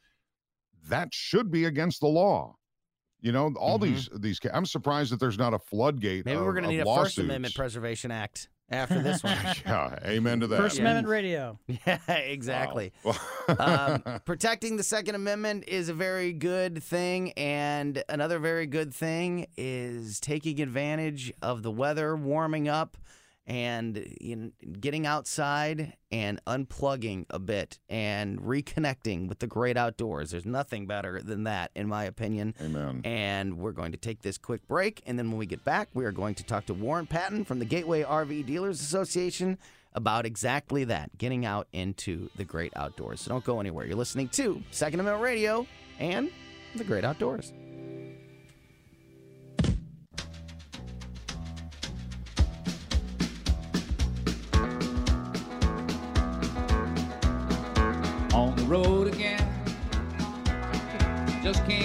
that 0.89 1.09
should 1.13 1.51
be 1.51 1.65
against 1.65 2.01
the 2.01 2.07
law 2.07 2.55
you 3.21 3.33
know 3.33 3.53
all 3.57 3.79
mm-hmm. 3.79 3.95
these 3.95 4.09
these 4.19 4.41
i'm 4.53 4.67
surprised 4.67 5.13
that 5.13 5.21
there's 5.21 5.39
not 5.39 5.55
a 5.55 5.59
floodgate 5.59 6.27
maybe 6.27 6.37
of, 6.37 6.45
we're 6.45 6.53
going 6.53 6.65
to 6.65 6.71
need 6.71 6.81
a 6.81 6.85
lawsuits. 6.85 7.15
first 7.15 7.19
amendment 7.19 7.55
preservation 7.55 8.11
act 8.11 8.49
after 8.73 9.01
this 9.01 9.23
one. 9.23 9.37
yeah, 9.67 9.97
amen 10.05 10.41
to 10.41 10.47
that. 10.49 10.59
First 10.59 10.77
yeah. 10.77 10.83
Amendment 10.83 11.09
radio. 11.09 11.59
Yeah, 11.67 11.99
exactly. 12.09 12.93
Wow. 13.05 13.15
um, 13.59 14.21
protecting 14.25 14.77
the 14.77 14.83
Second 14.83 15.15
Amendment 15.15 15.65
is 15.69 15.89
a 15.89 15.95
very 15.95 16.33
good 16.33 16.83
thing, 16.83 17.33
and 17.33 18.03
another 18.09 18.39
very 18.39 18.67
good 18.67 18.95
thing 18.95 19.47
is 19.57 20.21
taking 20.21 20.61
advantage 20.61 21.33
of 21.43 21.63
the 21.63 21.71
weather 21.71 22.17
warming 22.17 22.69
up 22.69 22.97
and 23.47 24.07
you 24.21 24.37
know, 24.37 24.51
getting 24.81 25.07
outside 25.07 25.95
and 26.11 26.41
unplugging 26.47 27.27
a 27.31 27.39
bit 27.39 27.79
and 27.89 28.41
reconnecting 28.41 29.29
with 29.29 29.41
the 29.41 29.47
great 29.47 29.77
outdoors. 29.77 30.31
There's 30.31 30.47
nothing 30.47 30.87
better 30.87 31.21
than 31.21 31.45
that, 31.45 31.71
in 31.75 31.89
my 31.89 32.05
opinion. 32.05 32.55
Amen. 32.61 33.01
And 33.05 33.59
we're 33.59 33.73
going 33.73 33.93
to 33.93 33.99
take 33.99 34.23
this 34.23 34.39
quick 34.39 34.67
break. 34.69 35.03
And 35.07 35.19
then 35.19 35.31
when 35.31 35.39
we 35.39 35.47
get 35.47 35.65
back, 35.65 35.89
we 35.95 36.05
are 36.05 36.13
going 36.13 36.35
to 36.37 36.45
talk 36.45 36.67
to 36.67 36.75
Warren 36.75 37.07
Patton 37.07 37.45
from 37.45 37.59
the 37.59 37.65
Gateway 37.65 38.03
RV 38.03 38.47
Dealers 38.47 38.81
Association 38.81 39.59
about 39.95 40.25
exactly 40.25 40.85
that 40.85 41.17
getting 41.19 41.45
out 41.45 41.69
into 41.73 42.29
the 42.37 42.45
great 42.45 42.73
outdoors. 42.77 43.21
So 43.21 43.31
don't 43.31 43.45
go 43.45 43.61
anywhere. 43.61 43.87
You're 43.87 43.97
listening 43.97 44.29
to 44.31 44.63
Second 44.71 45.01
Amendment 45.01 45.23
Radio 45.23 45.67
and 45.99 46.31
the 46.77 46.85
great 46.85 47.05
outdoors. 47.05 47.53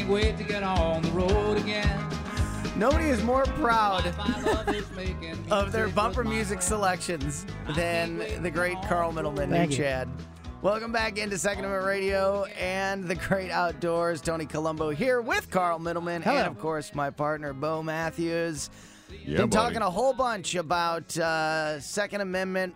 Can't 0.08 0.24
wait 0.24 0.38
to 0.38 0.44
get 0.44 0.64
on 0.64 1.02
the 1.02 1.10
road 1.12 1.58
again. 1.58 2.10
Nobody 2.78 3.06
is 3.06 3.22
more 3.24 3.44
proud 3.44 4.06
of 5.52 5.72
their 5.72 5.90
bumper 5.90 6.24
music 6.24 6.62
selections 6.62 7.46
than 7.76 8.42
the 8.42 8.50
great 8.50 8.78
Carl 8.84 9.12
Middleman 9.12 9.50
Thank 9.50 9.72
and 9.72 9.78
Chad. 9.78 10.10
Welcome 10.62 10.92
back 10.94 11.18
into 11.18 11.38
Second 11.38 11.66
Amendment 11.66 11.86
Radio 11.88 12.46
and 12.58 13.04
the 13.04 13.16
great 13.16 13.52
outdoors. 13.52 14.22
Tony 14.22 14.46
Colombo 14.46 14.92
here 14.92 15.20
with 15.22 15.50
Carl 15.50 15.78
Middleman 15.80 16.22
Hello. 16.22 16.38
and, 16.38 16.48
of 16.48 16.58
course, 16.58 16.96
my 16.96 17.10
partner, 17.10 17.52
Bo 17.52 17.84
Matthews. 17.84 18.70
Yeah, 19.10 19.38
Been 19.38 19.50
buddy. 19.50 19.52
talking 19.52 19.82
a 19.82 19.90
whole 19.90 20.14
bunch 20.14 20.56
about 20.56 21.18
uh, 21.18 21.80
Second 21.82 22.22
Amendment 22.22 22.76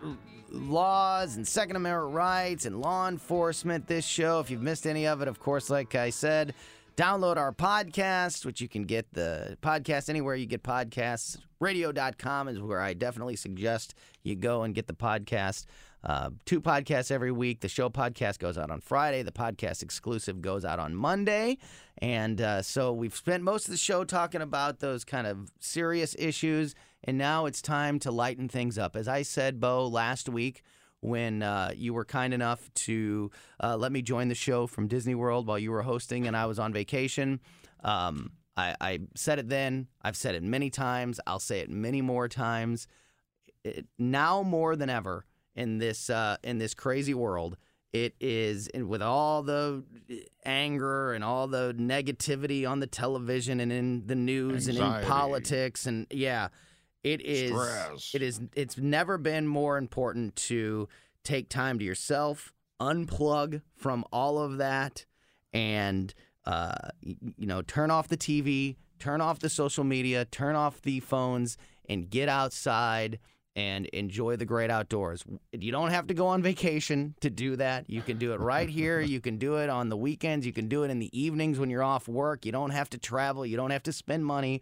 laws 0.50 1.38
and 1.38 1.48
Second 1.48 1.78
Amendment 1.78 2.14
rights 2.14 2.66
and 2.66 2.82
law 2.82 3.08
enforcement 3.08 3.88
this 3.88 4.06
show. 4.06 4.40
If 4.42 4.50
you've 4.50 4.62
missed 4.62 4.86
any 4.86 5.08
of 5.08 5.22
it, 5.22 5.28
of 5.30 5.40
course, 5.40 5.70
like 5.70 5.96
I 5.96 6.10
said, 6.10 6.54
download 6.96 7.38
our 7.38 7.54
podcast, 7.54 8.46
which 8.46 8.62
you 8.62 8.68
can 8.68 8.84
get 8.84 9.14
the 9.14 9.58
podcast 9.62 10.10
anywhere 10.10 10.36
you 10.36 10.46
get 10.46 10.64
podcasts. 10.64 11.38
Radio.com 11.60 12.48
is 12.48 12.60
where 12.60 12.82
I 12.82 12.94
definitely 12.94 13.36
suggest 13.36 13.94
you 14.24 14.36
go 14.36 14.64
and 14.64 14.74
get 14.74 14.88
the 14.88 14.94
podcast. 14.94 15.66
Uh, 16.04 16.32
two 16.46 16.60
podcasts 16.60 17.12
every 17.12 17.32
week. 17.32 17.60
The 17.60 17.70
show 17.70 17.90
podcast 17.90 18.40
goes 18.40 18.58
out 18.58 18.72
on 18.72 18.82
Friday. 18.82 19.22
The 19.22 19.32
podcast 19.32 19.84
exclusive 19.84 20.42
goes 20.42 20.66
out 20.66 20.80
on 20.80 20.96
Monday. 20.96 21.60
And 22.00 22.42
uh, 22.42 22.62
so 22.64 22.92
we've 22.92 23.16
spent 23.16 23.44
most 23.44 23.66
of 23.66 23.72
the 23.72 23.78
show 23.78 24.04
talking 24.04 24.42
about 24.42 24.80
those 24.80 25.04
kind 25.04 25.28
of 25.28 25.52
serious 25.60 26.16
issues 26.18 26.74
and 27.04 27.18
now 27.18 27.46
it's 27.46 27.62
time 27.62 28.00
to 28.00 28.12
lighten 28.12 28.48
things 28.48 28.78
up. 28.78 28.96
As 28.96 29.08
I 29.08 29.24
said, 29.24 29.60
Bo, 29.60 29.88
last 29.88 30.30
week 30.30 30.64
when 31.02 31.44
uh, 31.44 31.72
you 31.76 31.94
were 31.94 32.06
kind 32.06 32.34
enough 32.34 32.70
to 32.74 33.32
uh, 33.62 33.76
let 33.76 33.92
me 33.92 34.02
join 34.02 34.30
the 34.30 34.36
show 34.36 34.68
from 34.68 34.88
Disney 34.88 35.16
World 35.16 35.48
while 35.48 35.60
you 35.60 35.72
were 35.72 35.82
hosting 35.82 36.28
and 36.28 36.38
I 36.38 36.46
was 36.46 36.60
on 36.60 36.72
vacation. 36.72 37.40
Um, 37.84 38.32
I, 38.56 38.76
I, 38.80 39.00
said 39.16 39.40
it 39.40 39.50
then. 39.50 39.88
I've 40.02 40.16
said 40.16 40.36
it 40.36 40.44
many 40.44 40.70
times. 40.70 41.20
I'll 41.26 41.40
say 41.40 41.60
it 41.62 41.70
many 41.70 42.02
more 42.02 42.28
times. 42.28 42.88
It, 43.64 43.88
now 43.98 44.44
more 44.44 44.76
than 44.76 44.90
ever 44.90 45.26
in 45.56 45.80
this 45.80 46.10
uh, 46.10 46.38
in 46.44 46.60
this 46.60 46.74
crazy 46.74 47.14
world, 47.14 47.58
it 47.94 48.16
is 48.20 48.70
with 48.74 49.02
all 49.02 49.44
the 49.44 49.84
anger 50.46 51.14
and 51.14 51.24
all 51.24 51.48
the 51.48 51.76
negativity 51.78 52.70
on 52.70 52.80
the 52.80 52.88
television 52.88 53.60
and 53.60 53.72
in 53.72 54.06
the 54.06 54.16
news 54.16 54.68
Anxiety. 54.68 54.82
and 54.82 55.04
in 55.04 55.10
politics 55.10 55.86
and 55.86 56.08
yeah 56.10 56.50
it 57.04 57.22
is 57.22 57.52
Stress. 57.52 58.12
it 58.14 58.22
is 58.22 58.42
it's 58.56 58.78
never 58.78 59.18
been 59.18 59.48
more 59.48 59.78
important 59.78 60.36
to 60.36 60.88
take 61.24 61.50
time 61.50 61.80
to 61.80 61.86
yourself, 61.86 62.54
unplug 62.80 63.62
from 63.76 64.06
all 64.12 64.40
of 64.40 64.58
that 64.58 65.06
and 65.54 66.14
uh, 66.46 66.74
you 67.02 67.46
know, 67.46 67.62
turn 67.62 67.92
off 67.92 68.08
the 68.08 68.18
TV, 68.18 68.76
turn 69.00 69.22
off 69.22 69.40
the 69.40 69.50
social 69.50 69.84
media, 69.84 70.26
turn 70.26 70.56
off 70.56 70.82
the 70.82 71.00
phones 71.00 71.58
and 71.88 72.10
get 72.10 72.30
outside 72.30 73.20
and 73.56 73.86
enjoy 73.88 74.38
the 74.38 74.46
great 74.46 74.72
outdoors. 74.72 75.24
You 75.52 75.72
don't 75.72 75.92
have 75.92 76.08
to 76.08 76.14
go 76.14 76.28
on 76.28 76.42
vacation 76.42 77.16
to 77.20 77.30
do 77.30 77.58
that. 77.58 77.90
You 77.90 78.02
can 78.02 78.18
do 78.18 78.34
it 78.34 78.40
right 78.40 78.70
here. 78.70 79.02
You 79.12 79.20
can 79.20 79.38
do 79.38 79.58
it 79.58 79.70
on 79.70 79.90
the 79.90 79.98
weekends. 79.98 80.46
You 80.46 80.54
can 80.54 80.70
do 80.70 80.84
it 80.84 80.90
in 80.90 81.00
the 81.00 81.10
evenings 81.20 81.60
when 81.60 81.70
you're 81.70 81.84
off 81.84 82.08
work. 82.08 82.46
You 82.46 82.54
don't 82.54 82.70
have 82.70 82.90
to 82.92 82.98
travel. 82.98 83.46
You 83.46 83.58
don't 83.58 83.72
have 83.72 83.84
to 83.84 83.92
spend 83.92 84.26
money 84.26 84.62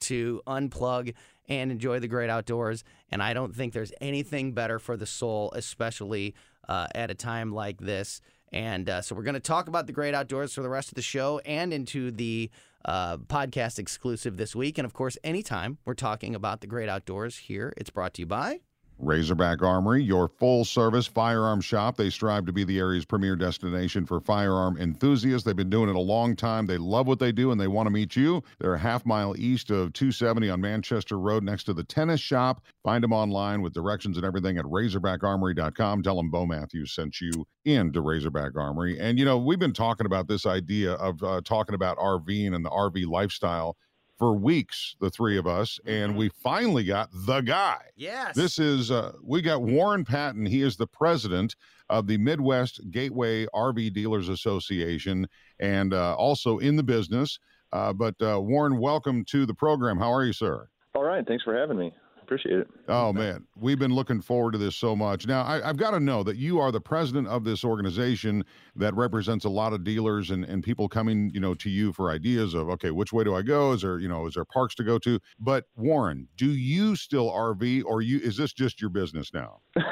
to 0.00 0.42
unplug 0.46 1.14
and 1.48 1.70
enjoy 1.70 1.98
the 1.98 2.08
great 2.08 2.30
outdoors. 2.30 2.84
And 3.10 3.22
I 3.22 3.34
don't 3.34 3.54
think 3.54 3.72
there's 3.72 3.92
anything 4.00 4.52
better 4.52 4.78
for 4.78 4.96
the 4.96 5.06
soul, 5.06 5.52
especially 5.54 6.34
uh, 6.68 6.86
at 6.94 7.10
a 7.10 7.14
time 7.14 7.52
like 7.52 7.80
this. 7.80 8.20
And 8.52 8.88
uh, 8.88 9.02
so 9.02 9.14
we're 9.14 9.22
going 9.22 9.34
to 9.34 9.40
talk 9.40 9.68
about 9.68 9.86
the 9.86 9.92
great 9.92 10.14
outdoors 10.14 10.54
for 10.54 10.62
the 10.62 10.68
rest 10.68 10.88
of 10.88 10.94
the 10.94 11.02
show 11.02 11.40
and 11.44 11.72
into 11.72 12.10
the 12.10 12.50
uh, 12.84 13.16
podcast 13.16 13.78
exclusive 13.78 14.36
this 14.36 14.54
week. 14.54 14.78
And 14.78 14.86
of 14.86 14.92
course, 14.92 15.18
anytime 15.24 15.78
we're 15.84 15.94
talking 15.94 16.34
about 16.34 16.60
the 16.60 16.66
great 16.66 16.88
outdoors 16.88 17.36
here, 17.36 17.72
it's 17.76 17.90
brought 17.90 18.14
to 18.14 18.22
you 18.22 18.26
by 18.26 18.60
Razorback 18.98 19.62
Armory, 19.62 20.02
your 20.02 20.28
full 20.28 20.64
service 20.64 21.06
firearm 21.06 21.60
shop. 21.60 21.96
They 21.96 22.10
strive 22.10 22.46
to 22.46 22.52
be 22.52 22.64
the 22.64 22.78
area's 22.78 23.04
premier 23.04 23.36
destination 23.36 24.06
for 24.06 24.20
firearm 24.20 24.76
enthusiasts. 24.78 25.44
They've 25.44 25.56
been 25.56 25.70
doing 25.70 25.88
it 25.88 25.96
a 25.96 26.00
long 26.00 26.36
time. 26.36 26.66
They 26.66 26.78
love 26.78 27.06
what 27.06 27.18
they 27.18 27.32
do 27.32 27.50
and 27.50 27.60
they 27.60 27.68
want 27.68 27.86
to 27.86 27.90
meet 27.90 28.16
you. 28.16 28.42
They're 28.58 28.74
a 28.74 28.78
half 28.78 29.04
mile 29.04 29.34
east 29.36 29.70
of 29.70 29.92
270 29.92 30.50
on 30.50 30.60
Manchester 30.60 31.18
Road 31.18 31.42
next 31.42 31.64
to 31.64 31.74
the 31.74 31.84
tennis 31.84 32.20
shop. 32.20 32.62
Find 32.82 33.02
them 33.02 33.12
online 33.12 33.62
with 33.62 33.74
directions 33.74 34.16
and 34.16 34.24
everything 34.24 34.58
at 34.58 34.64
razorbackarmory.com. 34.64 36.02
Tell 36.02 36.16
them 36.16 36.30
Bo 36.30 36.46
Matthews 36.46 36.92
sent 36.94 37.20
you 37.20 37.46
into 37.64 38.00
Razorback 38.00 38.56
Armory. 38.56 38.98
And, 38.98 39.18
you 39.18 39.24
know, 39.24 39.38
we've 39.38 39.58
been 39.58 39.72
talking 39.72 40.06
about 40.06 40.28
this 40.28 40.46
idea 40.46 40.92
of 40.94 41.22
uh, 41.22 41.40
talking 41.44 41.74
about 41.74 41.98
RVing 41.98 42.54
and 42.54 42.64
the 42.64 42.70
RV 42.70 43.06
lifestyle 43.06 43.76
for 44.18 44.34
weeks, 44.34 44.96
the 45.00 45.10
three 45.10 45.36
of 45.38 45.46
us, 45.46 45.80
and 45.86 46.10
Mm-hmm. 46.12 46.18
we 46.18 46.28
finally 46.28 46.84
got 46.84 47.08
the 47.12 47.40
guy. 47.40 47.80
Yes. 47.96 48.34
This 48.36 48.58
is, 48.58 48.90
uh, 48.90 49.12
we 49.22 49.42
got 49.42 49.62
Warren 49.62 50.04
Patton. 50.04 50.46
He 50.46 50.62
is 50.62 50.76
the 50.76 50.86
president 50.86 51.56
of 51.90 52.06
the 52.06 52.16
Midwest 52.18 52.80
Gateway 52.90 53.46
RV 53.54 53.92
Dealers 53.92 54.28
Association 54.28 55.28
and 55.60 55.92
uh, 55.92 56.14
also 56.16 56.58
in 56.58 56.76
the 56.76 56.82
business. 56.82 57.38
Uh, 57.72 57.92
but 57.92 58.14
uh, 58.22 58.40
Warren, 58.40 58.78
welcome 58.78 59.24
to 59.26 59.46
the 59.46 59.54
program. 59.54 59.98
How 59.98 60.12
are 60.12 60.24
you, 60.24 60.32
sir? 60.32 60.68
All 60.94 61.02
right. 61.02 61.26
Thanks 61.26 61.42
for 61.42 61.56
having 61.56 61.76
me. 61.76 61.92
Appreciate 62.24 62.60
it. 62.60 62.70
Oh 62.88 63.12
man, 63.12 63.46
we've 63.54 63.78
been 63.78 63.94
looking 63.94 64.22
forward 64.22 64.52
to 64.52 64.58
this 64.58 64.74
so 64.76 64.96
much. 64.96 65.26
Now 65.26 65.44
I, 65.44 65.60
have 65.60 65.76
got 65.76 65.90
to 65.90 66.00
know 66.00 66.22
that 66.22 66.36
you 66.36 66.58
are 66.58 66.72
the 66.72 66.80
president 66.80 67.28
of 67.28 67.44
this 67.44 67.64
organization 67.64 68.44
that 68.76 68.94
represents 68.94 69.44
a 69.44 69.50
lot 69.50 69.74
of 69.74 69.84
dealers 69.84 70.30
and, 70.30 70.42
and 70.42 70.62
people 70.62 70.88
coming, 70.88 71.30
you 71.34 71.40
know, 71.40 71.52
to 71.52 71.68
you 71.68 71.92
for 71.92 72.10
ideas 72.10 72.54
of 72.54 72.70
okay, 72.70 72.90
which 72.90 73.12
way 73.12 73.24
do 73.24 73.34
I 73.34 73.42
go? 73.42 73.72
Is 73.72 73.82
there, 73.82 73.98
you 73.98 74.08
know, 74.08 74.26
is 74.26 74.34
there 74.34 74.44
parks 74.46 74.74
to 74.76 74.84
go 74.84 74.98
to? 75.00 75.20
But 75.38 75.66
Warren, 75.76 76.26
do 76.38 76.50
you 76.50 76.96
still 76.96 77.30
RV 77.30 77.84
or 77.84 78.00
you 78.00 78.20
is 78.20 78.38
this 78.38 78.54
just 78.54 78.80
your 78.80 78.88
business 78.88 79.30
now? 79.34 79.60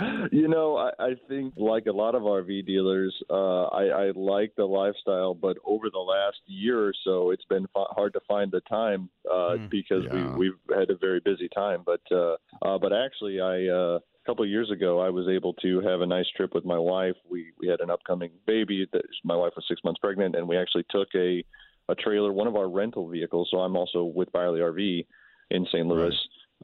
you 0.32 0.48
know, 0.48 0.76
I, 0.76 0.90
I 0.98 1.10
think 1.28 1.54
like 1.56 1.86
a 1.86 1.92
lot 1.92 2.14
of 2.14 2.22
RV 2.22 2.66
dealers, 2.66 3.14
uh, 3.30 3.64
I, 3.64 3.84
I 3.84 4.10
like 4.14 4.52
the 4.56 4.64
lifestyle, 4.64 5.34
but 5.34 5.56
over 5.64 5.90
the 5.90 5.98
last 5.98 6.38
year 6.46 6.80
or 6.80 6.94
so, 7.04 7.30
it's 7.30 7.44
been 7.46 7.66
f- 7.76 7.86
hard 7.90 8.12
to 8.14 8.20
find 8.26 8.50
the 8.50 8.60
time 8.62 9.08
uh, 9.30 9.56
mm, 9.56 9.70
because 9.70 10.04
yeah. 10.04 10.34
we 10.36 10.50
we've 10.50 10.78
had 10.78 10.90
a 10.90 10.97
very 10.98 11.20
busy 11.20 11.48
time. 11.48 11.82
But 11.84 12.00
uh, 12.10 12.36
uh, 12.62 12.78
but 12.78 12.92
actually, 12.92 13.40
I. 13.40 13.68
Uh, 13.68 13.98
a 13.98 14.30
couple 14.30 14.44
of 14.44 14.50
years 14.50 14.70
ago, 14.70 15.00
I 15.00 15.08
was 15.08 15.26
able 15.26 15.54
to 15.54 15.80
have 15.80 16.02
a 16.02 16.06
nice 16.06 16.26
trip 16.36 16.52
with 16.54 16.66
my 16.66 16.78
wife. 16.78 17.14
We 17.30 17.46
we 17.58 17.66
had 17.66 17.80
an 17.80 17.88
upcoming 17.88 18.30
baby. 18.46 18.86
That 18.92 19.00
my 19.24 19.34
wife 19.34 19.54
was 19.56 19.64
six 19.66 19.80
months 19.82 20.00
pregnant, 20.02 20.34
and 20.36 20.46
we 20.46 20.58
actually 20.58 20.84
took 20.90 21.08
a 21.14 21.42
a 21.88 21.94
trailer, 21.94 22.30
one 22.30 22.46
of 22.46 22.54
our 22.54 22.68
rental 22.68 23.08
vehicles. 23.08 23.48
So 23.50 23.60
I'm 23.60 23.74
also 23.74 24.04
with 24.04 24.30
Byerly 24.30 24.60
RV 24.60 25.06
in 25.50 25.64
St. 25.72 25.86
Louis. 25.86 26.10
Right 26.10 26.14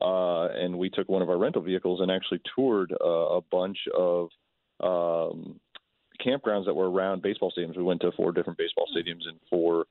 uh, 0.00 0.46
and 0.46 0.76
we 0.76 0.90
took 0.90 1.08
one 1.08 1.22
of 1.22 1.30
our 1.30 1.38
rental 1.38 1.62
vehicles 1.62 2.00
and 2.00 2.10
actually 2.10 2.40
toured 2.54 2.92
uh, 3.04 3.36
a 3.36 3.40
bunch 3.40 3.78
of 3.96 4.28
um, 4.80 5.60
campgrounds 6.24 6.66
that 6.66 6.74
were 6.74 6.90
around 6.90 7.22
baseball 7.22 7.52
stadiums. 7.56 7.76
We 7.76 7.84
went 7.84 8.00
to 8.00 8.10
four 8.12 8.32
different 8.32 8.58
baseball 8.58 8.86
stadiums 8.94 9.28
in 9.28 9.38
four 9.48 9.84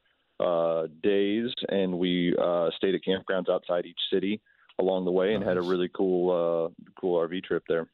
uh, 0.43 0.87
days, 1.01 1.51
and 1.69 1.97
we 1.97 2.35
uh, 2.41 2.69
stayed 2.77 2.95
at 2.95 3.01
campgrounds 3.07 3.49
outside 3.49 3.85
each 3.85 3.99
city 4.11 4.41
along 4.79 5.05
the 5.05 5.11
way, 5.11 5.33
and 5.33 5.43
nice. 5.43 5.49
had 5.49 5.57
a 5.57 5.61
really 5.61 5.89
cool, 5.95 6.31
uh, 6.31 6.83
cool 6.99 7.19
RV 7.19 7.43
trip 7.43 7.63
there. 7.67 7.87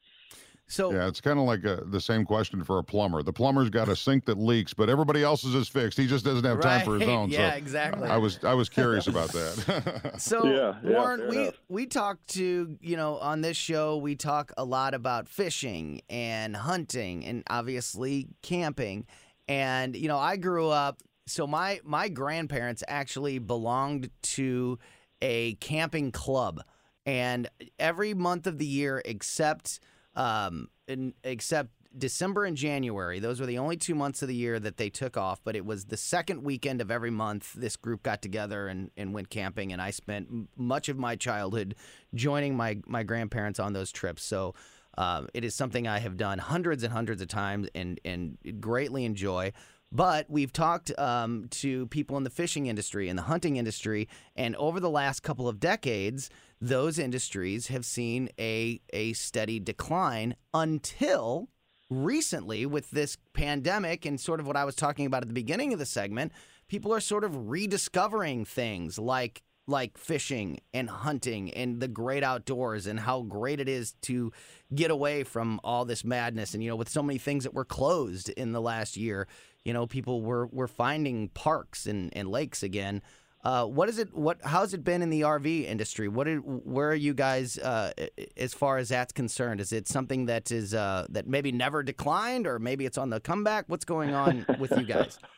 So 0.70 0.92
yeah, 0.92 1.08
it's 1.08 1.20
kind 1.20 1.40
of 1.40 1.46
like 1.46 1.64
a, 1.64 1.82
the 1.86 2.00
same 2.00 2.24
question 2.24 2.62
for 2.62 2.78
a 2.78 2.84
plumber. 2.84 3.24
The 3.24 3.32
plumber's 3.32 3.70
got 3.70 3.88
a 3.88 3.96
sink 3.96 4.24
that 4.26 4.38
leaks, 4.38 4.72
but 4.72 4.88
everybody 4.88 5.20
else's 5.20 5.52
is 5.52 5.68
fixed. 5.68 5.98
He 5.98 6.06
just 6.06 6.24
doesn't 6.24 6.44
have 6.44 6.58
right. 6.58 6.78
time 6.78 6.84
for 6.84 6.96
his 6.96 7.08
own. 7.08 7.28
Yeah, 7.40 7.50
so 7.50 7.56
exactly. 7.56 8.08
I 8.08 8.16
was 8.16 8.38
I 8.44 8.54
was 8.54 8.68
curious 8.68 9.08
about 9.08 9.32
that. 9.32 10.12
so 10.18 10.46
yeah, 10.46 10.76
Warren, 10.84 11.22
yeah, 11.22 11.28
we 11.28 11.38
enough. 11.38 11.54
we 11.68 11.86
talk 11.86 12.18
to 12.28 12.78
you 12.80 12.96
know 12.96 13.18
on 13.18 13.40
this 13.40 13.56
show 13.56 13.96
we 13.96 14.14
talk 14.14 14.52
a 14.56 14.64
lot 14.64 14.94
about 14.94 15.28
fishing 15.28 16.02
and 16.08 16.56
hunting 16.56 17.24
and 17.24 17.42
obviously 17.50 18.28
camping, 18.42 19.06
and 19.48 19.96
you 19.96 20.06
know 20.06 20.18
I 20.18 20.36
grew 20.36 20.68
up. 20.68 21.02
So 21.30 21.46
my 21.46 21.80
my 21.84 22.08
grandparents 22.08 22.82
actually 22.88 23.38
belonged 23.38 24.10
to 24.22 24.78
a 25.22 25.54
camping 25.54 26.12
club, 26.12 26.62
and 27.06 27.48
every 27.78 28.14
month 28.14 28.46
of 28.46 28.58
the 28.58 28.66
year 28.66 29.02
except 29.04 29.80
um, 30.14 30.68
in, 30.88 31.14
except 31.24 31.70
December 31.96 32.44
and 32.44 32.56
January. 32.56 33.18
Those 33.18 33.40
were 33.40 33.46
the 33.46 33.58
only 33.58 33.76
two 33.76 33.94
months 33.94 34.22
of 34.22 34.28
the 34.28 34.34
year 34.34 34.60
that 34.60 34.76
they 34.76 34.90
took 34.90 35.16
off, 35.16 35.40
but 35.42 35.56
it 35.56 35.64
was 35.64 35.86
the 35.86 35.96
second 35.96 36.42
weekend 36.44 36.80
of 36.80 36.90
every 36.90 37.10
month 37.10 37.52
this 37.54 37.76
group 37.76 38.02
got 38.02 38.22
together 38.22 38.68
and, 38.68 38.90
and 38.96 39.12
went 39.12 39.28
camping. 39.28 39.72
And 39.72 39.82
I 39.82 39.90
spent 39.90 40.28
much 40.56 40.88
of 40.88 40.98
my 40.98 41.16
childhood 41.16 41.74
joining 42.14 42.56
my, 42.56 42.78
my 42.86 43.02
grandparents 43.02 43.58
on 43.58 43.72
those 43.72 43.90
trips. 43.90 44.22
So 44.22 44.54
uh, 44.96 45.24
it 45.34 45.44
is 45.44 45.54
something 45.54 45.88
I 45.88 45.98
have 45.98 46.16
done 46.16 46.38
hundreds 46.38 46.84
and 46.84 46.92
hundreds 46.92 47.22
of 47.22 47.28
times 47.28 47.68
and, 47.74 48.00
and 48.04 48.38
greatly 48.60 49.04
enjoy. 49.04 49.52
But 49.92 50.30
we've 50.30 50.52
talked 50.52 50.96
um, 50.98 51.48
to 51.50 51.86
people 51.88 52.16
in 52.16 52.22
the 52.22 52.30
fishing 52.30 52.66
industry 52.66 53.08
and 53.08 53.18
the 53.18 53.24
hunting 53.24 53.56
industry, 53.56 54.08
and 54.36 54.54
over 54.56 54.78
the 54.78 54.90
last 54.90 55.20
couple 55.20 55.48
of 55.48 55.58
decades, 55.58 56.30
those 56.60 56.98
industries 56.98 57.66
have 57.68 57.84
seen 57.84 58.28
a, 58.38 58.80
a 58.92 59.14
steady 59.14 59.58
decline 59.58 60.36
until 60.54 61.48
recently 61.90 62.66
with 62.66 62.90
this 62.92 63.18
pandemic 63.32 64.06
and 64.06 64.20
sort 64.20 64.38
of 64.38 64.46
what 64.46 64.56
I 64.56 64.64
was 64.64 64.76
talking 64.76 65.06
about 65.06 65.22
at 65.22 65.28
the 65.28 65.34
beginning 65.34 65.72
of 65.72 65.80
the 65.80 65.86
segment. 65.86 66.30
People 66.68 66.94
are 66.94 67.00
sort 67.00 67.24
of 67.24 67.48
rediscovering 67.48 68.44
things 68.44 68.98
like 68.98 69.42
like 69.66 69.96
fishing 69.96 70.58
and 70.74 70.90
hunting 70.90 71.52
and 71.52 71.80
the 71.80 71.86
great 71.86 72.24
outdoors 72.24 72.86
and 72.86 72.98
how 72.98 73.22
great 73.22 73.60
it 73.60 73.68
is 73.68 73.92
to 74.02 74.32
get 74.74 74.90
away 74.90 75.22
from 75.22 75.60
all 75.62 75.84
this 75.84 76.04
madness 76.04 76.54
and 76.54 76.62
you 76.62 76.68
know 76.68 76.74
with 76.74 76.88
so 76.88 77.02
many 77.02 77.18
things 77.18 77.44
that 77.44 77.54
were 77.54 77.64
closed 77.64 78.30
in 78.30 78.50
the 78.50 78.60
last 78.60 78.96
year 78.96 79.28
you 79.64 79.72
know 79.72 79.86
people 79.86 80.22
were 80.22 80.46
were 80.46 80.68
finding 80.68 81.28
parks 81.28 81.86
and, 81.86 82.14
and 82.16 82.28
lakes 82.28 82.62
again 82.62 83.02
uh, 83.42 83.64
what 83.64 83.88
is 83.88 83.98
it? 83.98 84.14
What 84.14 84.38
how's 84.44 84.74
it 84.74 84.84
been 84.84 85.00
in 85.00 85.08
the 85.08 85.22
RV 85.22 85.64
industry? 85.64 86.08
What 86.08 86.28
are, 86.28 86.36
where 86.38 86.90
are 86.90 86.94
you 86.94 87.14
guys 87.14 87.58
uh, 87.58 87.92
as 88.36 88.52
far 88.52 88.76
as 88.76 88.90
that's 88.90 89.12
concerned? 89.12 89.60
Is 89.60 89.72
it 89.72 89.88
something 89.88 90.26
that 90.26 90.50
is 90.50 90.74
uh, 90.74 91.06
that 91.08 91.26
maybe 91.26 91.50
never 91.50 91.82
declined, 91.82 92.46
or 92.46 92.58
maybe 92.58 92.84
it's 92.84 92.98
on 92.98 93.08
the 93.08 93.18
comeback? 93.18 93.64
What's 93.68 93.86
going 93.86 94.12
on 94.12 94.44
with 94.58 94.72
you 94.72 94.84
guys? 94.84 95.18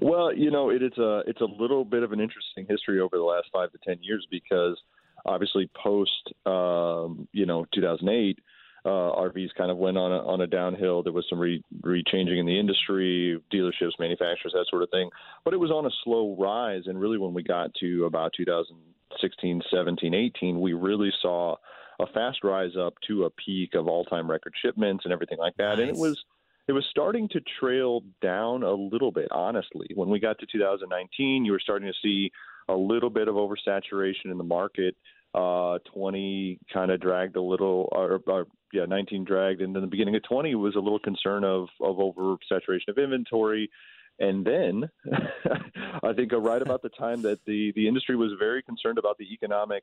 Well, 0.00 0.34
you 0.34 0.50
know, 0.50 0.70
it 0.70 0.82
is 0.82 0.96
a 0.98 1.22
it's 1.28 1.42
a 1.42 1.44
little 1.44 1.84
bit 1.84 2.02
of 2.02 2.10
an 2.10 2.18
interesting 2.18 2.66
history 2.68 2.98
over 2.98 3.16
the 3.16 3.22
last 3.22 3.48
five 3.52 3.70
to 3.70 3.78
ten 3.86 3.98
years 4.00 4.26
because 4.28 4.76
obviously 5.24 5.70
post 5.80 6.32
um, 6.44 7.28
you 7.32 7.46
know 7.46 7.66
2008 7.72 8.38
uh, 8.84 8.88
RVs 8.88 9.50
kind 9.56 9.70
of 9.70 9.76
went 9.76 9.98
on 9.98 10.12
a, 10.12 10.26
on 10.26 10.40
a 10.40 10.46
downhill. 10.46 11.02
There 11.02 11.12
was 11.12 11.26
some 11.28 11.38
re, 11.38 11.62
re-changing 11.82 12.38
in 12.38 12.46
the 12.46 12.58
industry, 12.58 13.40
dealerships, 13.52 13.98
manufacturers, 13.98 14.52
that 14.54 14.66
sort 14.70 14.82
of 14.82 14.90
thing. 14.90 15.10
But 15.44 15.54
it 15.54 15.58
was 15.58 15.70
on 15.70 15.86
a 15.86 15.90
slow 16.04 16.36
rise, 16.38 16.82
and 16.86 17.00
really 17.00 17.18
when 17.18 17.34
we 17.34 17.42
got 17.42 17.74
to 17.80 18.04
about 18.06 18.32
2016, 18.36 19.62
17, 19.70 20.14
18, 20.14 20.60
we 20.60 20.72
really 20.72 21.12
saw 21.20 21.56
a 22.00 22.06
fast 22.14 22.42
rise 22.42 22.76
up 22.80 22.94
to 23.06 23.24
a 23.24 23.30
peak 23.30 23.74
of 23.74 23.86
all-time 23.86 24.30
record 24.30 24.54
shipments 24.62 25.04
and 25.04 25.12
everything 25.12 25.38
like 25.38 25.56
that. 25.58 25.76
Nice. 25.76 25.80
And 25.80 25.90
it 25.90 25.96
was 25.96 26.24
it 26.70 26.72
was 26.72 26.84
starting 26.88 27.28
to 27.30 27.40
trail 27.58 28.02
down 28.22 28.62
a 28.62 28.72
little 28.72 29.10
bit, 29.10 29.26
honestly. 29.32 29.88
When 29.96 30.08
we 30.08 30.20
got 30.20 30.38
to 30.38 30.46
2019, 30.46 31.44
you 31.44 31.50
were 31.50 31.58
starting 31.58 31.88
to 31.88 31.94
see 32.00 32.30
a 32.68 32.74
little 32.74 33.10
bit 33.10 33.26
of 33.26 33.34
oversaturation 33.34 34.26
in 34.26 34.38
the 34.38 34.44
market. 34.44 34.94
Uh, 35.34 35.78
20 35.92 36.60
kind 36.72 36.92
of 36.92 37.00
dragged 37.00 37.34
a 37.34 37.42
little, 37.42 37.88
or, 37.90 38.20
or 38.26 38.46
yeah, 38.72 38.84
19 38.86 39.24
dragged, 39.24 39.60
and 39.60 39.74
then 39.74 39.82
the 39.82 39.88
beginning 39.88 40.16
of 40.16 40.22
20 40.22 40.54
was 40.54 40.76
a 40.76 40.80
little 40.80 40.98
concern 40.98 41.44
of 41.44 41.68
of 41.80 41.96
oversaturation 41.96 42.88
of 42.88 42.98
inventory. 42.98 43.70
And 44.18 44.44
then 44.44 44.90
I 46.02 46.12
think 46.12 46.32
right 46.32 46.60
about 46.60 46.82
the 46.82 46.90
time 46.90 47.22
that 47.22 47.38
the, 47.46 47.72
the 47.74 47.88
industry 47.88 48.16
was 48.16 48.32
very 48.38 48.62
concerned 48.62 48.98
about 48.98 49.16
the 49.16 49.32
economic 49.32 49.82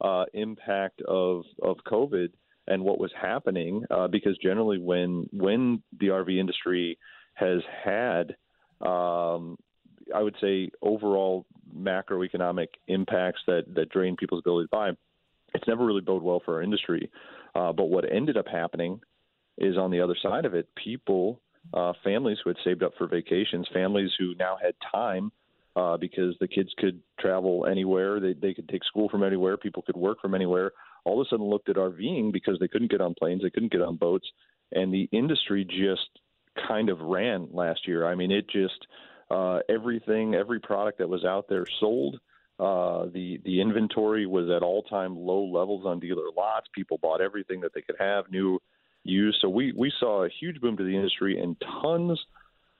uh, 0.00 0.24
impact 0.34 1.00
of, 1.02 1.44
of 1.62 1.76
COVID 1.86 2.30
and 2.66 2.82
what 2.82 2.98
was 2.98 3.12
happening, 3.20 3.84
uh, 3.90 4.08
because 4.08 4.36
generally 4.38 4.78
when 4.78 5.28
when 5.32 5.82
the 6.00 6.08
RV 6.08 6.36
industry 6.36 6.98
has 7.34 7.60
had, 7.84 8.34
um, 8.80 9.56
I 10.12 10.22
would 10.22 10.36
say, 10.40 10.70
overall 10.82 11.46
macroeconomic 11.76 12.68
impacts 12.88 13.40
that, 13.46 13.72
that 13.74 13.90
drain 13.90 14.16
people's 14.16 14.40
ability 14.40 14.66
to 14.66 14.70
buy, 14.70 14.90
it's 15.54 15.66
never 15.66 15.84
really 15.84 16.00
bode 16.00 16.22
well 16.22 16.42
for 16.44 16.54
our 16.56 16.62
industry. 16.62 17.10
Uh, 17.54 17.72
but 17.72 17.84
what 17.84 18.10
ended 18.10 18.36
up 18.36 18.46
happening 18.46 19.00
is 19.58 19.76
on 19.76 19.90
the 19.90 20.00
other 20.00 20.16
side 20.22 20.44
of 20.44 20.54
it, 20.54 20.68
people, 20.82 21.40
uh, 21.72 21.92
families 22.04 22.38
who 22.42 22.50
had 22.50 22.58
saved 22.64 22.82
up 22.82 22.92
for 22.98 23.06
vacations, 23.06 23.66
families 23.72 24.10
who 24.18 24.34
now 24.38 24.56
had 24.62 24.74
time 24.92 25.32
uh, 25.74 25.96
because 25.96 26.34
the 26.40 26.48
kids 26.48 26.70
could 26.78 27.00
travel 27.20 27.66
anywhere, 27.66 28.20
they, 28.20 28.34
they 28.34 28.54
could 28.54 28.68
take 28.68 28.84
school 28.84 29.08
from 29.08 29.22
anywhere, 29.22 29.56
people 29.56 29.82
could 29.82 29.96
work 29.96 30.20
from 30.20 30.34
anywhere, 30.34 30.72
all 31.04 31.20
of 31.20 31.26
a 31.26 31.28
sudden 31.28 31.46
looked 31.46 31.68
at 31.68 31.76
RVing 31.76 32.32
because 32.32 32.58
they 32.58 32.68
couldn't 32.68 32.90
get 32.90 33.00
on 33.00 33.14
planes, 33.14 33.42
they 33.42 33.50
couldn't 33.50 33.72
get 33.72 33.82
on 33.82 33.96
boats, 33.96 34.26
and 34.72 34.92
the 34.92 35.08
industry 35.12 35.64
just 35.64 36.08
kind 36.66 36.88
of 36.88 37.00
ran 37.00 37.48
last 37.52 37.86
year. 37.86 38.06
I 38.06 38.14
mean, 38.14 38.30
it 38.30 38.48
just 38.48 38.86
uh, 39.30 39.60
everything, 39.68 40.34
every 40.34 40.60
product 40.60 40.98
that 40.98 41.08
was 41.08 41.24
out 41.24 41.46
there 41.48 41.66
sold. 41.80 42.18
Uh, 42.58 43.06
the 43.12 43.38
the 43.44 43.60
inventory 43.60 44.26
was 44.26 44.48
at 44.48 44.62
all 44.62 44.82
time 44.84 45.14
low 45.14 45.44
levels 45.44 45.84
on 45.84 46.00
dealer 46.00 46.24
lots. 46.34 46.66
People 46.74 46.98
bought 47.02 47.20
everything 47.20 47.60
that 47.60 47.72
they 47.74 47.82
could 47.82 47.96
have, 47.98 48.30
new, 48.30 48.58
used. 49.02 49.38
So 49.42 49.48
we 49.48 49.72
we 49.76 49.92
saw 50.00 50.24
a 50.24 50.28
huge 50.40 50.60
boom 50.60 50.76
to 50.78 50.84
the 50.84 50.96
industry 50.96 51.40
and 51.40 51.56
tons 51.82 52.18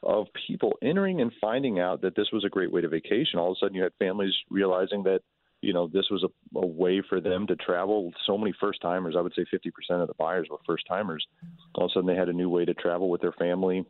of 0.03 0.27
people 0.47 0.75
entering 0.83 1.21
and 1.21 1.31
finding 1.41 1.79
out 1.79 2.03
that 2.03 2.17
this 2.17 2.29
was 2.33 2.45
a 2.45 2.49
great 2.49 2.73
way 2.73 2.81
to 2.81 2.89
vacation. 2.89 3.39
All 3.39 3.51
of 3.51 3.57
a 3.57 3.65
sudden, 3.65 3.75
you 3.75 3.83
had 3.83 3.93
families 3.99 4.35
realizing 4.51 5.03
that 5.03 5.21
you 5.61 5.75
know 5.75 5.89
this 5.89 6.07
was 6.11 6.25
a, 6.25 6.59
a 6.59 6.67
way 6.67 7.03
for 7.07 7.21
them 7.21 7.47
to 7.49 7.57
travel. 7.57 8.13
So 8.27 8.39
many 8.39 8.55
first 8.59 8.81
timers. 8.81 9.15
I 9.17 9.21
would 9.21 9.35
say 9.35 9.45
50% 9.53 10.01
of 10.01 10.09
the 10.09 10.15
buyers 10.15 10.49
were 10.51 10.59
first 10.67 10.87
timers. 10.89 11.27
All 11.75 11.85
of 11.85 11.91
a 11.91 11.93
sudden, 11.93 12.07
they 12.07 12.19
had 12.19 12.31
a 12.31 12.33
new 12.33 12.49
way 12.49 12.65
to 12.65 12.73
travel 12.73 13.11
with 13.11 13.21
their 13.21 13.33
family 13.33 13.85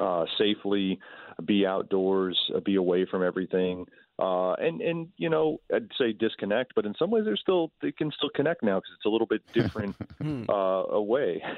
uh, 0.00 0.24
safely, 0.38 0.98
be 1.44 1.66
outdoors, 1.66 2.38
be 2.64 2.76
away 2.76 3.06
from 3.10 3.22
everything. 3.22 3.86
Uh, 4.16 4.52
and 4.54 4.80
and 4.80 5.08
you 5.16 5.28
know 5.28 5.60
I'd 5.74 5.88
say 5.98 6.12
disconnect, 6.12 6.74
but 6.76 6.86
in 6.86 6.94
some 6.98 7.10
ways 7.10 7.24
they're 7.24 7.36
still 7.36 7.72
they 7.82 7.90
can 7.90 8.12
still 8.16 8.30
connect 8.32 8.62
now 8.62 8.76
because 8.76 8.90
it's 8.96 9.04
a 9.06 9.08
little 9.08 9.26
bit 9.26 9.42
different 9.52 9.96
uh, 10.48 10.52
away. 10.52 11.42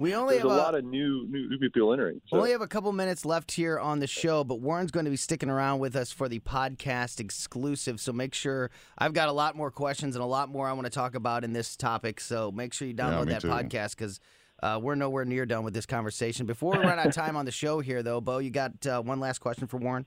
We 0.00 0.14
only 0.14 0.34
There's 0.36 0.44
have 0.44 0.52
a 0.52 0.54
a- 0.54 0.62
lot 0.62 0.74
of 0.76 0.84
new 0.84 1.26
new, 1.28 1.48
new 1.48 1.58
people 1.58 1.92
entering. 1.92 2.20
We 2.30 2.38
only 2.38 2.52
have 2.52 2.60
a 2.60 2.68
couple 2.68 2.92
minutes 2.92 3.24
left 3.24 3.50
here 3.50 3.80
on 3.80 3.98
the 3.98 4.06
show, 4.06 4.44
but 4.44 4.60
Warren's 4.60 4.92
going 4.92 5.06
to 5.06 5.10
be 5.10 5.16
sticking 5.16 5.50
around 5.50 5.80
with 5.80 5.96
us 5.96 6.12
for 6.12 6.28
the 6.28 6.38
podcast 6.38 7.18
exclusive. 7.18 7.98
So 8.00 8.12
make 8.12 8.32
sure 8.32 8.70
I've 8.96 9.12
got 9.12 9.28
a 9.28 9.32
lot 9.32 9.56
more 9.56 9.72
questions 9.72 10.14
and 10.14 10.22
a 10.22 10.26
lot 10.26 10.50
more 10.50 10.68
I 10.68 10.72
want 10.72 10.84
to 10.84 10.90
talk 10.90 11.16
about 11.16 11.42
in 11.42 11.52
this 11.52 11.76
topic. 11.76 12.20
So 12.20 12.52
make 12.52 12.74
sure 12.74 12.86
you 12.86 12.94
download 12.94 13.26
me 13.26 13.32
that 13.32 13.42
too. 13.42 13.48
podcast 13.48 13.96
because 13.96 14.20
uh, 14.62 14.78
we're 14.80 14.94
nowhere 14.94 15.24
near 15.24 15.44
done 15.46 15.64
with 15.64 15.74
this 15.74 15.86
conversation. 15.86 16.46
Before 16.46 16.74
we 16.74 16.78
run 16.78 16.96
out 17.00 17.06
of 17.06 17.12
time 17.14 17.36
on 17.36 17.44
the 17.44 17.50
show 17.50 17.80
here, 17.80 18.04
though, 18.04 18.20
Bo, 18.20 18.38
you 18.38 18.50
got 18.50 18.86
uh, 18.86 19.02
one 19.02 19.18
last 19.18 19.40
question 19.40 19.66
for 19.66 19.78
Warren? 19.78 20.06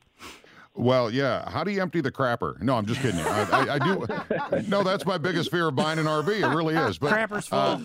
Well, 0.74 1.12
yeah. 1.12 1.50
How 1.50 1.64
do 1.64 1.72
you 1.72 1.82
empty 1.82 2.02
the 2.02 2.12
crapper? 2.12 2.62
No, 2.62 2.76
I'm 2.78 2.86
just 2.86 3.02
kidding 3.02 3.20
you. 3.20 3.26
I, 3.28 3.42
I, 3.52 3.76
I 3.76 3.80
do. 3.80 4.06
No, 4.68 4.84
that's 4.84 5.06
my 5.06 5.18
biggest 5.18 5.52
fear 5.52 5.68
of 5.70 5.76
buying 5.76 6.00
an 6.00 6.06
RV. 6.06 6.30
It 6.30 6.56
really 6.56 6.76
is. 6.76 6.98
But 6.98 7.12
Crapper's 7.12 7.48
full. 7.48 7.82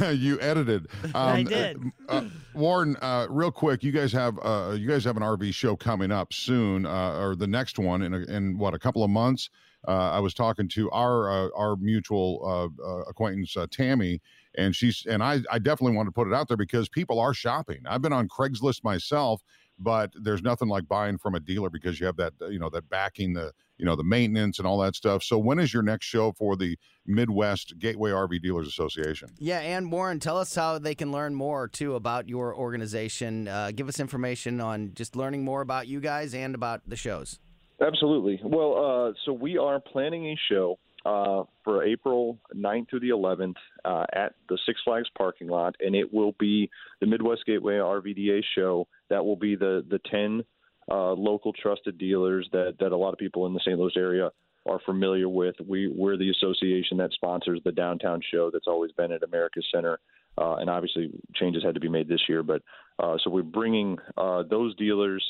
uh, 0.00 0.10
you 0.10 0.40
edited. 0.40 0.86
I 1.14 1.42
did. 1.42 1.78
Uh, 2.08 2.24
Warren, 2.54 2.96
uh, 3.02 3.26
real 3.28 3.50
quick, 3.50 3.82
you 3.82 3.92
guys 3.92 4.12
have 4.12 4.38
uh, 4.42 4.74
you 4.78 4.88
guys 4.88 5.04
have 5.04 5.16
an 5.16 5.22
RV 5.22 5.52
show 5.54 5.76
coming 5.76 6.10
up 6.10 6.32
soon, 6.32 6.86
uh, 6.86 7.18
or 7.18 7.36
the 7.36 7.46
next 7.46 7.78
one 7.78 8.02
in 8.02 8.14
a, 8.14 8.18
in 8.20 8.58
what 8.58 8.74
a 8.74 8.78
couple 8.78 9.04
of 9.04 9.10
months. 9.10 9.50
Uh, 9.86 10.10
I 10.10 10.20
was 10.20 10.32
talking 10.32 10.68
to 10.68 10.90
our 10.92 11.30
uh, 11.30 11.48
our 11.56 11.76
mutual 11.76 12.40
uh, 12.44 12.84
uh, 12.84 13.02
acquaintance 13.02 13.56
uh, 13.56 13.66
Tammy, 13.70 14.20
and 14.56 14.74
she's 14.74 15.04
and 15.08 15.22
I 15.22 15.40
I 15.50 15.58
definitely 15.58 15.96
want 15.96 16.06
to 16.06 16.12
put 16.12 16.28
it 16.28 16.34
out 16.34 16.46
there 16.48 16.56
because 16.56 16.88
people 16.88 17.18
are 17.18 17.34
shopping. 17.34 17.82
I've 17.86 18.02
been 18.02 18.12
on 18.12 18.28
Craigslist 18.28 18.84
myself, 18.84 19.42
but 19.82 20.12
there's 20.14 20.42
nothing 20.42 20.68
like 20.68 20.86
buying 20.88 21.18
from 21.18 21.34
a 21.34 21.40
dealer 21.40 21.70
because 21.70 21.98
you 21.98 22.06
have 22.06 22.16
that 22.16 22.32
you 22.50 22.58
know 22.58 22.70
that 22.70 22.88
backing 22.88 23.32
the 23.32 23.52
you 23.78 23.84
know 23.84 23.96
the 23.96 24.04
maintenance 24.04 24.58
and 24.58 24.66
all 24.66 24.78
that 24.78 24.94
stuff. 24.94 25.22
So 25.22 25.38
when 25.38 25.58
is 25.58 25.74
your 25.74 25.82
next 25.82 26.06
show 26.06 26.32
for 26.32 26.56
the 26.56 26.78
Midwest 27.06 27.78
Gateway 27.78 28.10
RV 28.10 28.40
Dealers 28.42 28.68
Association? 28.68 29.28
Yeah, 29.38 29.58
and 29.58 29.90
Warren, 29.90 30.20
tell 30.20 30.38
us 30.38 30.54
how 30.54 30.78
they 30.78 30.94
can 30.94 31.10
learn 31.10 31.34
more 31.34 31.68
too 31.68 31.94
about 31.94 32.28
your 32.28 32.54
organization. 32.54 33.48
Uh, 33.48 33.72
give 33.74 33.88
us 33.88 33.98
information 33.98 34.60
on 34.60 34.92
just 34.94 35.16
learning 35.16 35.44
more 35.44 35.60
about 35.60 35.88
you 35.88 36.00
guys 36.00 36.34
and 36.34 36.54
about 36.54 36.82
the 36.86 36.96
shows. 36.96 37.38
Absolutely. 37.80 38.40
Well, 38.44 38.76
uh, 39.08 39.12
so 39.24 39.32
we 39.32 39.58
are 39.58 39.80
planning 39.80 40.26
a 40.26 40.36
show 40.48 40.78
uh, 41.04 41.44
for 41.64 41.84
April 41.84 42.38
9th 42.54 42.90
through 42.90 43.00
the 43.00 43.10
11th 43.10 43.56
uh, 43.84 44.04
at 44.12 44.34
the 44.48 44.58
Six 44.66 44.80
Flags 44.84 45.08
parking 45.16 45.48
lot, 45.48 45.74
and 45.80 45.94
it 45.94 46.12
will 46.12 46.34
be 46.38 46.70
the 47.00 47.06
Midwest 47.06 47.44
Gateway 47.46 47.74
RVDA 47.74 48.42
show. 48.54 48.86
That 49.10 49.24
will 49.24 49.36
be 49.36 49.56
the 49.56 49.84
the 49.88 50.00
10 50.10 50.44
uh, 50.90 51.12
local 51.12 51.52
trusted 51.52 51.98
dealers 51.98 52.48
that 52.52 52.76
that 52.80 52.92
a 52.92 52.96
lot 52.96 53.12
of 53.12 53.18
people 53.18 53.46
in 53.46 53.54
the 53.54 53.60
St. 53.60 53.78
Louis 53.78 53.92
area 53.96 54.30
are 54.66 54.80
familiar 54.84 55.28
with. 55.28 55.56
We 55.66 55.88
we're 55.88 56.16
the 56.16 56.30
association 56.30 56.96
that 56.98 57.12
sponsors 57.12 57.60
the 57.64 57.72
downtown 57.72 58.20
show 58.32 58.50
that's 58.52 58.68
always 58.68 58.92
been 58.92 59.12
at 59.12 59.22
America's 59.22 59.66
Center. 59.74 59.98
Uh, 60.38 60.54
and 60.56 60.70
obviously, 60.70 61.10
changes 61.34 61.62
had 61.62 61.74
to 61.74 61.80
be 61.80 61.90
made 61.90 62.08
this 62.08 62.22
year, 62.26 62.42
but 62.42 62.62
uh, 62.98 63.16
so 63.22 63.28
we're 63.28 63.42
bringing 63.42 63.98
uh, 64.16 64.42
those 64.48 64.74
dealers 64.76 65.22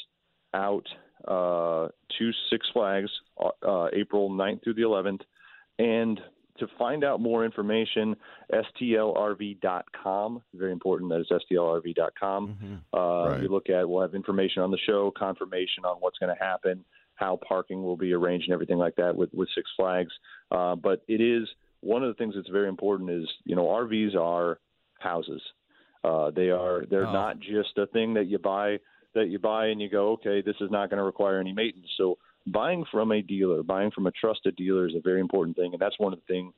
out 0.54 0.86
uh, 1.26 1.88
to 2.18 2.30
Six 2.50 2.66
Flags 2.72 3.10
uh, 3.40 3.88
April 3.92 4.30
9th 4.30 4.62
through 4.62 4.74
the 4.74 4.82
11th. 4.82 5.20
And 5.82 6.20
to 6.58 6.66
find 6.78 7.02
out 7.04 7.20
more 7.20 7.44
information, 7.44 8.14
stlrv.com. 9.22 10.42
Very 10.54 10.72
important. 10.72 11.10
That 11.10 11.20
is 11.20 11.28
stlrv.com. 11.50 12.82
Uh, 12.92 12.98
Right. 13.30 13.42
You 13.42 13.48
look 13.48 13.70
at, 13.70 13.88
we'll 13.88 14.02
have 14.02 14.14
information 14.14 14.62
on 14.62 14.70
the 14.70 14.78
show, 14.86 15.10
confirmation 15.16 15.84
on 15.84 15.96
what's 16.00 16.18
going 16.18 16.34
to 16.36 16.42
happen, 16.42 16.84
how 17.14 17.38
parking 17.46 17.82
will 17.82 17.96
be 17.96 18.12
arranged, 18.12 18.46
and 18.48 18.54
everything 18.54 18.78
like 18.78 18.96
that 18.96 19.16
with, 19.16 19.32
with 19.32 19.48
Six 19.54 19.70
Flags. 19.76 20.12
Uh, 20.50 20.74
but 20.76 21.02
it 21.08 21.20
is 21.20 21.48
one 21.80 22.02
of 22.02 22.08
the 22.08 22.14
things 22.14 22.34
that's 22.34 22.48
very 22.48 22.68
important 22.68 23.10
is, 23.10 23.28
you 23.44 23.56
know, 23.56 23.64
RVs 23.64 24.14
are 24.16 24.58
houses. 24.98 25.40
Uh, 26.04 26.30
they 26.32 26.50
are 26.50 26.84
they're 26.90 27.06
Oh. 27.06 27.12
not 27.12 27.38
just 27.38 27.78
a 27.78 27.86
thing 27.86 28.14
that 28.14 28.26
you 28.26 28.38
buy 28.38 28.78
that 29.14 29.28
you 29.28 29.38
buy 29.38 29.66
and 29.66 29.80
you 29.80 29.88
go, 29.90 30.12
okay, 30.12 30.40
this 30.42 30.56
is 30.60 30.70
not 30.70 30.88
going 30.90 30.98
to 30.98 31.04
require 31.04 31.38
any 31.38 31.52
maintenance. 31.52 31.90
So 31.96 32.16
buying 32.46 32.84
from 32.90 33.12
a 33.12 33.22
dealer, 33.22 33.62
buying 33.62 33.90
from 33.90 34.06
a 34.06 34.10
trusted 34.12 34.56
dealer 34.56 34.86
is 34.88 34.94
a 34.94 35.00
very 35.00 35.20
important 35.20 35.56
thing, 35.56 35.72
and 35.72 35.80
that's 35.80 35.98
one 35.98 36.12
of 36.12 36.18
the 36.20 36.32
thing 36.32 36.52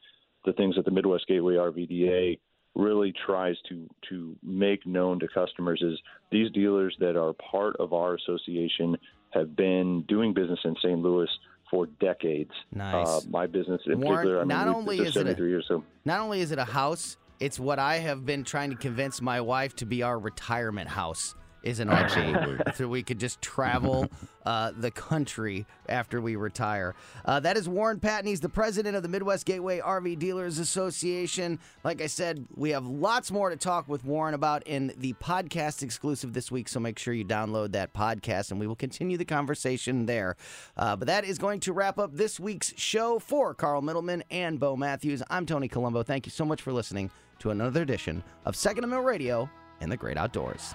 the 0.45 0.53
things 0.53 0.77
that 0.77 0.85
the 0.85 0.91
Midwest 0.91 1.27
Gateway 1.27 1.55
RVDA 1.55 2.39
really 2.75 3.13
tries 3.25 3.57
to 3.69 3.89
to 4.09 4.37
make 4.43 4.85
known 4.87 5.19
to 5.21 5.29
customers 5.29 5.81
is 5.83 5.99
these 6.31 6.51
dealers 6.53 6.95
that 7.01 7.17
are 7.17 7.33
part 7.35 7.77
of 7.77 7.93
our 7.93 8.15
association 8.15 8.97
have 9.31 9.57
been 9.57 10.03
doing 10.09 10.35
business 10.35 10.59
in 10.65 10.75
St. 10.83 10.99
Louis 10.99 11.29
for 11.71 11.87
decades. 12.01 12.51
Nice. 12.73 13.07
Uh, 13.07 13.21
my 13.31 13.47
business 13.47 13.81
in 13.87 14.01
Warren, 14.01 14.19
particular, 14.19 14.37
I 14.39 14.41
mean, 14.41 14.49
not 14.49 14.69
only 14.69 14.99
is 14.99 15.09
it 15.09 15.09
a- 15.09 15.13
73 15.13 15.49
years, 15.51 15.65
so 15.67 15.83
Not 16.05 16.21
only 16.21 16.41
is 16.41 16.53
it 16.53 16.59
a 16.59 16.65
house, 16.65 17.17
it's 17.41 17.59
what 17.59 17.79
I 17.79 17.97
have 17.99 18.27
been 18.27 18.45
trying 18.45 18.71
to 18.71 18.77
convince 18.77 19.21
my 19.21 19.41
wife 19.41 19.75
to 19.77 19.87
be 19.87 20.03
our 20.03 20.19
retirement 20.19 20.89
house. 20.89 21.35
Is 21.65 21.81
an. 21.81 21.89
RV, 21.89 22.75
so 22.77 22.87
we 22.89 23.03
could 23.03 23.19
just 23.19 23.41
travel 23.41 24.09
uh, 24.45 24.73
the 24.77 24.91
country 24.91 25.65
after 25.89 26.21
we 26.21 26.37
retire. 26.37 26.95
Uh, 27.25 27.41
that 27.41 27.57
is 27.57 27.69
Warren 27.69 27.99
Patton. 28.01 28.27
He's 28.27 28.41
the 28.41 28.51
president 28.51 28.97
of 28.97 29.03
the 29.03 29.09
Midwest 29.09 29.47
Gateway 29.47 29.81
RV 29.81 30.19
Dealers 30.19 30.59
Association. 30.59 31.59
Like 31.83 32.03
I 32.03 32.07
said, 32.07 32.47
we 32.55 32.71
have 32.71 32.87
lots 32.87 33.31
more 33.31 33.49
to 33.49 33.57
talk 33.57 33.89
with 33.89 34.05
Warren 34.05 34.35
about 34.35 34.63
in 34.67 34.93
the 34.99 35.15
podcast 35.15 35.83
exclusive 35.83 36.35
this 36.35 36.51
week. 36.51 36.69
So 36.69 36.81
make 36.81 36.99
sure 36.99 37.15
you 37.15 37.25
download 37.25 37.73
that 37.73 37.95
podcast, 37.95 38.51
and 38.51 38.61
we 38.61 38.67
will 38.67 38.77
continue 38.77 39.17
the 39.17 39.25
conversation 39.25 40.05
there. 40.05 40.37
Uh, 40.77 40.97
but 40.97 41.07
that 41.07 41.25
is 41.25 41.39
going 41.39 41.61
to 41.61 41.73
wrap 41.73 41.99
up 41.99 42.13
this 42.13 42.39
week's 42.39 42.75
show 42.77 43.19
for 43.19 43.55
Carl 43.55 43.81
Middleman 43.81 44.23
and 44.31 44.61
Bo 44.61 44.77
Matthews. 44.77 45.23
I'm 45.31 45.47
Tony 45.47 45.69
Colombo. 45.69 46.03
Thank 46.03 46.27
you 46.27 46.31
so 46.31 46.45
much 46.45 46.61
for 46.61 46.75
listening 46.75 47.11
to 47.39 47.51
another 47.51 47.81
edition 47.83 48.23
of 48.45 48.55
Second 48.55 48.85
Amendment 48.85 49.09
Radio 49.09 49.49
and 49.81 49.91
the 49.91 49.97
Great 49.97 50.19
Outdoors. 50.19 50.75